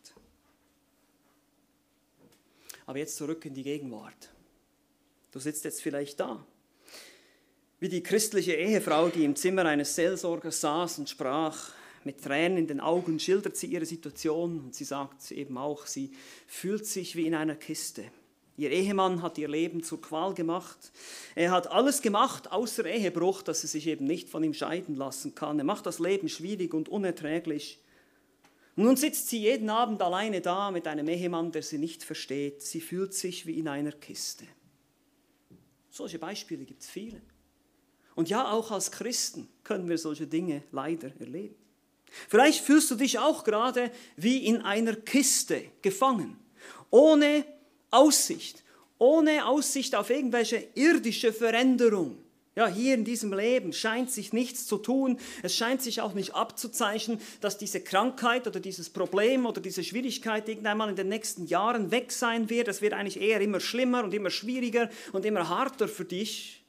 Aber 2.86 3.00
jetzt 3.00 3.18
zurück 3.18 3.46
in 3.46 3.54
die 3.54 3.64
Gegenwart. 3.64 4.32
Du 5.32 5.40
sitzt 5.40 5.64
jetzt 5.64 5.82
vielleicht 5.82 6.20
da 6.20 6.46
wie 7.80 7.90
die 7.90 8.04
christliche 8.04 8.54
Ehefrau, 8.54 9.10
die 9.10 9.26
im 9.26 9.36
Zimmer 9.36 9.66
eines 9.66 9.96
Seelsorgers 9.96 10.62
saß 10.62 11.00
und 11.00 11.10
sprach, 11.10 11.72
mit 12.04 12.24
Tränen 12.24 12.58
in 12.58 12.68
den 12.68 12.80
Augen 12.80 13.20
schildert 13.20 13.58
sie 13.58 13.68
ihre 13.68 13.86
Situation 13.86 14.60
und 14.60 14.76
sie 14.76 14.86
sagt 14.86 15.32
eben 15.32 15.58
auch, 15.58 15.86
sie 15.86 16.12
fühlt 16.48 16.86
sich 16.86 17.16
wie 17.16 17.28
in 17.28 17.36
einer 17.36 17.56
Kiste. 17.56 18.06
Ihr 18.58 18.72
Ehemann 18.72 19.22
hat 19.22 19.38
ihr 19.38 19.50
Leben 19.50 19.84
zur 19.84 20.02
Qual 20.02 20.34
gemacht. 20.34 20.92
Er 21.36 21.52
hat 21.52 21.68
alles 21.68 22.02
gemacht, 22.02 22.52
außer 22.52 22.86
Ehebruch, 22.86 23.42
dass 23.42 23.62
sie 23.62 23.68
sich 23.68 23.88
eben 23.88 24.06
nicht 24.06 24.30
von 24.30 24.44
ihm 24.44 24.54
scheiden 24.54 24.96
lassen 24.96 25.36
kann. 25.36 25.60
Er 25.60 25.66
macht 25.66 25.86
das 25.86 26.00
Leben 26.00 26.30
schwierig 26.30 26.74
und 26.74 26.88
unerträglich. 26.88 27.80
Und 28.78 28.86
nun 28.86 28.96
sitzt 28.96 29.28
sie 29.28 29.40
jeden 29.40 29.70
Abend 29.70 30.02
alleine 30.02 30.40
da 30.40 30.72
mit 30.72 30.88
einem 30.88 31.08
Ehemann, 31.10 31.52
der 31.52 31.64
sie 31.64 31.78
nicht 31.78 32.04
versteht. 32.04 32.62
Sie 32.62 32.82
fühlt 32.82 33.14
sich 33.14 33.46
wie 33.46 33.60
in 33.60 33.68
einer 33.68 33.92
Kiste. 33.92 34.46
Solche 35.90 36.20
Beispiele 36.20 36.64
gibt 36.64 36.82
es 36.82 36.90
viele. 36.90 37.22
Und 38.16 38.30
ja, 38.30 38.52
auch 38.52 38.72
als 38.72 38.92
Christen 38.92 39.50
können 39.64 39.90
wir 39.90 39.98
solche 39.98 40.28
Dinge 40.28 40.64
leider 40.72 41.12
erleben. 41.20 41.56
Vielleicht 42.30 42.64
fühlst 42.64 42.90
du 42.92 42.96
dich 42.96 43.20
auch 43.20 43.44
gerade 43.44 43.92
wie 44.16 44.46
in 44.46 44.62
einer 44.62 44.96
Kiste 44.96 45.64
gefangen, 45.82 46.38
ohne 46.90 47.46
Aussicht, 47.96 48.64
ohne 48.98 49.46
Aussicht 49.46 49.96
auf 49.96 50.10
irgendwelche 50.10 50.68
irdische 50.76 51.34
Veränderung. 51.34 52.18
Ja, 52.56 52.68
hier 52.68 52.96
in 52.96 53.04
diesem 53.04 53.34
Leben 53.34 53.74
scheint 53.74 54.10
sich 54.10 54.32
nichts 54.32 54.66
zu 54.66 54.78
tun. 54.78 55.20
Es 55.44 55.54
scheint 55.56 55.82
sich 55.82 56.00
auch 56.00 56.14
nicht 56.14 56.34
abzuzeichnen, 56.34 57.20
dass 57.42 57.58
diese 57.58 57.82
Krankheit 57.82 58.48
oder 58.48 58.62
dieses 58.62 58.90
Problem 58.90 59.46
oder 59.46 59.60
diese 59.60 59.84
Schwierigkeit 59.84 60.48
irgendwann 60.48 60.78
mal 60.78 60.90
in 60.90 60.96
den 60.96 61.10
nächsten 61.10 61.48
Jahren 61.48 61.92
weg 61.92 62.14
sein 62.14 62.50
wird. 62.50 62.70
Es 62.70 62.82
wird 62.82 62.94
eigentlich 62.94 63.20
eher 63.20 63.42
immer 63.42 63.60
schlimmer 63.60 64.06
und 64.06 64.14
immer 64.14 64.30
schwieriger 64.30 64.90
und 65.12 65.26
immer 65.26 65.50
harter 65.50 65.90
für 65.90 66.06
dich. 66.06 66.64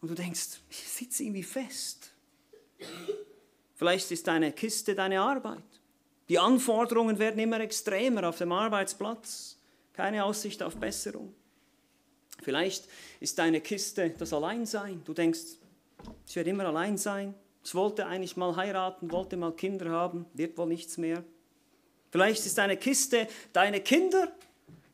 Und 0.00 0.12
du 0.12 0.14
denkst, 0.14 0.60
ich 0.70 0.88
sitze 0.88 1.24
irgendwie 1.24 1.42
fest. 1.42 2.12
Vielleicht 3.74 4.12
ist 4.12 4.28
deine 4.28 4.52
Kiste 4.52 4.94
deine 4.94 5.20
Arbeit. 5.20 5.64
Die 6.28 6.38
Anforderungen 6.38 7.18
werden 7.18 7.40
immer 7.40 7.58
extremer 7.58 8.28
auf 8.28 8.38
dem 8.38 8.52
Arbeitsplatz. 8.52 9.57
Keine 9.98 10.24
Aussicht 10.24 10.62
auf 10.62 10.76
Besserung. 10.76 11.34
Vielleicht 12.42 12.84
ist 13.18 13.36
deine 13.36 13.60
Kiste 13.60 14.10
das 14.16 14.32
Alleinsein. 14.32 15.02
Du 15.04 15.12
denkst, 15.12 15.40
ich 16.24 16.36
werde 16.36 16.50
immer 16.50 16.66
allein 16.66 16.96
sein. 16.96 17.34
Ich 17.64 17.74
wollte 17.74 18.06
eigentlich 18.06 18.36
mal 18.36 18.54
heiraten, 18.54 19.10
wollte 19.10 19.36
mal 19.36 19.50
Kinder 19.50 19.90
haben, 19.90 20.24
wird 20.34 20.56
wohl 20.56 20.68
nichts 20.68 20.98
mehr. 20.98 21.24
Vielleicht 22.12 22.46
ist 22.46 22.56
deine 22.58 22.76
Kiste 22.76 23.26
deine 23.52 23.80
Kinder, 23.80 24.30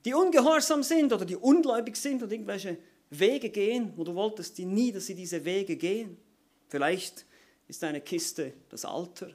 die 0.07 0.15
ungehorsam 0.15 0.83
sind 0.83 1.13
oder 1.13 1.27
die 1.27 1.37
ungläubig 1.37 1.97
sind 1.97 2.23
und 2.23 2.33
irgendwelche 2.33 2.79
Wege 3.11 3.51
gehen, 3.51 3.93
wo 3.97 4.05
du 4.05 4.15
wolltest 4.15 4.57
die 4.57 4.65
nie, 4.65 4.91
dass 4.91 5.05
sie 5.05 5.15
diese 5.15 5.45
Wege 5.45 5.77
gehen. 5.77 6.17
Vielleicht 6.69 7.27
ist 7.69 7.83
deine 7.83 8.01
Kiste 8.01 8.55
das 8.71 8.87
Alter, 8.87 9.29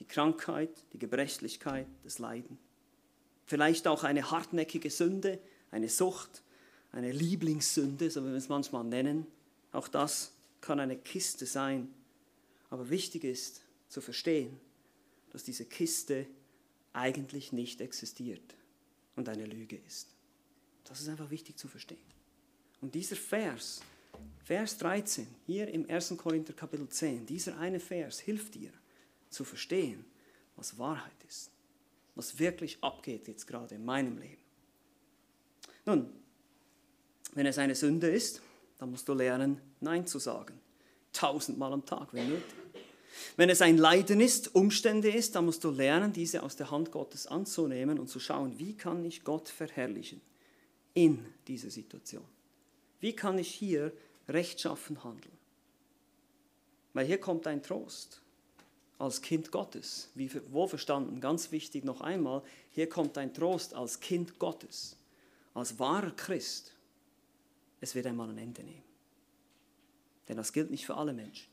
die 0.00 0.04
Krankheit, 0.04 0.70
die 0.92 0.98
Gebrechlichkeit, 0.98 1.86
das 2.02 2.18
Leiden. 2.18 2.58
Vielleicht 3.52 3.86
auch 3.86 4.02
eine 4.02 4.30
hartnäckige 4.30 4.88
Sünde, 4.88 5.38
eine 5.70 5.90
Sucht, 5.90 6.42
eine 6.90 7.12
Lieblingssünde, 7.12 8.10
so 8.10 8.24
wie 8.24 8.28
wir 8.28 8.36
es 8.36 8.48
manchmal 8.48 8.82
nennen. 8.82 9.26
Auch 9.72 9.88
das 9.88 10.32
kann 10.62 10.80
eine 10.80 10.96
Kiste 10.96 11.44
sein. 11.44 11.92
Aber 12.70 12.88
wichtig 12.88 13.24
ist 13.24 13.60
zu 13.90 14.00
verstehen, 14.00 14.58
dass 15.32 15.44
diese 15.44 15.66
Kiste 15.66 16.26
eigentlich 16.94 17.52
nicht 17.52 17.82
existiert 17.82 18.54
und 19.16 19.28
eine 19.28 19.44
Lüge 19.44 19.76
ist. 19.86 20.08
Das 20.84 21.02
ist 21.02 21.10
einfach 21.10 21.28
wichtig 21.28 21.58
zu 21.58 21.68
verstehen. 21.68 21.98
Und 22.80 22.94
dieser 22.94 23.16
Vers, 23.16 23.82
Vers 24.46 24.78
13, 24.78 25.26
hier 25.44 25.68
im 25.68 25.90
1. 25.90 26.14
Korinther 26.16 26.54
Kapitel 26.54 26.88
10, 26.88 27.26
dieser 27.26 27.58
eine 27.58 27.80
Vers 27.80 28.18
hilft 28.18 28.54
dir 28.54 28.72
zu 29.28 29.44
verstehen, 29.44 30.06
was 30.56 30.78
Wahrheit 30.78 31.12
ist, 31.18 31.21
was 32.14 32.38
wirklich 32.38 32.78
abgeht 32.82 33.28
jetzt 33.28 33.46
gerade 33.46 33.74
in 33.74 33.84
meinem 33.84 34.18
Leben. 34.18 34.42
Nun, 35.86 36.12
wenn 37.34 37.46
es 37.46 37.58
eine 37.58 37.74
Sünde 37.74 38.10
ist, 38.10 38.42
dann 38.78 38.90
musst 38.90 39.08
du 39.08 39.14
lernen, 39.14 39.60
Nein 39.80 40.06
zu 40.06 40.18
sagen. 40.18 40.60
Tausendmal 41.12 41.72
am 41.72 41.84
Tag, 41.84 42.12
wenn 42.12 42.28
nötig. 42.28 42.54
Wenn 43.36 43.50
es 43.50 43.62
ein 43.62 43.76
Leiden 43.76 44.20
ist, 44.20 44.54
Umstände 44.54 45.10
ist, 45.10 45.34
dann 45.34 45.44
musst 45.44 45.64
du 45.64 45.70
lernen, 45.70 46.12
diese 46.12 46.42
aus 46.42 46.56
der 46.56 46.70
Hand 46.70 46.90
Gottes 46.92 47.26
anzunehmen 47.26 47.98
und 47.98 48.08
zu 48.08 48.20
schauen, 48.20 48.58
wie 48.58 48.74
kann 48.74 49.04
ich 49.04 49.24
Gott 49.24 49.48
verherrlichen 49.48 50.20
in 50.94 51.24
dieser 51.46 51.70
Situation. 51.70 52.24
Wie 53.00 53.14
kann 53.14 53.38
ich 53.38 53.52
hier 53.52 53.92
rechtschaffen 54.28 55.02
handeln? 55.04 55.36
Weil 56.94 57.06
hier 57.06 57.18
kommt 57.18 57.46
ein 57.46 57.62
Trost 57.62 58.21
als 59.02 59.20
Kind 59.20 59.50
Gottes. 59.50 60.10
Wie 60.14 60.30
wohlverstanden, 60.52 61.20
ganz 61.20 61.50
wichtig 61.50 61.84
noch 61.84 62.00
einmal, 62.00 62.42
hier 62.70 62.88
kommt 62.88 63.18
ein 63.18 63.34
Trost 63.34 63.74
als 63.74 63.98
Kind 63.98 64.38
Gottes, 64.38 64.96
als 65.54 65.78
wahrer 65.80 66.12
Christ. 66.12 66.72
Es 67.80 67.96
wird 67.96 68.06
einmal 68.06 68.30
ein 68.30 68.38
Ende 68.38 68.62
nehmen. 68.62 68.84
Denn 70.28 70.36
das 70.36 70.52
gilt 70.52 70.70
nicht 70.70 70.86
für 70.86 70.94
alle 70.94 71.12
Menschen. 71.12 71.48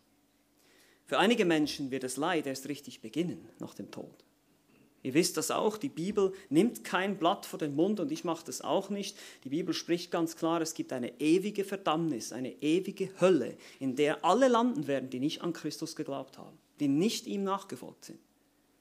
Für 1.07 1.17
einige 1.17 1.43
Menschen 1.43 1.89
wird 1.89 2.03
das 2.03 2.17
Leid 2.17 2.45
erst 2.45 2.69
richtig 2.69 3.01
beginnen 3.01 3.49
nach 3.57 3.73
dem 3.73 3.89
Tod. 3.89 4.23
Ihr 5.01 5.15
wisst 5.15 5.37
das 5.37 5.49
auch, 5.49 5.77
die 5.77 5.89
Bibel 5.89 6.33
nimmt 6.49 6.83
kein 6.83 7.17
Blatt 7.17 7.47
vor 7.47 7.57
den 7.57 7.73
Mund 7.73 7.99
und 7.99 8.11
ich 8.11 8.23
mache 8.23 8.45
das 8.45 8.61
auch 8.61 8.91
nicht. 8.91 9.17
Die 9.43 9.49
Bibel 9.49 9.73
spricht 9.73 10.11
ganz 10.11 10.35
klar, 10.35 10.61
es 10.61 10.75
gibt 10.75 10.93
eine 10.93 11.19
ewige 11.19 11.63
Verdammnis, 11.63 12.31
eine 12.31 12.51
ewige 12.61 13.09
Hölle, 13.19 13.57
in 13.79 13.95
der 13.95 14.23
alle 14.23 14.49
landen 14.49 14.85
werden, 14.85 15.09
die 15.09 15.19
nicht 15.19 15.41
an 15.41 15.53
Christus 15.53 15.95
geglaubt 15.95 16.37
haben. 16.37 16.59
Die 16.79 16.87
nicht 16.87 17.27
ihm 17.27 17.43
nachgefolgt 17.43 18.05
sind. 18.05 18.19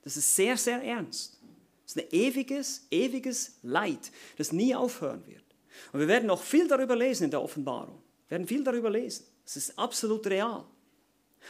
Das 0.03 0.17
ist 0.17 0.35
sehr, 0.35 0.57
sehr 0.57 0.83
ernst. 0.83 1.39
Das 1.85 1.97
ist 1.97 2.03
ein 2.03 2.13
ewiges, 2.13 2.87
ewiges 2.91 3.57
Leid, 3.63 4.13
das 4.37 4.53
nie 4.53 4.75
aufhören 4.75 5.27
wird. 5.27 5.45
Und 5.93 6.01
wir 6.01 6.09
werden 6.09 6.27
noch 6.27 6.43
viel 6.43 6.69
darüber 6.69 6.97
lesen 6.97 7.25
in 7.25 7.31
der 7.31 7.43
Offenbarung. 7.43 8.01
Wir 8.29 8.39
werden 8.39 8.47
viel 8.47 8.63
darüber 8.63 8.91
lesen. 8.91 9.25
Es 9.45 9.57
ist 9.57 9.79
absolut 9.79 10.27
real. 10.27 10.65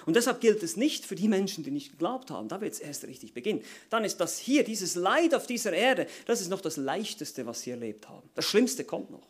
Und 0.07 0.15
deshalb 0.15 0.41
gilt 0.41 0.63
es 0.63 0.77
nicht 0.77 1.05
für 1.05 1.15
die 1.15 1.29
Menschen, 1.29 1.65
die 1.65 1.71
nicht 1.71 1.93
geglaubt 1.93 2.31
haben. 2.31 2.49
Da 2.49 2.61
wird 2.61 2.73
es 2.73 2.81
erst 2.81 3.05
richtig 3.05 3.35
beginnen. 3.35 3.63
Dann 3.91 4.05
ist 4.05 4.19
das 4.19 4.39
hier, 4.39 4.63
dieses 4.63 4.95
Leid 4.95 5.35
auf 5.35 5.47
dieser 5.47 5.73
Erde, 5.73 6.07
das 6.27 6.41
ist 6.41 6.51
noch 6.51 6.61
das 6.61 6.77
Leichteste, 6.77 7.47
was 7.47 7.63
sie 7.63 7.71
erlebt 7.71 8.09
haben. 8.09 8.29
Das 8.35 8.45
Schlimmste 8.45 8.85
kommt 8.85 9.11
noch. 9.11 9.27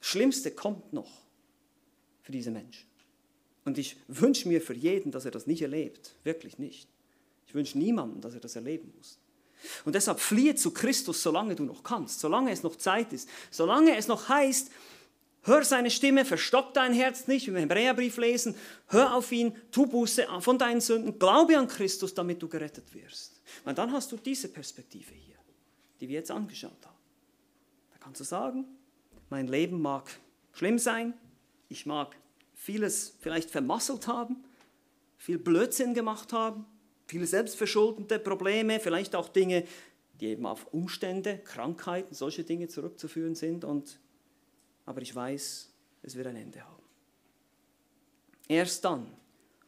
Das 0.00 0.08
Schlimmste 0.08 0.50
kommt 0.50 0.92
noch 0.92 1.10
für 2.22 2.32
diese 2.32 2.50
Menschen. 2.50 2.86
Und 3.66 3.78
ich 3.78 3.96
wünsche 4.06 4.48
mir 4.48 4.62
für 4.62 4.74
jeden, 4.74 5.10
dass 5.10 5.24
er 5.24 5.32
das 5.32 5.48
nicht 5.48 5.60
erlebt. 5.60 6.14
Wirklich 6.22 6.58
nicht. 6.58 6.88
Ich 7.48 7.54
wünsche 7.54 7.76
niemandem, 7.76 8.20
dass 8.20 8.32
er 8.32 8.40
das 8.40 8.54
erleben 8.54 8.92
muss. 8.96 9.18
Und 9.84 9.96
deshalb 9.96 10.20
fliehe 10.20 10.54
zu 10.54 10.70
Christus, 10.70 11.20
solange 11.20 11.56
du 11.56 11.64
noch 11.64 11.82
kannst, 11.82 12.20
solange 12.20 12.52
es 12.52 12.62
noch 12.62 12.76
Zeit 12.76 13.12
ist, 13.12 13.28
solange 13.50 13.96
es 13.96 14.06
noch 14.06 14.28
heißt, 14.28 14.70
hör 15.42 15.64
seine 15.64 15.90
Stimme, 15.90 16.24
verstock 16.24 16.74
dein 16.74 16.92
Herz 16.92 17.26
nicht, 17.26 17.48
wie 17.48 17.54
wir 17.54 17.62
im 17.62 17.68
Hebräerbrief 17.68 18.16
lesen, 18.18 18.54
hör 18.86 19.14
auf 19.14 19.32
ihn, 19.32 19.56
tu 19.72 19.86
Buße 19.86 20.28
von 20.40 20.58
deinen 20.58 20.80
Sünden, 20.80 21.18
glaube 21.18 21.58
an 21.58 21.66
Christus, 21.66 22.14
damit 22.14 22.40
du 22.40 22.48
gerettet 22.48 22.94
wirst. 22.94 23.40
Und 23.64 23.78
dann 23.78 23.90
hast 23.90 24.12
du 24.12 24.16
diese 24.16 24.46
Perspektive 24.46 25.12
hier, 25.12 25.36
die 26.00 26.08
wir 26.08 26.16
jetzt 26.16 26.30
angeschaut 26.30 26.84
haben. 26.84 26.98
Da 27.92 27.98
kannst 27.98 28.20
du 28.20 28.24
sagen, 28.24 28.64
mein 29.28 29.48
Leben 29.48 29.82
mag 29.82 30.08
schlimm 30.52 30.78
sein, 30.78 31.14
ich 31.68 31.84
mag 31.84 32.16
vieles 32.56 33.14
vielleicht 33.20 33.50
vermasselt 33.50 34.08
haben, 34.08 34.42
viel 35.16 35.38
Blödsinn 35.38 35.94
gemacht 35.94 36.32
haben, 36.32 36.66
viele 37.06 37.26
selbstverschuldete 37.26 38.18
Probleme, 38.18 38.80
vielleicht 38.80 39.14
auch 39.14 39.28
Dinge, 39.28 39.64
die 40.20 40.26
eben 40.28 40.46
auf 40.46 40.66
Umstände, 40.72 41.38
Krankheiten, 41.38 42.14
solche 42.14 42.42
Dinge 42.42 42.66
zurückzuführen 42.68 43.34
sind. 43.34 43.64
Und, 43.64 44.00
aber 44.86 45.02
ich 45.02 45.14
weiß, 45.14 45.70
es 46.02 46.16
wird 46.16 46.26
ein 46.26 46.36
Ende 46.36 46.64
haben. 46.64 46.82
Erst 48.48 48.84
dann 48.84 49.06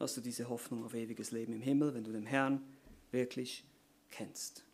hast 0.01 0.17
du 0.17 0.21
diese 0.21 0.49
Hoffnung 0.49 0.85
auf 0.85 0.95
ewiges 0.95 1.31
Leben 1.31 1.53
im 1.53 1.61
Himmel, 1.61 1.95
wenn 1.95 2.05
du 2.05 2.13
den 2.13 2.27
Herrn 2.27 2.63
wirklich 3.11 3.65
kennst. 4.11 4.65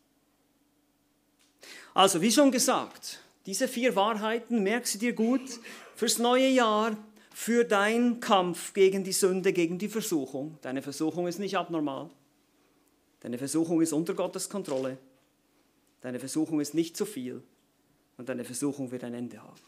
Also, 1.93 2.21
wie 2.21 2.31
schon 2.31 2.51
gesagt, 2.51 3.19
diese 3.45 3.67
vier 3.67 3.95
Wahrheiten, 3.95 4.63
merk 4.63 4.87
sie 4.87 4.99
dir 4.99 5.13
gut 5.13 5.59
fürs 5.95 6.19
neue 6.19 6.47
Jahr, 6.47 6.97
für 7.35 7.65
deinen 7.65 8.21
Kampf 8.21 8.73
gegen 8.73 9.03
die 9.03 9.11
Sünde, 9.11 9.51
gegen 9.51 9.77
die 9.77 9.89
Versuchung. 9.89 10.57
Deine 10.61 10.81
Versuchung 10.81 11.27
ist 11.27 11.37
nicht 11.37 11.57
abnormal. 11.57 12.09
Deine 13.19 13.37
Versuchung 13.37 13.81
ist 13.81 13.91
unter 13.91 14.13
Gottes 14.13 14.49
Kontrolle. 14.49 14.97
Deine 15.99 16.19
Versuchung 16.19 16.61
ist 16.61 16.73
nicht 16.73 16.95
zu 16.95 17.05
viel. 17.05 17.43
Und 18.17 18.29
deine 18.29 18.45
Versuchung 18.45 18.89
wird 18.89 19.03
ein 19.03 19.13
Ende 19.13 19.43
haben. 19.43 19.59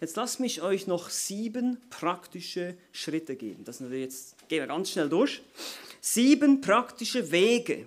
Jetzt 0.00 0.16
lasst 0.16 0.40
mich 0.40 0.62
euch 0.62 0.86
noch 0.86 1.10
sieben 1.10 1.76
praktische 1.90 2.74
Schritte 2.90 3.36
geben. 3.36 3.64
Das 3.64 3.80
jetzt 3.90 4.48
gehen 4.48 4.60
wir 4.60 4.66
ganz 4.66 4.92
schnell 4.92 5.10
durch. 5.10 5.42
Sieben 6.00 6.62
praktische 6.62 7.30
Wege, 7.30 7.86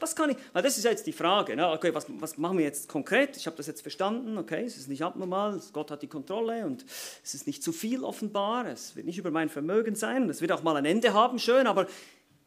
was 0.00 0.14
kann 0.14 0.30
ich, 0.30 0.36
weil 0.52 0.62
das 0.62 0.78
ist 0.78 0.84
jetzt 0.84 1.06
die 1.06 1.12
Frage, 1.12 1.56
ne? 1.56 1.68
okay, 1.70 1.94
was, 1.94 2.06
was 2.08 2.38
machen 2.38 2.58
wir 2.58 2.64
jetzt 2.64 2.88
konkret? 2.88 3.36
Ich 3.36 3.46
habe 3.46 3.56
das 3.56 3.66
jetzt 3.66 3.82
verstanden, 3.82 4.38
okay, 4.38 4.64
es 4.64 4.76
ist 4.76 4.88
nicht 4.88 5.02
abnormal, 5.02 5.60
Gott 5.72 5.90
hat 5.90 6.02
die 6.02 6.08
Kontrolle 6.08 6.64
und 6.66 6.84
es 7.22 7.34
ist 7.34 7.46
nicht 7.46 7.62
zu 7.62 7.72
viel 7.72 8.04
offenbar, 8.04 8.66
es 8.66 8.96
wird 8.96 9.06
nicht 9.06 9.18
über 9.18 9.30
mein 9.30 9.48
Vermögen 9.48 9.94
sein 9.94 10.28
es 10.28 10.40
wird 10.40 10.52
auch 10.52 10.62
mal 10.62 10.76
ein 10.76 10.84
Ende 10.84 11.12
haben, 11.14 11.38
schön, 11.38 11.66
aber 11.66 11.86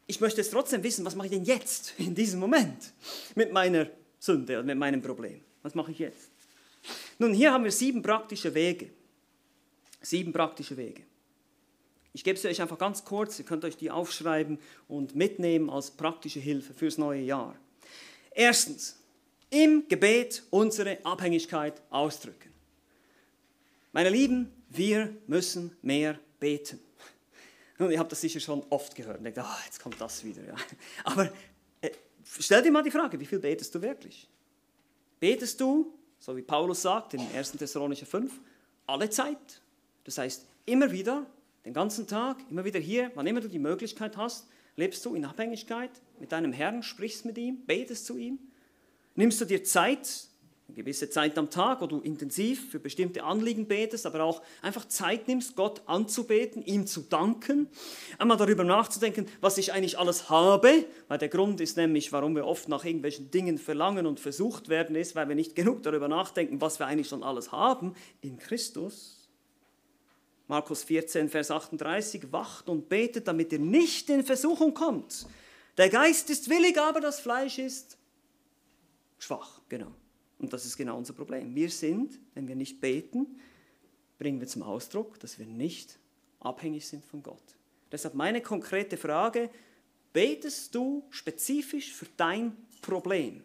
ich 0.06 0.20
möchte 0.20 0.40
es 0.40 0.50
trotzdem 0.50 0.82
wissen, 0.82 1.04
was 1.04 1.14
mache 1.14 1.28
ich 1.28 1.32
denn 1.32 1.44
jetzt, 1.44 1.94
in 1.98 2.14
diesem 2.14 2.40
Moment, 2.40 2.92
mit 3.34 3.52
meiner 3.52 3.88
Sünde 4.18 4.58
und 4.60 4.66
mit 4.66 4.78
meinem 4.78 5.02
Problem? 5.02 5.40
Was 5.62 5.74
mache 5.74 5.92
ich 5.92 5.98
jetzt? 5.98 6.30
Nun, 7.18 7.32
hier 7.32 7.52
haben 7.52 7.64
wir 7.64 7.72
sieben 7.72 8.02
praktische 8.02 8.54
Wege. 8.54 8.90
Sieben 10.00 10.32
praktische 10.32 10.76
Wege. 10.76 11.02
Ich 12.12 12.24
gebe 12.24 12.38
sie 12.38 12.48
euch 12.48 12.60
einfach 12.60 12.78
ganz 12.78 13.04
kurz, 13.04 13.38
ihr 13.38 13.44
könnt 13.44 13.64
euch 13.64 13.76
die 13.76 13.90
aufschreiben 13.90 14.58
und 14.86 15.14
mitnehmen 15.14 15.70
als 15.70 15.90
praktische 15.90 16.40
Hilfe 16.40 16.74
fürs 16.74 16.98
neue 16.98 17.22
Jahr. 17.22 17.56
Erstens, 18.32 18.98
im 19.50 19.86
Gebet 19.88 20.42
unsere 20.50 21.04
Abhängigkeit 21.04 21.82
ausdrücken. 21.90 22.50
Meine 23.92 24.08
Lieben, 24.08 24.50
wir 24.70 25.14
müssen 25.26 25.76
mehr 25.82 26.18
beten. 26.40 26.80
Und 27.78 27.90
ihr 27.90 27.98
habt 27.98 28.10
das 28.12 28.20
sicher 28.20 28.40
schon 28.40 28.64
oft 28.70 28.94
gehört 28.94 29.18
und 29.18 29.24
denkt, 29.24 29.38
ah, 29.38 29.58
jetzt 29.66 29.80
kommt 29.80 30.00
das 30.00 30.24
wieder. 30.24 30.42
Ja. 30.42 30.54
Aber 31.04 31.30
äh, 31.82 31.90
stell 32.40 32.62
dir 32.62 32.70
mal 32.70 32.82
die 32.82 32.90
Frage, 32.90 33.20
wie 33.20 33.26
viel 33.26 33.38
betest 33.38 33.74
du 33.74 33.82
wirklich? 33.82 34.28
Betest 35.20 35.60
du, 35.60 35.92
so 36.18 36.36
wie 36.36 36.42
Paulus 36.42 36.82
sagt 36.82 37.14
in 37.14 37.20
1. 37.34 37.52
Thessalonicher 37.52 38.06
5, 38.06 38.32
alle 38.86 39.10
Zeit? 39.10 39.60
Das 40.04 40.16
heißt, 40.16 40.46
immer 40.64 40.90
wieder 40.90 41.26
den 41.64 41.72
ganzen 41.72 42.06
Tag, 42.06 42.38
immer 42.50 42.64
wieder 42.64 42.80
hier, 42.80 43.10
wann 43.14 43.26
immer 43.26 43.40
du 43.40 43.48
die 43.48 43.58
Möglichkeit 43.58 44.16
hast, 44.16 44.48
lebst 44.76 45.04
du 45.04 45.14
in 45.14 45.24
Abhängigkeit 45.24 45.90
mit 46.18 46.32
deinem 46.32 46.52
Herrn, 46.52 46.82
sprichst 46.82 47.24
mit 47.24 47.38
ihm, 47.38 47.64
betest 47.66 48.06
zu 48.06 48.16
ihm. 48.16 48.38
Nimmst 49.14 49.40
du 49.40 49.44
dir 49.44 49.62
Zeit, 49.62 50.28
eine 50.66 50.76
gewisse 50.76 51.10
Zeit 51.10 51.36
am 51.36 51.50
Tag, 51.50 51.82
wo 51.82 51.86
du 51.86 52.00
intensiv 52.00 52.70
für 52.70 52.80
bestimmte 52.80 53.24
Anliegen 53.24 53.68
betest, 53.68 54.06
aber 54.06 54.22
auch 54.22 54.42
einfach 54.62 54.88
Zeit 54.88 55.28
nimmst, 55.28 55.54
Gott 55.54 55.82
anzubeten, 55.86 56.62
ihm 56.62 56.86
zu 56.86 57.02
danken, 57.02 57.68
einmal 58.18 58.38
darüber 58.38 58.64
nachzudenken, 58.64 59.26
was 59.40 59.58
ich 59.58 59.72
eigentlich 59.72 59.98
alles 59.98 60.30
habe, 60.30 60.86
weil 61.08 61.18
der 61.18 61.28
Grund 61.28 61.60
ist 61.60 61.76
nämlich, 61.76 62.10
warum 62.12 62.34
wir 62.34 62.46
oft 62.46 62.68
nach 62.68 62.84
irgendwelchen 62.84 63.30
Dingen 63.30 63.58
verlangen 63.58 64.06
und 64.06 64.18
versucht 64.18 64.68
werden, 64.68 64.96
ist, 64.96 65.14
weil 65.14 65.28
wir 65.28 65.36
nicht 65.36 65.54
genug 65.54 65.82
darüber 65.82 66.08
nachdenken, 66.08 66.60
was 66.60 66.78
wir 66.78 66.86
eigentlich 66.86 67.08
schon 67.08 67.22
alles 67.22 67.52
haben 67.52 67.94
in 68.22 68.38
Christus. 68.38 69.21
Markus 70.52 70.82
14, 70.82 71.30
Vers 71.30 71.50
38, 71.50 72.30
wacht 72.30 72.68
und 72.68 72.90
betet, 72.90 73.26
damit 73.26 73.54
ihr 73.54 73.58
nicht 73.58 74.10
in 74.10 74.22
Versuchung 74.22 74.74
kommt. 74.74 75.26
Der 75.78 75.88
Geist 75.88 76.28
ist 76.28 76.50
willig, 76.50 76.78
aber 76.78 77.00
das 77.00 77.20
Fleisch 77.20 77.58
ist 77.58 77.96
schwach. 79.18 79.62
Genau. 79.70 79.94
Und 80.38 80.52
das 80.52 80.66
ist 80.66 80.76
genau 80.76 80.98
unser 80.98 81.14
Problem. 81.14 81.54
Wir 81.54 81.70
sind, 81.70 82.18
wenn 82.34 82.46
wir 82.48 82.54
nicht 82.54 82.82
beten, 82.82 83.40
bringen 84.18 84.40
wir 84.40 84.46
zum 84.46 84.62
Ausdruck, 84.62 85.18
dass 85.20 85.38
wir 85.38 85.46
nicht 85.46 85.98
abhängig 86.40 86.86
sind 86.86 87.02
von 87.02 87.22
Gott. 87.22 87.56
Deshalb 87.90 88.12
meine 88.12 88.42
konkrete 88.42 88.98
Frage, 88.98 89.48
betest 90.12 90.74
du 90.74 91.02
spezifisch 91.08 91.94
für 91.94 92.08
dein 92.18 92.54
Problem? 92.82 93.42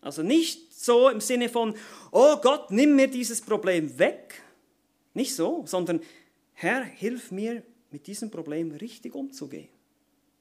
Also 0.00 0.22
nicht 0.22 0.72
so 0.80 1.08
im 1.08 1.20
Sinne 1.20 1.48
von, 1.48 1.74
oh 2.12 2.36
Gott, 2.36 2.70
nimm 2.70 2.94
mir 2.94 3.08
dieses 3.08 3.40
Problem 3.40 3.98
weg. 3.98 4.44
Nicht 5.12 5.34
so, 5.34 5.64
sondern 5.66 6.00
Herr, 6.62 6.84
hilf 6.84 7.30
mir, 7.30 7.62
mit 7.90 8.06
diesem 8.06 8.30
Problem 8.30 8.70
richtig 8.72 9.14
umzugehen, 9.14 9.70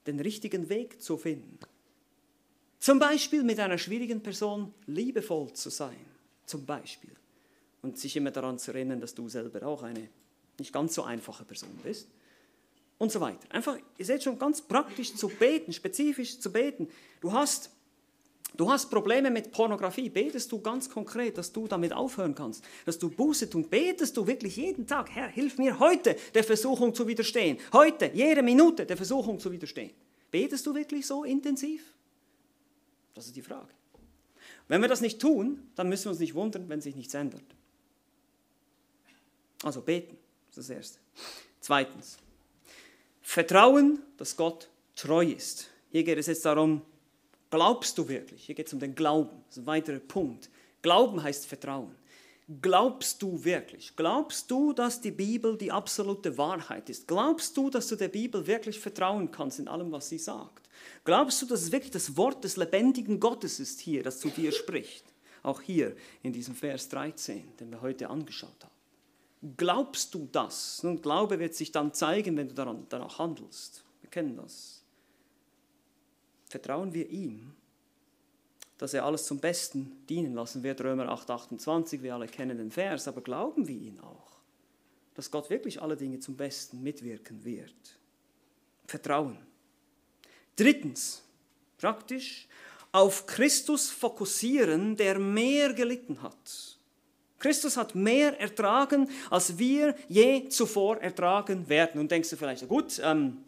den 0.06 0.20
richtigen 0.20 0.68
Weg 0.68 1.02
zu 1.02 1.16
finden. 1.16 1.58
Zum 2.78 3.00
Beispiel 3.00 3.42
mit 3.42 3.58
einer 3.58 3.78
schwierigen 3.78 4.22
Person 4.22 4.74
liebevoll 4.86 5.54
zu 5.54 5.70
sein, 5.70 5.96
zum 6.46 6.66
Beispiel. 6.66 7.16
Und 7.82 7.98
sich 7.98 8.18
immer 8.18 8.32
daran 8.32 8.60
zu 8.60 8.72
erinnern, 8.74 9.00
dass 9.00 9.16
du 9.16 9.30
selber 9.30 9.66
auch 9.66 9.82
eine 9.82 10.10
nicht 10.58 10.74
ganz 10.74 10.94
so 10.94 11.04
einfache 11.04 11.46
Person 11.46 11.80
bist. 11.84 12.10
Und 12.98 13.14
so 13.14 13.22
weiter. 13.22 13.50
Einfach, 13.52 13.78
ihr 13.98 14.06
seht 14.06 14.22
schon, 14.22 14.38
ganz 14.38 14.62
praktisch 14.62 15.16
zu 15.16 15.30
beten, 15.30 15.72
spezifisch 15.72 16.38
zu 16.42 16.52
beten. 16.52 16.90
Du 17.22 17.32
hast 17.32 17.72
Du 18.56 18.70
hast 18.70 18.90
Probleme 18.90 19.30
mit 19.30 19.52
Pornografie, 19.52 20.10
betest 20.10 20.52
du 20.52 20.60
ganz 20.60 20.90
konkret, 20.90 21.38
dass 21.38 21.52
du 21.52 21.68
damit 21.68 21.94
aufhören 21.94 22.36
kannst, 22.36 22.64
dass 22.86 22.98
du 22.98 23.10
Buße 23.10 23.50
tun, 23.50 23.70
betest 23.70 24.18
du 24.18 24.26
wirklich 24.26 24.58
jeden 24.58 24.88
Tag, 24.88 25.10
Herr, 25.12 25.28
hilf 25.28 25.58
mir 25.58 25.80
heute 25.80 26.16
der 26.34 26.44
Versuchung 26.44 26.94
zu 26.94 27.08
widerstehen, 27.08 27.58
heute, 27.74 28.12
jede 28.14 28.42
Minute 28.42 28.86
der 28.86 28.98
Versuchung 28.98 29.40
zu 29.40 29.52
widerstehen. 29.52 29.92
Betest 30.32 30.66
du 30.66 30.74
wirklich 30.74 31.06
so 31.06 31.24
intensiv? 31.24 31.94
Das 33.14 33.28
ist 33.28 33.36
die 33.36 33.42
Frage. 33.42 33.70
Wenn 34.68 34.82
wir 34.82 34.88
das 34.88 35.02
nicht 35.02 35.20
tun, 35.20 35.68
dann 35.76 35.90
müssen 35.90 36.06
wir 36.06 36.12
uns 36.12 36.20
nicht 36.20 36.36
wundern, 36.36 36.70
wenn 36.70 36.82
sich 36.82 36.96
nichts 36.96 37.14
ändert. 37.14 37.44
Also 39.64 39.82
beten, 39.82 40.18
das 40.50 40.60
ist 40.60 40.70
das 40.70 40.76
Erste. 40.76 41.00
Zweitens, 41.60 42.18
Vertrauen, 43.22 44.00
dass 44.18 44.36
Gott 44.36 44.70
treu 44.96 45.26
ist. 45.26 45.70
Hier 45.92 46.04
geht 46.04 46.18
es 46.18 46.28
jetzt 46.28 46.46
darum, 46.46 46.82
Glaubst 47.50 47.98
du 47.98 48.08
wirklich? 48.08 48.46
Hier 48.46 48.56
geht 48.56 48.68
es 48.68 48.74
um 48.74 48.80
den 48.80 48.96
Glauben. 48.96 49.44
Das 49.48 49.58
ist 49.58 49.64
ein 49.64 49.68
weiterer 49.68 50.00
Punkt. 50.00 50.50
Glauben 50.82 51.22
heißt 51.22 51.48
Vertrauen. 51.48 51.96
Glaubst 52.62 53.22
du 53.22 53.44
wirklich? 53.44 53.96
Glaubst 53.96 54.50
du, 54.50 54.74
dass 54.74 55.02
die 55.02 55.12
Bibel 55.12 55.56
die 55.56 55.72
absolute 55.72 56.36
Wahrheit 56.38 56.90
ist? 56.90 57.08
Glaubst 57.08 57.56
du, 57.56 57.70
dass 57.70 57.88
du 57.88 57.96
der 57.96 58.08
Bibel 58.08 58.46
wirklich 58.48 58.80
vertrauen 58.80 59.30
kannst 59.30 59.60
in 59.60 59.68
allem, 59.68 59.92
was 59.92 60.10
sie 60.10 60.18
sagt? 60.18 60.68
Glaubst 61.04 61.42
du, 61.42 61.46
dass 61.46 61.62
es 61.62 61.72
wirklich 61.72 61.92
das 61.92 62.18
Wort 62.18 62.44
des 62.44 62.58
lebendigen 62.58 63.20
Gottes 63.20 63.60
ist 63.60 63.80
hier, 63.82 64.02
das 64.02 64.20
zu 64.20 64.30
dir 64.30 64.52
spricht? 64.52 65.06
Auch 65.44 65.62
hier 65.62 65.96
in 66.24 66.34
diesem 66.34 66.56
Vers 66.56 66.90
13, 66.90 67.56
den 67.58 67.70
wir 67.70 67.82
heute 67.82 68.10
angeschaut 68.10 68.64
haben. 68.64 69.56
Glaubst 69.56 70.14
du 70.16 70.28
das? 70.32 70.82
Nun, 70.84 71.02
Glaube 71.02 71.40
wird 71.40 71.54
sich 71.54 71.72
dann 71.72 71.94
zeigen, 71.94 72.36
wenn 72.36 72.50
du 72.50 72.56
daran, 72.56 72.86
danach 72.90 73.20
handelst. 73.20 73.84
Wir 74.02 74.10
kennen 74.10 74.36
das. 74.36 74.79
Vertrauen 76.50 76.94
wir 76.94 77.10
ihm, 77.10 77.54
dass 78.78 78.94
er 78.94 79.06
alles 79.06 79.26
zum 79.26 79.40
Besten 79.40 80.04
dienen 80.10 80.34
lassen 80.34 80.64
wird, 80.64 80.82
Römer 80.82 81.10
8, 81.10 81.30
28, 81.30 82.02
wir 82.02 82.16
alle 82.16 82.28
kennen 82.28 82.58
den 82.58 82.72
Vers, 82.72 83.08
aber 83.08 83.22
glauben 83.22 83.68
wir 83.68 83.76
ihn 83.76 84.00
auch, 84.00 84.40
dass 85.16 85.30
Gott 85.30 85.50
wirklich 85.50 85.82
alle 85.82 85.96
Dinge 85.96 86.20
zum 86.20 86.36
Besten 86.36 86.82
mitwirken 86.82 87.44
wird? 87.44 87.76
Vertrauen. 88.88 89.38
Drittens, 90.56 91.22
praktisch, 91.78 92.48
auf 92.92 93.28
Christus 93.28 93.92
fokussieren, 93.92 94.96
der 94.96 95.20
mehr 95.20 95.74
gelitten 95.74 96.22
hat. 96.24 96.78
Christus 97.38 97.78
hat 97.78 97.96
mehr 97.96 98.40
ertragen, 98.40 99.10
als 99.30 99.58
wir 99.58 99.96
je 100.08 100.50
zuvor 100.50 100.98
ertragen 100.98 101.70
werden. 101.70 102.02
Und 102.02 102.12
denkst 102.12 102.30
du 102.30 102.36
vielleicht, 102.36 102.68
gut, 102.68 103.00
ähm, 103.04 103.44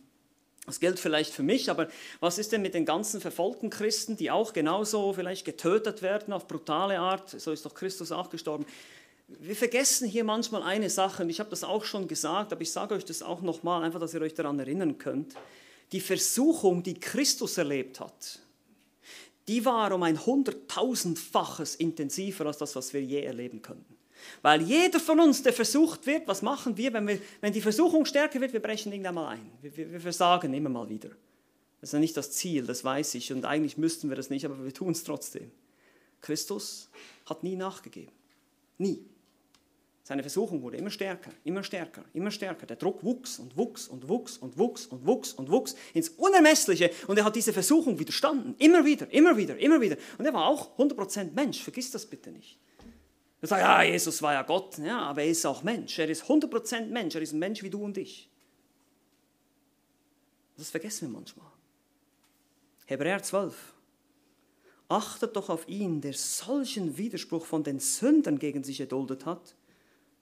das 0.65 0.79
gilt 0.79 0.99
vielleicht 0.99 1.33
für 1.33 1.43
mich, 1.43 1.69
aber 1.69 1.89
was 2.19 2.37
ist 2.37 2.51
denn 2.51 2.61
mit 2.61 2.73
den 2.73 2.85
ganzen 2.85 3.19
verfolgten 3.19 3.69
Christen, 3.69 4.15
die 4.15 4.29
auch 4.29 4.53
genauso 4.53 5.11
vielleicht 5.13 5.43
getötet 5.43 6.01
werden 6.01 6.33
auf 6.33 6.47
brutale 6.47 6.99
Art? 6.99 7.29
So 7.29 7.51
ist 7.51 7.65
doch 7.65 7.73
Christus 7.73 8.11
auch 8.11 8.29
gestorben. 8.29 8.65
Wir 9.27 9.55
vergessen 9.55 10.07
hier 10.07 10.23
manchmal 10.23 10.61
eine 10.61 10.89
Sache, 10.89 11.23
und 11.23 11.29
ich 11.29 11.39
habe 11.39 11.49
das 11.49 11.63
auch 11.63 11.83
schon 11.83 12.07
gesagt, 12.07 12.51
aber 12.51 12.61
ich 12.61 12.71
sage 12.71 12.93
euch 12.93 13.05
das 13.05 13.23
auch 13.23 13.41
nochmal, 13.41 13.83
einfach, 13.83 13.99
dass 13.99 14.13
ihr 14.13 14.21
euch 14.21 14.33
daran 14.33 14.59
erinnern 14.59 14.97
könnt. 14.97 15.33
Die 15.93 16.01
Versuchung, 16.01 16.83
die 16.83 16.99
Christus 16.99 17.57
erlebt 17.57 17.99
hat, 17.99 18.39
die 19.47 19.65
war 19.65 19.91
um 19.93 20.03
ein 20.03 20.23
hunderttausendfaches 20.23 21.75
intensiver 21.75 22.45
als 22.45 22.59
das, 22.59 22.75
was 22.75 22.93
wir 22.93 23.01
je 23.01 23.21
erleben 23.21 23.61
könnten. 23.61 23.97
Weil 24.41 24.61
jeder 24.61 24.99
von 24.99 25.19
uns, 25.19 25.43
der 25.43 25.53
versucht 25.53 26.05
wird, 26.05 26.27
was 26.27 26.41
machen 26.41 26.77
wir, 26.77 26.93
wenn, 26.93 27.07
wir, 27.07 27.19
wenn 27.41 27.53
die 27.53 27.61
Versuchung 27.61 28.05
stärker 28.05 28.39
wird, 28.41 28.53
wir 28.53 28.61
brechen 28.61 28.91
irgendwann 28.91 29.15
mal 29.15 29.27
ein. 29.29 29.51
Wir, 29.61 29.75
wir, 29.75 29.91
wir 29.91 30.01
versagen 30.01 30.53
immer 30.53 30.69
mal 30.69 30.89
wieder. 30.89 31.09
Das 31.79 31.89
ist 31.89 31.93
ja 31.93 31.99
nicht 31.99 32.15
das 32.15 32.31
Ziel, 32.31 32.65
das 32.65 32.83
weiß 32.83 33.15
ich. 33.15 33.33
Und 33.33 33.45
eigentlich 33.45 33.77
müssten 33.77 34.09
wir 34.09 34.15
das 34.15 34.29
nicht, 34.29 34.45
aber 34.45 34.63
wir 34.63 34.73
tun 34.73 34.91
es 34.91 35.03
trotzdem. 35.03 35.51
Christus 36.21 36.89
hat 37.25 37.43
nie 37.43 37.55
nachgegeben. 37.55 38.11
Nie. 38.77 39.03
Seine 40.03 40.23
Versuchung 40.23 40.61
wurde 40.61 40.77
immer 40.77 40.89
stärker, 40.89 41.31
immer 41.43 41.63
stärker, 41.63 42.03
immer 42.13 42.31
stärker. 42.31 42.65
Der 42.65 42.75
Druck 42.75 43.03
wuchs 43.03 43.39
und 43.39 43.55
wuchs 43.55 43.87
und 43.87 44.09
wuchs 44.09 44.37
und 44.37 44.57
wuchs 44.57 44.87
und 44.87 45.05
wuchs 45.05 45.33
und 45.33 45.49
wuchs 45.49 45.75
ins 45.93 46.09
Unermessliche. 46.09 46.91
Und 47.07 47.17
er 47.17 47.25
hat 47.25 47.35
diese 47.35 47.53
Versuchung 47.53 47.97
widerstanden. 47.97 48.55
Immer 48.57 48.83
wieder, 48.83 49.11
immer 49.11 49.37
wieder, 49.37 49.57
immer 49.57 49.79
wieder. 49.79 49.95
Und 50.17 50.25
er 50.25 50.33
war 50.33 50.47
auch 50.47 50.77
100% 50.77 51.33
Mensch. 51.33 51.63
Vergiss 51.63 51.91
das 51.91 52.05
bitte 52.05 52.31
nicht. 52.31 52.57
Er 53.41 53.47
sagt, 53.47 53.61
ja, 53.61 53.83
Jesus 53.83 54.21
war 54.21 54.33
ja 54.33 54.43
Gott, 54.43 54.77
ja, 54.77 54.99
aber 54.99 55.23
er 55.23 55.29
ist 55.29 55.45
auch 55.45 55.63
Mensch. 55.63 55.97
Er 55.97 56.09
ist 56.09 56.25
100% 56.25 56.87
Mensch. 56.87 57.15
Er 57.15 57.21
ist 57.21 57.33
ein 57.33 57.39
Mensch 57.39 57.63
wie 57.63 57.69
du 57.69 57.83
und 57.83 57.97
ich. 57.97 58.29
Das 60.57 60.69
vergessen 60.69 61.09
wir 61.09 61.17
manchmal. 61.17 61.47
Hebräer 62.85 63.23
12. 63.23 63.73
Achtet 64.89 65.35
doch 65.35 65.49
auf 65.49 65.67
ihn, 65.67 66.01
der 66.01 66.13
solchen 66.13 66.97
Widerspruch 66.97 67.45
von 67.45 67.63
den 67.63 67.79
Sündern 67.79 68.37
gegen 68.37 68.63
sich 68.63 68.79
erduldet 68.79 69.25
hat 69.25 69.55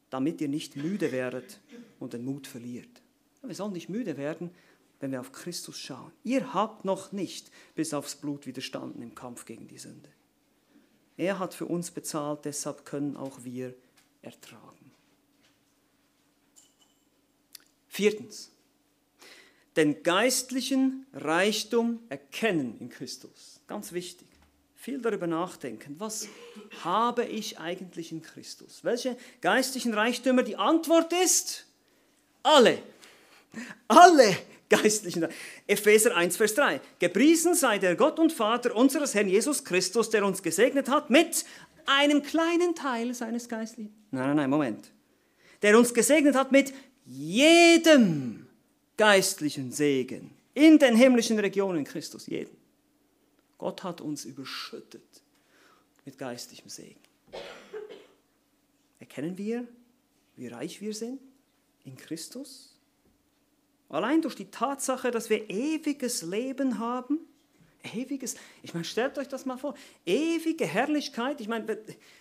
damit 0.10 0.42
ihr 0.42 0.48
nicht 0.48 0.76
müde 0.76 1.12
werdet 1.12 1.60
und 2.00 2.14
den 2.14 2.26
Mut 2.26 2.48
verliert. 2.48 3.02
Wir 3.42 3.56
sollen 3.56 3.74
nicht 3.74 3.90
müde 3.90 4.18
werden, 4.18 4.52
wenn 5.00 5.12
wir 5.12 5.22
auf 5.22 5.32
Christus 5.32 5.78
schauen. 5.78 6.12
Ihr 6.24 6.54
habt 6.54 6.84
noch 6.84 7.12
nicht 7.12 7.52
bis 7.76 7.94
aufs 7.94 8.16
Blut 8.16 8.46
widerstanden 8.46 9.02
im 9.02 9.16
Kampf 9.16 9.46
gegen 9.46 9.68
die 9.68 9.78
Sünde. 9.78 10.10
Er 11.20 11.38
hat 11.38 11.54
für 11.54 11.66
uns 11.66 11.92
bezahlt, 11.92 12.46
deshalb 12.46 12.86
können 12.86 13.18
auch 13.18 13.44
wir 13.44 13.76
ertragen. 14.22 14.92
Viertens, 17.90 18.52
den 19.76 20.02
geistlichen 20.02 21.06
Reichtum 21.12 22.00
erkennen 22.08 22.78
in 22.80 22.88
Christus. 22.88 23.60
Ganz 23.68 23.92
wichtig 23.92 24.30
viel 24.76 25.02
darüber 25.02 25.28
nachdenken, 25.28 26.00
was 26.00 26.30
habe 26.86 27.26
ich 27.26 27.60
eigentlich 27.60 28.14
in 28.14 28.22
Christus? 28.22 28.86
Welche 28.86 29.18
geistlichen 29.42 29.94
Reichtümer? 29.94 30.44
Die 30.44 30.56
Antwort 30.56 31.12
ist 31.12 31.66
alle. 32.44 32.82
Alle 33.90 34.38
geistlichen. 34.70 35.28
Epheser 35.68 36.16
1, 36.16 36.38
Vers 36.38 36.56
3. 36.56 36.82
Gepriesen 37.00 37.56
sei 37.56 37.80
der 37.80 37.96
Gott 37.96 38.20
und 38.20 38.32
Vater 38.32 38.76
unseres 38.76 39.14
Herrn 39.14 39.28
Jesus 39.28 39.64
Christus, 39.64 40.10
der 40.10 40.26
uns 40.26 40.44
gesegnet 40.44 40.90
hat 40.90 41.10
mit 41.10 41.46
einem 41.86 42.22
kleinen 42.24 42.76
Teil 42.76 43.14
seines 43.14 43.50
geistlichen. 43.50 43.94
Nein, 44.12 44.28
nein, 44.28 44.36
nein, 44.38 44.50
Moment. 44.50 44.92
Der 45.62 45.78
uns 45.78 45.94
gesegnet 45.94 46.36
hat 46.36 46.52
mit 46.52 46.74
jedem 47.06 48.48
geistlichen 48.96 49.72
Segen 49.72 50.32
in 50.54 50.78
den 50.78 50.96
himmlischen 50.96 51.40
Regionen 51.40 51.84
Christus, 51.84 52.28
jeden. 52.28 52.56
Gott 53.58 53.84
hat 53.84 54.02
uns 54.02 54.26
überschüttet 54.26 55.22
mit 56.06 56.18
geistigem 56.18 56.70
Segen. 56.70 57.00
Erkennen 59.00 59.38
wir, 59.38 59.68
wie 60.36 60.48
reich 60.48 60.82
wir 60.82 60.94
sind 60.94 61.20
in 61.84 61.98
Christus? 61.98 62.79
Allein 63.90 64.22
durch 64.22 64.36
die 64.36 64.52
Tatsache, 64.52 65.12
dass 65.12 65.30
wir 65.30 65.50
ewiges 65.50 66.22
Leben 66.22 66.80
haben, 66.80 67.20
Ewiges, 67.94 68.36
ich 68.62 68.74
meine, 68.74 68.84
stellt 68.84 69.18
euch 69.18 69.30
das 69.30 69.46
mal 69.46 69.58
vor, 69.58 69.74
ewige 70.06 70.66
Herrlichkeit, 70.66 71.40
ich 71.40 71.48
meine, 71.48 71.78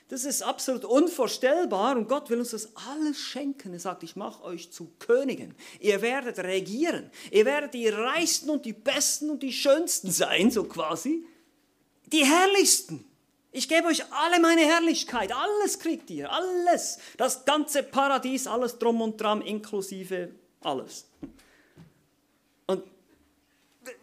das 0.09 0.25
ist 0.25 0.43
absolut 0.43 0.85
unvorstellbar 0.85 1.97
und 1.97 2.09
Gott 2.09 2.31
will 2.31 2.39
uns 2.39 2.51
das 2.51 2.77
alles 2.89 3.19
schenken. 3.19 3.73
Er 3.73 3.81
sagt, 3.81 4.05
ich 4.05 4.15
mache 4.15 4.45
euch 4.45 4.71
zu 4.71 4.93
Königen, 5.01 5.55
ihr 5.81 6.01
werdet 6.01 6.39
regieren, 6.39 7.11
ihr 7.33 7.45
werdet 7.45 7.75
die 7.75 7.89
Reichsten 7.89 8.51
und 8.51 8.65
die 8.65 8.73
Besten 8.73 9.31
und 9.31 9.43
die 9.43 9.53
Schönsten 9.53 10.13
sein, 10.13 10.53
so 10.53 10.65
quasi, 10.65 11.27
die 12.07 12.25
Herrlichsten. 12.25 13.05
Ich 13.51 13.69
gebe 13.69 13.89
euch 13.89 14.05
alle 14.13 14.41
meine 14.41 14.61
Herrlichkeit, 14.61 15.33
alles 15.33 15.81
kriegt 15.81 16.09
ihr, 16.11 16.31
alles, 16.31 16.99
das 17.17 17.45
ganze 17.45 17.83
Paradies, 17.83 18.47
alles 18.47 18.79
drum 18.79 19.01
und 19.01 19.21
dran, 19.21 19.43
inklusive 19.43 20.31
alles. 20.61 21.08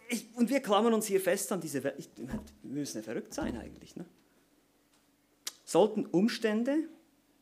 Ich, 0.08 0.26
und 0.34 0.50
wir 0.50 0.60
klammern 0.60 0.94
uns 0.94 1.06
hier 1.06 1.20
fest 1.20 1.50
an 1.52 1.60
diese 1.60 1.82
Welt. 1.82 2.08
Wir 2.16 2.80
müssen 2.80 2.98
ja 2.98 3.02
verrückt 3.02 3.34
sein 3.34 3.56
eigentlich. 3.56 3.96
Ne? 3.96 4.04
Sollten 5.64 6.06
Umstände 6.06 6.88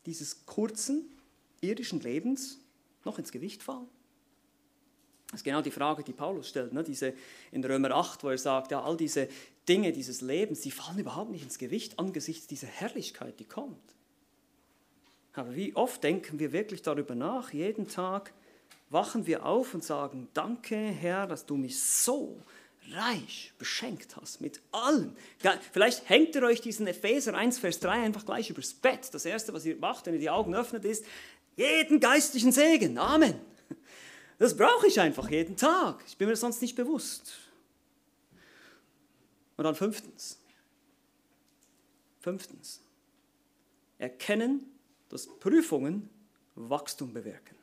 dieses 0.06 0.46
kurzen 0.46 1.04
irdischen 1.60 2.00
Lebens 2.00 2.58
noch 3.04 3.18
ins 3.18 3.32
Gewicht 3.32 3.62
fallen? 3.62 3.88
Das 5.30 5.40
ist 5.40 5.44
genau 5.44 5.62
die 5.62 5.70
Frage, 5.70 6.04
die 6.04 6.12
Paulus 6.12 6.48
stellt, 6.48 6.72
ne? 6.72 6.84
diese 6.84 7.12
in 7.50 7.64
Römer 7.64 7.90
8, 7.90 8.22
wo 8.22 8.28
er 8.28 8.38
sagt, 8.38 8.70
ja, 8.70 8.82
all 8.82 8.96
diese 8.96 9.28
Dinge 9.68 9.92
dieses 9.92 10.20
Lebens, 10.20 10.60
die 10.60 10.70
fallen 10.70 10.98
überhaupt 10.98 11.30
nicht 11.30 11.42
ins 11.42 11.58
Gewicht 11.58 11.98
angesichts 11.98 12.46
dieser 12.46 12.68
Herrlichkeit, 12.68 13.40
die 13.40 13.44
kommt. 13.44 13.94
Aber 15.32 15.54
wie 15.56 15.74
oft 15.74 16.02
denken 16.04 16.38
wir 16.38 16.52
wirklich 16.52 16.82
darüber 16.82 17.14
nach, 17.14 17.52
jeden 17.52 17.88
Tag, 17.88 18.32
wachen 18.94 19.26
wir 19.26 19.44
auf 19.44 19.74
und 19.74 19.84
sagen, 19.84 20.28
danke 20.32 20.76
Herr, 20.76 21.26
dass 21.26 21.44
du 21.44 21.56
mich 21.56 21.78
so 21.78 22.40
reich 22.92 23.52
beschenkt 23.58 24.16
hast 24.16 24.40
mit 24.40 24.60
allem. 24.70 25.16
Vielleicht 25.72 26.08
hängt 26.08 26.34
ihr 26.36 26.42
euch 26.44 26.60
diesen 26.60 26.86
Epheser 26.86 27.34
1, 27.34 27.58
Vers 27.58 27.80
3 27.80 27.90
einfach 27.90 28.24
gleich 28.24 28.50
übers 28.50 28.72
Bett. 28.72 29.12
Das 29.12 29.24
Erste, 29.24 29.52
was 29.52 29.66
ihr 29.66 29.76
macht, 29.76 30.06
wenn 30.06 30.14
ihr 30.14 30.20
die 30.20 30.30
Augen 30.30 30.54
öffnet, 30.54 30.84
ist, 30.84 31.04
jeden 31.56 32.00
geistlichen 32.00 32.52
Segen. 32.52 32.96
Amen. 32.96 33.38
Das 34.38 34.56
brauche 34.56 34.86
ich 34.86 35.00
einfach 35.00 35.30
jeden 35.30 35.56
Tag. 35.56 36.02
Ich 36.06 36.16
bin 36.16 36.28
mir 36.28 36.36
sonst 36.36 36.60
nicht 36.62 36.74
bewusst. 36.74 37.34
Und 39.56 39.64
dann 39.64 39.74
fünftens. 39.74 40.38
Fünftens. 42.20 42.80
Erkennen, 43.98 44.66
dass 45.08 45.28
Prüfungen 45.38 46.08
Wachstum 46.56 47.12
bewirken. 47.12 47.56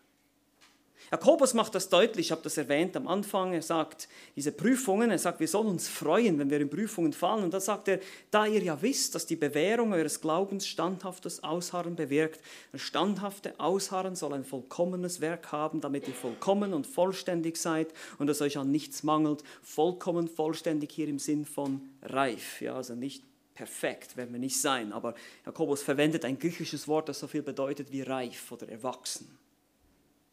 Jakobus 1.12 1.54
macht 1.54 1.76
das 1.76 1.90
deutlich, 1.90 2.28
ich 2.28 2.32
habe 2.32 2.42
das 2.42 2.56
erwähnt 2.56 2.96
am 2.96 3.06
Anfang. 3.06 3.52
Er 3.52 3.62
sagt, 3.62 4.08
diese 4.38 4.54
Prüfungen, 4.54 5.12
er 5.12 5.20
sagt, 5.20 5.42
wir 5.42 5.48
sollen 5.50 5.68
uns 5.68 5.90
freuen, 5.90 6.40
wenn 6.40 6.50
wir 6.50 6.62
in 6.62 6.70
Prüfungen 6.70 7.12
fallen. 7.12 7.44
Und 7.44 7.54
da 7.54 7.60
sagt 7.60 7.90
er, 7.90 8.00
da 8.32 8.46
ihr 8.46 8.64
ja 8.64 8.82
wisst, 8.82 9.14
dass 9.14 9.26
die 9.26 9.36
Bewährung 9.36 9.92
eures 9.92 10.22
Glaubens 10.22 10.66
standhaftes 10.66 11.44
Ausharren 11.44 11.98
bewirkt, 11.98 12.40
das 12.72 12.80
standhafte 12.80 13.60
Ausharren 13.60 14.16
soll 14.16 14.32
ein 14.32 14.46
vollkommenes 14.46 15.20
Werk 15.20 15.52
haben, 15.52 15.82
damit 15.82 16.08
ihr 16.08 16.14
vollkommen 16.14 16.74
und 16.74 16.88
vollständig 16.88 17.58
seid 17.58 17.94
und 18.18 18.30
es 18.30 18.42
euch 18.42 18.58
an 18.58 18.72
nichts 18.72 19.04
mangelt. 19.04 19.44
Vollkommen, 19.62 20.30
vollständig 20.30 20.94
hier 20.94 21.10
im 21.10 21.20
Sinn 21.20 21.44
von 21.44 21.82
reif, 22.04 22.62
ja, 22.62 22.76
also 22.76 22.96
nicht 22.96 23.22
perfekt 23.54 24.16
werden 24.16 24.32
wir 24.32 24.40
nicht 24.40 24.62
sein, 24.62 24.94
aber 24.94 25.14
Jakobus 25.46 25.84
verwendet 25.84 26.24
ein 26.24 26.40
griechisches 26.40 26.88
Wort, 26.88 27.10
das 27.10 27.20
so 27.20 27.28
viel 27.28 27.42
bedeutet 27.42 27.92
wie 27.92 28.02
reif 28.02 28.50
oder 28.52 28.70
erwachsen. 28.70 29.41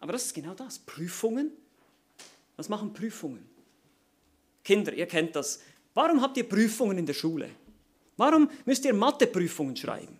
Aber 0.00 0.12
das 0.12 0.26
ist 0.26 0.34
genau 0.34 0.54
das. 0.54 0.78
Prüfungen. 0.78 1.52
Was 2.56 2.68
machen 2.68 2.92
Prüfungen? 2.92 3.48
Kinder, 4.64 4.92
ihr 4.92 5.06
kennt 5.06 5.36
das. 5.36 5.60
Warum 5.94 6.20
habt 6.20 6.36
ihr 6.36 6.48
Prüfungen 6.48 6.98
in 6.98 7.06
der 7.06 7.14
Schule? 7.14 7.50
Warum 8.16 8.50
müsst 8.64 8.84
ihr 8.84 8.94
Matheprüfungen 8.94 9.76
schreiben? 9.76 10.18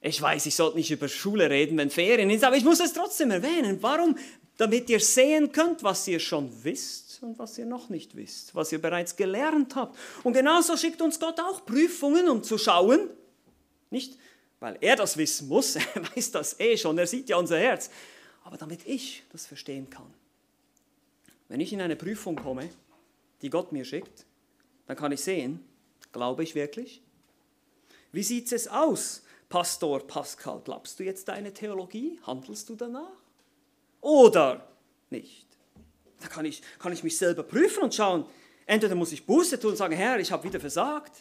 Ich 0.00 0.20
weiß, 0.20 0.46
ich 0.46 0.54
sollte 0.54 0.76
nicht 0.76 0.90
über 0.90 1.08
Schule 1.08 1.48
reden, 1.48 1.78
wenn 1.78 1.90
Ferien 1.90 2.28
ist, 2.30 2.42
aber 2.42 2.56
ich 2.56 2.64
muss 2.64 2.80
es 2.80 2.92
trotzdem 2.92 3.30
erwähnen. 3.30 3.78
Warum 3.80 4.16
damit 4.56 4.90
ihr 4.90 5.00
sehen 5.00 5.50
könnt, 5.52 5.82
was 5.82 6.06
ihr 6.08 6.20
schon 6.20 6.50
wisst 6.62 7.20
und 7.22 7.38
was 7.38 7.56
ihr 7.58 7.66
noch 7.66 7.88
nicht 7.88 8.14
wisst, 8.14 8.54
was 8.54 8.70
ihr 8.72 8.80
bereits 8.80 9.16
gelernt 9.16 9.74
habt. 9.74 9.96
Und 10.22 10.34
genauso 10.34 10.76
schickt 10.76 11.00
uns 11.00 11.18
Gott 11.18 11.40
auch 11.40 11.64
Prüfungen, 11.64 12.28
um 12.28 12.42
zu 12.42 12.58
schauen, 12.58 13.10
nicht 13.90 14.18
weil 14.60 14.78
er 14.80 14.94
das 14.94 15.16
wissen 15.16 15.48
muss, 15.48 15.76
er 15.94 16.14
weiß 16.14 16.30
das 16.30 16.60
eh 16.60 16.76
schon, 16.76 16.96
er 16.98 17.06
sieht 17.06 17.28
ja 17.28 17.36
unser 17.36 17.58
Herz, 17.58 17.90
aber 18.44 18.56
damit 18.56 18.86
ich 18.86 19.24
das 19.32 19.46
verstehen 19.46 19.88
kann. 19.90 20.12
Wenn 21.48 21.60
ich 21.60 21.72
in 21.72 21.80
eine 21.80 21.96
Prüfung 21.96 22.36
komme, 22.36 22.68
die 23.42 23.50
Gott 23.50 23.72
mir 23.72 23.84
schickt, 23.84 24.24
dann 24.86 24.96
kann 24.96 25.12
ich 25.12 25.20
sehen, 25.20 25.60
glaube 26.12 26.42
ich 26.42 26.54
wirklich? 26.54 27.02
Wie 28.12 28.22
sieht 28.22 28.52
es 28.52 28.68
aus, 28.68 29.22
Pastor 29.48 30.06
Pascal? 30.06 30.60
Glaubst 30.64 30.98
du 30.98 31.04
jetzt 31.04 31.28
deine 31.28 31.52
Theologie? 31.52 32.18
Handelst 32.26 32.68
du 32.68 32.74
danach? 32.74 33.12
Oder 34.00 34.66
nicht? 35.10 35.46
Da 36.20 36.28
kann 36.28 36.44
ich, 36.44 36.62
kann 36.78 36.92
ich 36.92 37.02
mich 37.02 37.16
selber 37.18 37.42
prüfen 37.42 37.82
und 37.82 37.94
schauen, 37.94 38.24
entweder 38.66 38.94
muss 38.94 39.12
ich 39.12 39.26
Buße 39.26 39.58
tun 39.58 39.72
und 39.72 39.76
sagen, 39.76 39.94
Herr, 39.94 40.18
ich 40.20 40.30
habe 40.30 40.44
wieder 40.44 40.60
versagt. 40.60 41.12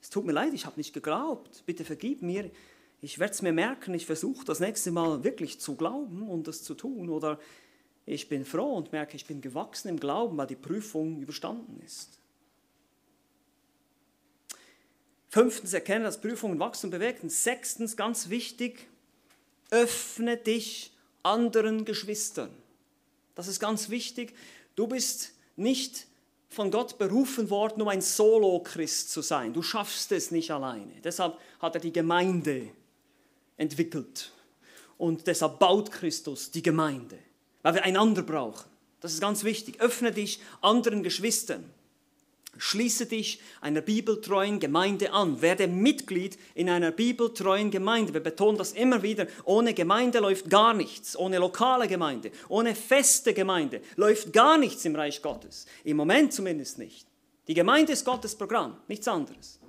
Es 0.00 0.10
tut 0.10 0.24
mir 0.24 0.32
leid, 0.32 0.54
ich 0.54 0.66
habe 0.66 0.76
nicht 0.76 0.92
geglaubt. 0.92 1.62
Bitte 1.66 1.84
vergib 1.84 2.22
mir. 2.22 2.50
Ich 3.06 3.20
werde 3.20 3.34
es 3.34 3.40
mir 3.40 3.52
merken, 3.52 3.94
ich 3.94 4.04
versuche 4.04 4.44
das 4.44 4.58
nächste 4.58 4.90
Mal 4.90 5.22
wirklich 5.22 5.60
zu 5.60 5.76
glauben 5.76 6.28
und 6.28 6.48
das 6.48 6.64
zu 6.64 6.74
tun. 6.74 7.08
Oder 7.08 7.38
ich 8.04 8.28
bin 8.28 8.44
froh 8.44 8.74
und 8.74 8.90
merke, 8.90 9.14
ich 9.14 9.26
bin 9.26 9.40
gewachsen 9.40 9.90
im 9.90 10.00
Glauben, 10.00 10.36
weil 10.36 10.48
die 10.48 10.56
Prüfung 10.56 11.20
überstanden 11.20 11.80
ist. 11.86 12.18
Fünftens, 15.28 15.72
erkenne, 15.72 16.02
dass 16.02 16.20
Prüfungen 16.20 16.58
wachsen 16.58 16.86
und 16.86 16.90
bewegen. 16.98 17.30
Sechstens, 17.30 17.96
ganz 17.96 18.28
wichtig, 18.28 18.88
öffne 19.70 20.36
dich 20.36 20.90
anderen 21.22 21.84
Geschwistern. 21.84 22.50
Das 23.36 23.46
ist 23.46 23.60
ganz 23.60 23.88
wichtig. 23.88 24.34
Du 24.74 24.88
bist 24.88 25.32
nicht 25.54 26.08
von 26.48 26.72
Gott 26.72 26.98
berufen 26.98 27.50
worden, 27.50 27.82
um 27.82 27.86
ein 27.86 28.02
Solo-Christ 28.02 29.12
zu 29.12 29.22
sein. 29.22 29.52
Du 29.52 29.62
schaffst 29.62 30.10
es 30.10 30.32
nicht 30.32 30.50
alleine. 30.50 31.00
Deshalb 31.04 31.38
hat 31.60 31.76
er 31.76 31.80
die 31.80 31.92
Gemeinde 31.92 32.72
entwickelt. 33.56 34.32
Und 34.98 35.26
deshalb 35.26 35.58
baut 35.58 35.92
Christus 35.92 36.50
die 36.50 36.62
Gemeinde, 36.62 37.18
weil 37.62 37.74
wir 37.74 37.84
einander 37.84 38.22
brauchen. 38.22 38.70
Das 39.00 39.12
ist 39.12 39.20
ganz 39.20 39.44
wichtig. 39.44 39.80
Öffne 39.80 40.12
dich 40.12 40.40
anderen 40.62 41.02
Geschwistern. 41.02 41.64
Schließe 42.58 43.04
dich 43.06 43.40
einer 43.60 43.82
bibeltreuen 43.82 44.58
Gemeinde 44.60 45.12
an. 45.12 45.42
Werde 45.42 45.68
Mitglied 45.68 46.38
in 46.54 46.70
einer 46.70 46.90
bibeltreuen 46.90 47.70
Gemeinde. 47.70 48.14
Wir 48.14 48.22
betonen 48.22 48.56
das 48.56 48.72
immer 48.72 49.02
wieder. 49.02 49.26
Ohne 49.44 49.74
Gemeinde 49.74 50.20
läuft 50.20 50.48
gar 50.48 50.72
nichts. 50.72 51.16
Ohne 51.18 51.38
lokale 51.38 51.86
Gemeinde, 51.86 52.30
ohne 52.48 52.74
feste 52.74 53.34
Gemeinde 53.34 53.82
läuft 53.96 54.32
gar 54.32 54.56
nichts 54.56 54.84
im 54.84 54.96
Reich 54.96 55.20
Gottes. 55.20 55.66
Im 55.84 55.98
Moment 55.98 56.32
zumindest 56.32 56.78
nicht. 56.78 57.06
Die 57.46 57.54
Gemeinde 57.54 57.92
ist 57.92 58.04
Gottes 58.04 58.34
Programm, 58.34 58.78
nichts 58.88 59.06
anderes. 59.06 59.60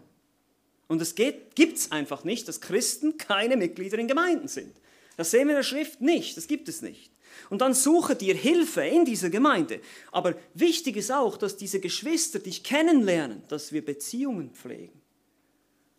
Und 0.88 1.01
es 1.01 1.15
gibt 1.15 1.57
es 1.59 1.91
einfach 1.91 2.23
nicht, 2.23 2.47
dass 2.47 2.61
Christen 2.61 3.17
keine 3.17 3.57
Mitglieder 3.57 3.97
in 3.97 4.07
Gemeinden 4.07 4.47
sind. 4.47 4.73
Das 5.17 5.31
sehen 5.31 5.47
wir 5.47 5.55
in 5.55 5.57
der 5.57 5.63
Schrift 5.63 6.01
nicht, 6.01 6.38
das 6.38 6.47
gibt 6.47 6.69
es 6.69 6.81
nicht. 6.81 7.11
Und 7.49 7.61
dann 7.61 7.73
suche 7.73 8.15
dir 8.15 8.35
Hilfe 8.35 8.81
in 8.81 9.05
dieser 9.05 9.29
Gemeinde. 9.29 9.81
Aber 10.11 10.35
wichtig 10.53 10.97
ist 10.97 11.11
auch, 11.11 11.38
dass 11.38 11.57
diese 11.57 11.79
Geschwister 11.79 12.39
dich 12.39 12.63
kennenlernen, 12.63 13.43
dass 13.47 13.71
wir 13.71 13.83
Beziehungen 13.83 14.51
pflegen, 14.51 15.01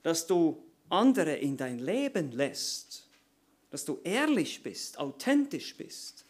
dass 0.02 0.26
du 0.26 0.62
andere 0.88 1.36
in 1.36 1.56
dein 1.56 1.78
Leben 1.78 2.32
lässt, 2.32 3.08
dass 3.70 3.84
du 3.84 4.00
ehrlich 4.04 4.62
bist, 4.62 4.98
authentisch 4.98 5.76
bist, 5.76 6.24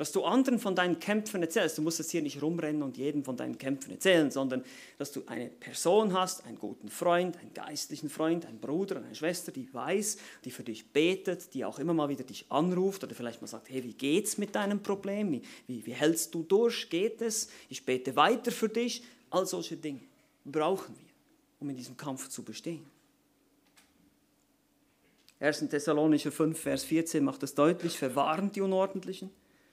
dass 0.00 0.12
du 0.12 0.24
anderen 0.24 0.58
von 0.58 0.74
deinen 0.74 0.98
Kämpfen 0.98 1.42
erzählst. 1.42 1.76
Du 1.76 1.82
musst 1.82 1.98
jetzt 1.98 2.10
hier 2.10 2.22
nicht 2.22 2.40
rumrennen 2.40 2.82
und 2.82 2.96
jedem 2.96 3.22
von 3.22 3.36
deinen 3.36 3.58
Kämpfen 3.58 3.90
erzählen, 3.90 4.30
sondern 4.30 4.64
dass 4.96 5.12
du 5.12 5.24
eine 5.26 5.50
Person 5.50 6.14
hast, 6.14 6.46
einen 6.46 6.58
guten 6.58 6.88
Freund, 6.88 7.36
einen 7.36 7.52
geistlichen 7.52 8.08
Freund, 8.08 8.46
einen 8.46 8.60
Bruder, 8.60 8.96
eine 8.96 9.14
Schwester, 9.14 9.52
die 9.52 9.68
weiß, 9.74 10.16
die 10.46 10.52
für 10.52 10.62
dich 10.62 10.86
betet, 10.86 11.52
die 11.52 11.66
auch 11.66 11.78
immer 11.78 11.92
mal 11.92 12.08
wieder 12.08 12.24
dich 12.24 12.46
anruft 12.48 13.04
oder 13.04 13.14
vielleicht 13.14 13.42
mal 13.42 13.46
sagt, 13.46 13.68
hey, 13.68 13.84
wie 13.84 13.92
geht's 13.92 14.38
mit 14.38 14.54
deinem 14.54 14.82
Problem? 14.82 15.32
Wie, 15.32 15.42
wie, 15.66 15.84
wie 15.84 15.92
hältst 15.92 16.34
du 16.34 16.44
durch? 16.44 16.88
Geht 16.88 17.20
es? 17.20 17.50
Ich 17.68 17.84
bete 17.84 18.16
weiter 18.16 18.52
für 18.52 18.70
dich. 18.70 19.02
All 19.28 19.44
solche 19.44 19.76
Dinge 19.76 20.00
brauchen 20.46 20.94
wir, 20.96 21.10
um 21.60 21.68
in 21.68 21.76
diesem 21.76 21.98
Kampf 21.98 22.30
zu 22.30 22.42
bestehen. 22.42 22.86
1. 25.40 25.68
Thessalonicher 25.68 26.32
5, 26.32 26.58
Vers 26.58 26.84
14 26.84 27.22
macht 27.22 27.42
es 27.42 27.54
deutlich, 27.54 27.98
verwarnt 27.98 28.56
die 28.56 28.62
Unordentlichen, 28.62 29.28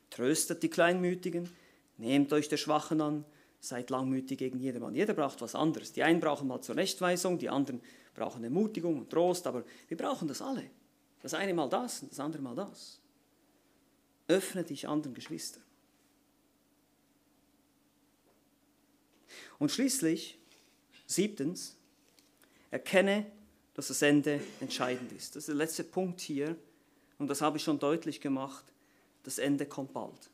Tröstet 0.10 0.64
die 0.64 0.70
Kleinmütigen, 0.70 1.50
nehmt 1.98 2.32
euch 2.34 2.48
der 2.50 2.58
Schwachen 2.58 3.02
an, 3.02 3.26
seid 3.60 3.90
langmütig 3.90 4.40
gegen 4.40 4.60
jedermann. 4.60 4.96
Jeder 4.96 5.14
braucht 5.14 5.42
was 5.42 5.56
anderes. 5.56 5.92
Die 5.94 6.04
einen 6.04 6.20
brauchen 6.20 6.48
mal 6.48 6.62
Zurechtweisung, 6.62 7.38
die 7.38 7.50
anderen 7.50 7.82
brauchen 8.14 8.44
Ermutigung 8.44 8.98
und 8.98 9.10
Trost, 9.10 9.48
aber 9.48 9.64
wir 9.88 9.98
brauchen 9.98 10.28
das 10.28 10.42
alle. 10.42 10.70
Das 11.22 11.34
eine 11.34 11.54
mal 11.54 11.70
das 11.70 12.04
und 12.04 12.12
das 12.12 12.20
andere 12.20 12.42
mal 12.42 12.56
das. 12.56 13.00
Öffne 14.28 14.64
dich 14.64 14.88
anderen 14.88 15.14
Geschwistern. 15.14 15.64
Und 19.60 19.72
schließlich, 19.72 20.38
siebtens, 21.06 21.76
erkenne, 22.70 23.26
dass 23.74 23.88
das 23.88 24.02
Ende 24.02 24.40
entscheidend 24.60 25.12
ist. 25.12 25.36
Das 25.36 25.44
ist 25.44 25.48
der 25.48 25.56
letzte 25.56 25.84
Punkt 25.84 26.20
hier 26.22 26.56
und 27.18 27.28
das 27.28 27.42
habe 27.42 27.58
ich 27.58 27.64
schon 27.64 27.80
deutlich 27.80 28.22
gemacht 28.22 28.66
das 29.28 29.40
Ende 29.40 29.66
kommt 29.66 29.92
bald. 29.92 30.30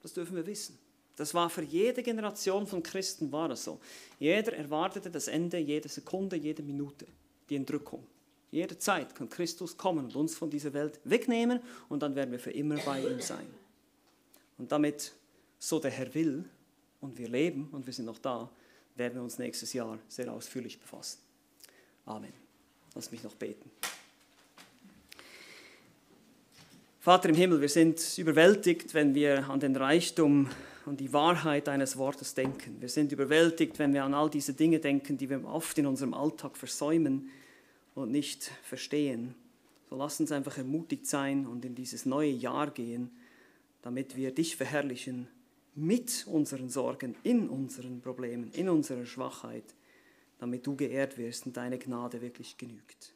Das 0.00 0.14
dürfen 0.14 0.34
wir 0.34 0.46
wissen. 0.46 0.78
Das 1.16 1.34
war 1.34 1.50
für 1.50 1.62
jede 1.62 2.02
Generation 2.02 2.66
von 2.66 2.82
Christen 2.82 3.30
war 3.30 3.46
das 3.46 3.62
so. 3.62 3.78
Jeder 4.18 4.54
erwartete 4.54 5.10
das 5.10 5.28
Ende 5.28 5.58
jede 5.58 5.90
Sekunde, 5.90 6.34
jede 6.34 6.62
Minute, 6.62 7.06
die 7.50 7.56
Entrückung. 7.56 8.06
Jederzeit 8.50 9.14
kann 9.14 9.28
Christus 9.28 9.76
kommen 9.76 10.06
und 10.06 10.16
uns 10.16 10.34
von 10.34 10.48
dieser 10.48 10.72
Welt 10.72 10.98
wegnehmen 11.04 11.60
und 11.90 12.02
dann 12.02 12.14
werden 12.14 12.32
wir 12.32 12.38
für 12.38 12.52
immer 12.52 12.76
bei 12.76 13.06
ihm 13.06 13.20
sein. 13.20 13.46
Und 14.56 14.72
damit 14.72 15.12
so 15.58 15.78
der 15.78 15.90
Herr 15.90 16.14
will 16.14 16.46
und 17.02 17.18
wir 17.18 17.28
leben 17.28 17.68
und 17.72 17.84
wir 17.84 17.92
sind 17.92 18.06
noch 18.06 18.18
da, 18.18 18.50
werden 18.94 19.16
wir 19.16 19.22
uns 19.22 19.38
nächstes 19.38 19.74
Jahr 19.74 19.98
sehr 20.08 20.32
ausführlich 20.32 20.80
befassen. 20.80 21.18
Amen. 22.06 22.32
Lass 22.94 23.10
mich 23.10 23.22
noch 23.22 23.34
beten. 23.34 23.70
Vater 27.00 27.28
im 27.28 27.36
Himmel, 27.36 27.60
wir 27.60 27.68
sind 27.68 28.18
überwältigt, 28.18 28.92
wenn 28.92 29.14
wir 29.14 29.48
an 29.48 29.60
den 29.60 29.76
Reichtum 29.76 30.50
und 30.84 30.98
die 30.98 31.12
Wahrheit 31.12 31.68
deines 31.68 31.96
Wortes 31.96 32.34
denken. 32.34 32.80
Wir 32.80 32.88
sind 32.88 33.12
überwältigt, 33.12 33.78
wenn 33.78 33.94
wir 33.94 34.02
an 34.02 34.14
all 34.14 34.28
diese 34.28 34.52
Dinge 34.52 34.80
denken, 34.80 35.16
die 35.16 35.30
wir 35.30 35.44
oft 35.44 35.78
in 35.78 35.86
unserem 35.86 36.12
Alltag 36.12 36.56
versäumen 36.56 37.30
und 37.94 38.10
nicht 38.10 38.50
verstehen. 38.64 39.36
So 39.88 39.96
lass 39.96 40.18
uns 40.18 40.32
einfach 40.32 40.58
ermutigt 40.58 41.06
sein 41.06 41.46
und 41.46 41.64
in 41.64 41.76
dieses 41.76 42.04
neue 42.04 42.32
Jahr 42.32 42.68
gehen, 42.72 43.12
damit 43.82 44.16
wir 44.16 44.34
dich 44.34 44.56
verherrlichen 44.56 45.28
mit 45.76 46.26
unseren 46.26 46.68
Sorgen, 46.68 47.14
in 47.22 47.48
unseren 47.48 48.00
Problemen, 48.00 48.50
in 48.54 48.68
unserer 48.68 49.06
Schwachheit, 49.06 49.76
damit 50.40 50.66
du 50.66 50.74
geehrt 50.74 51.16
wirst 51.16 51.46
und 51.46 51.56
deine 51.56 51.78
Gnade 51.78 52.20
wirklich 52.20 52.58
genügt. 52.58 53.14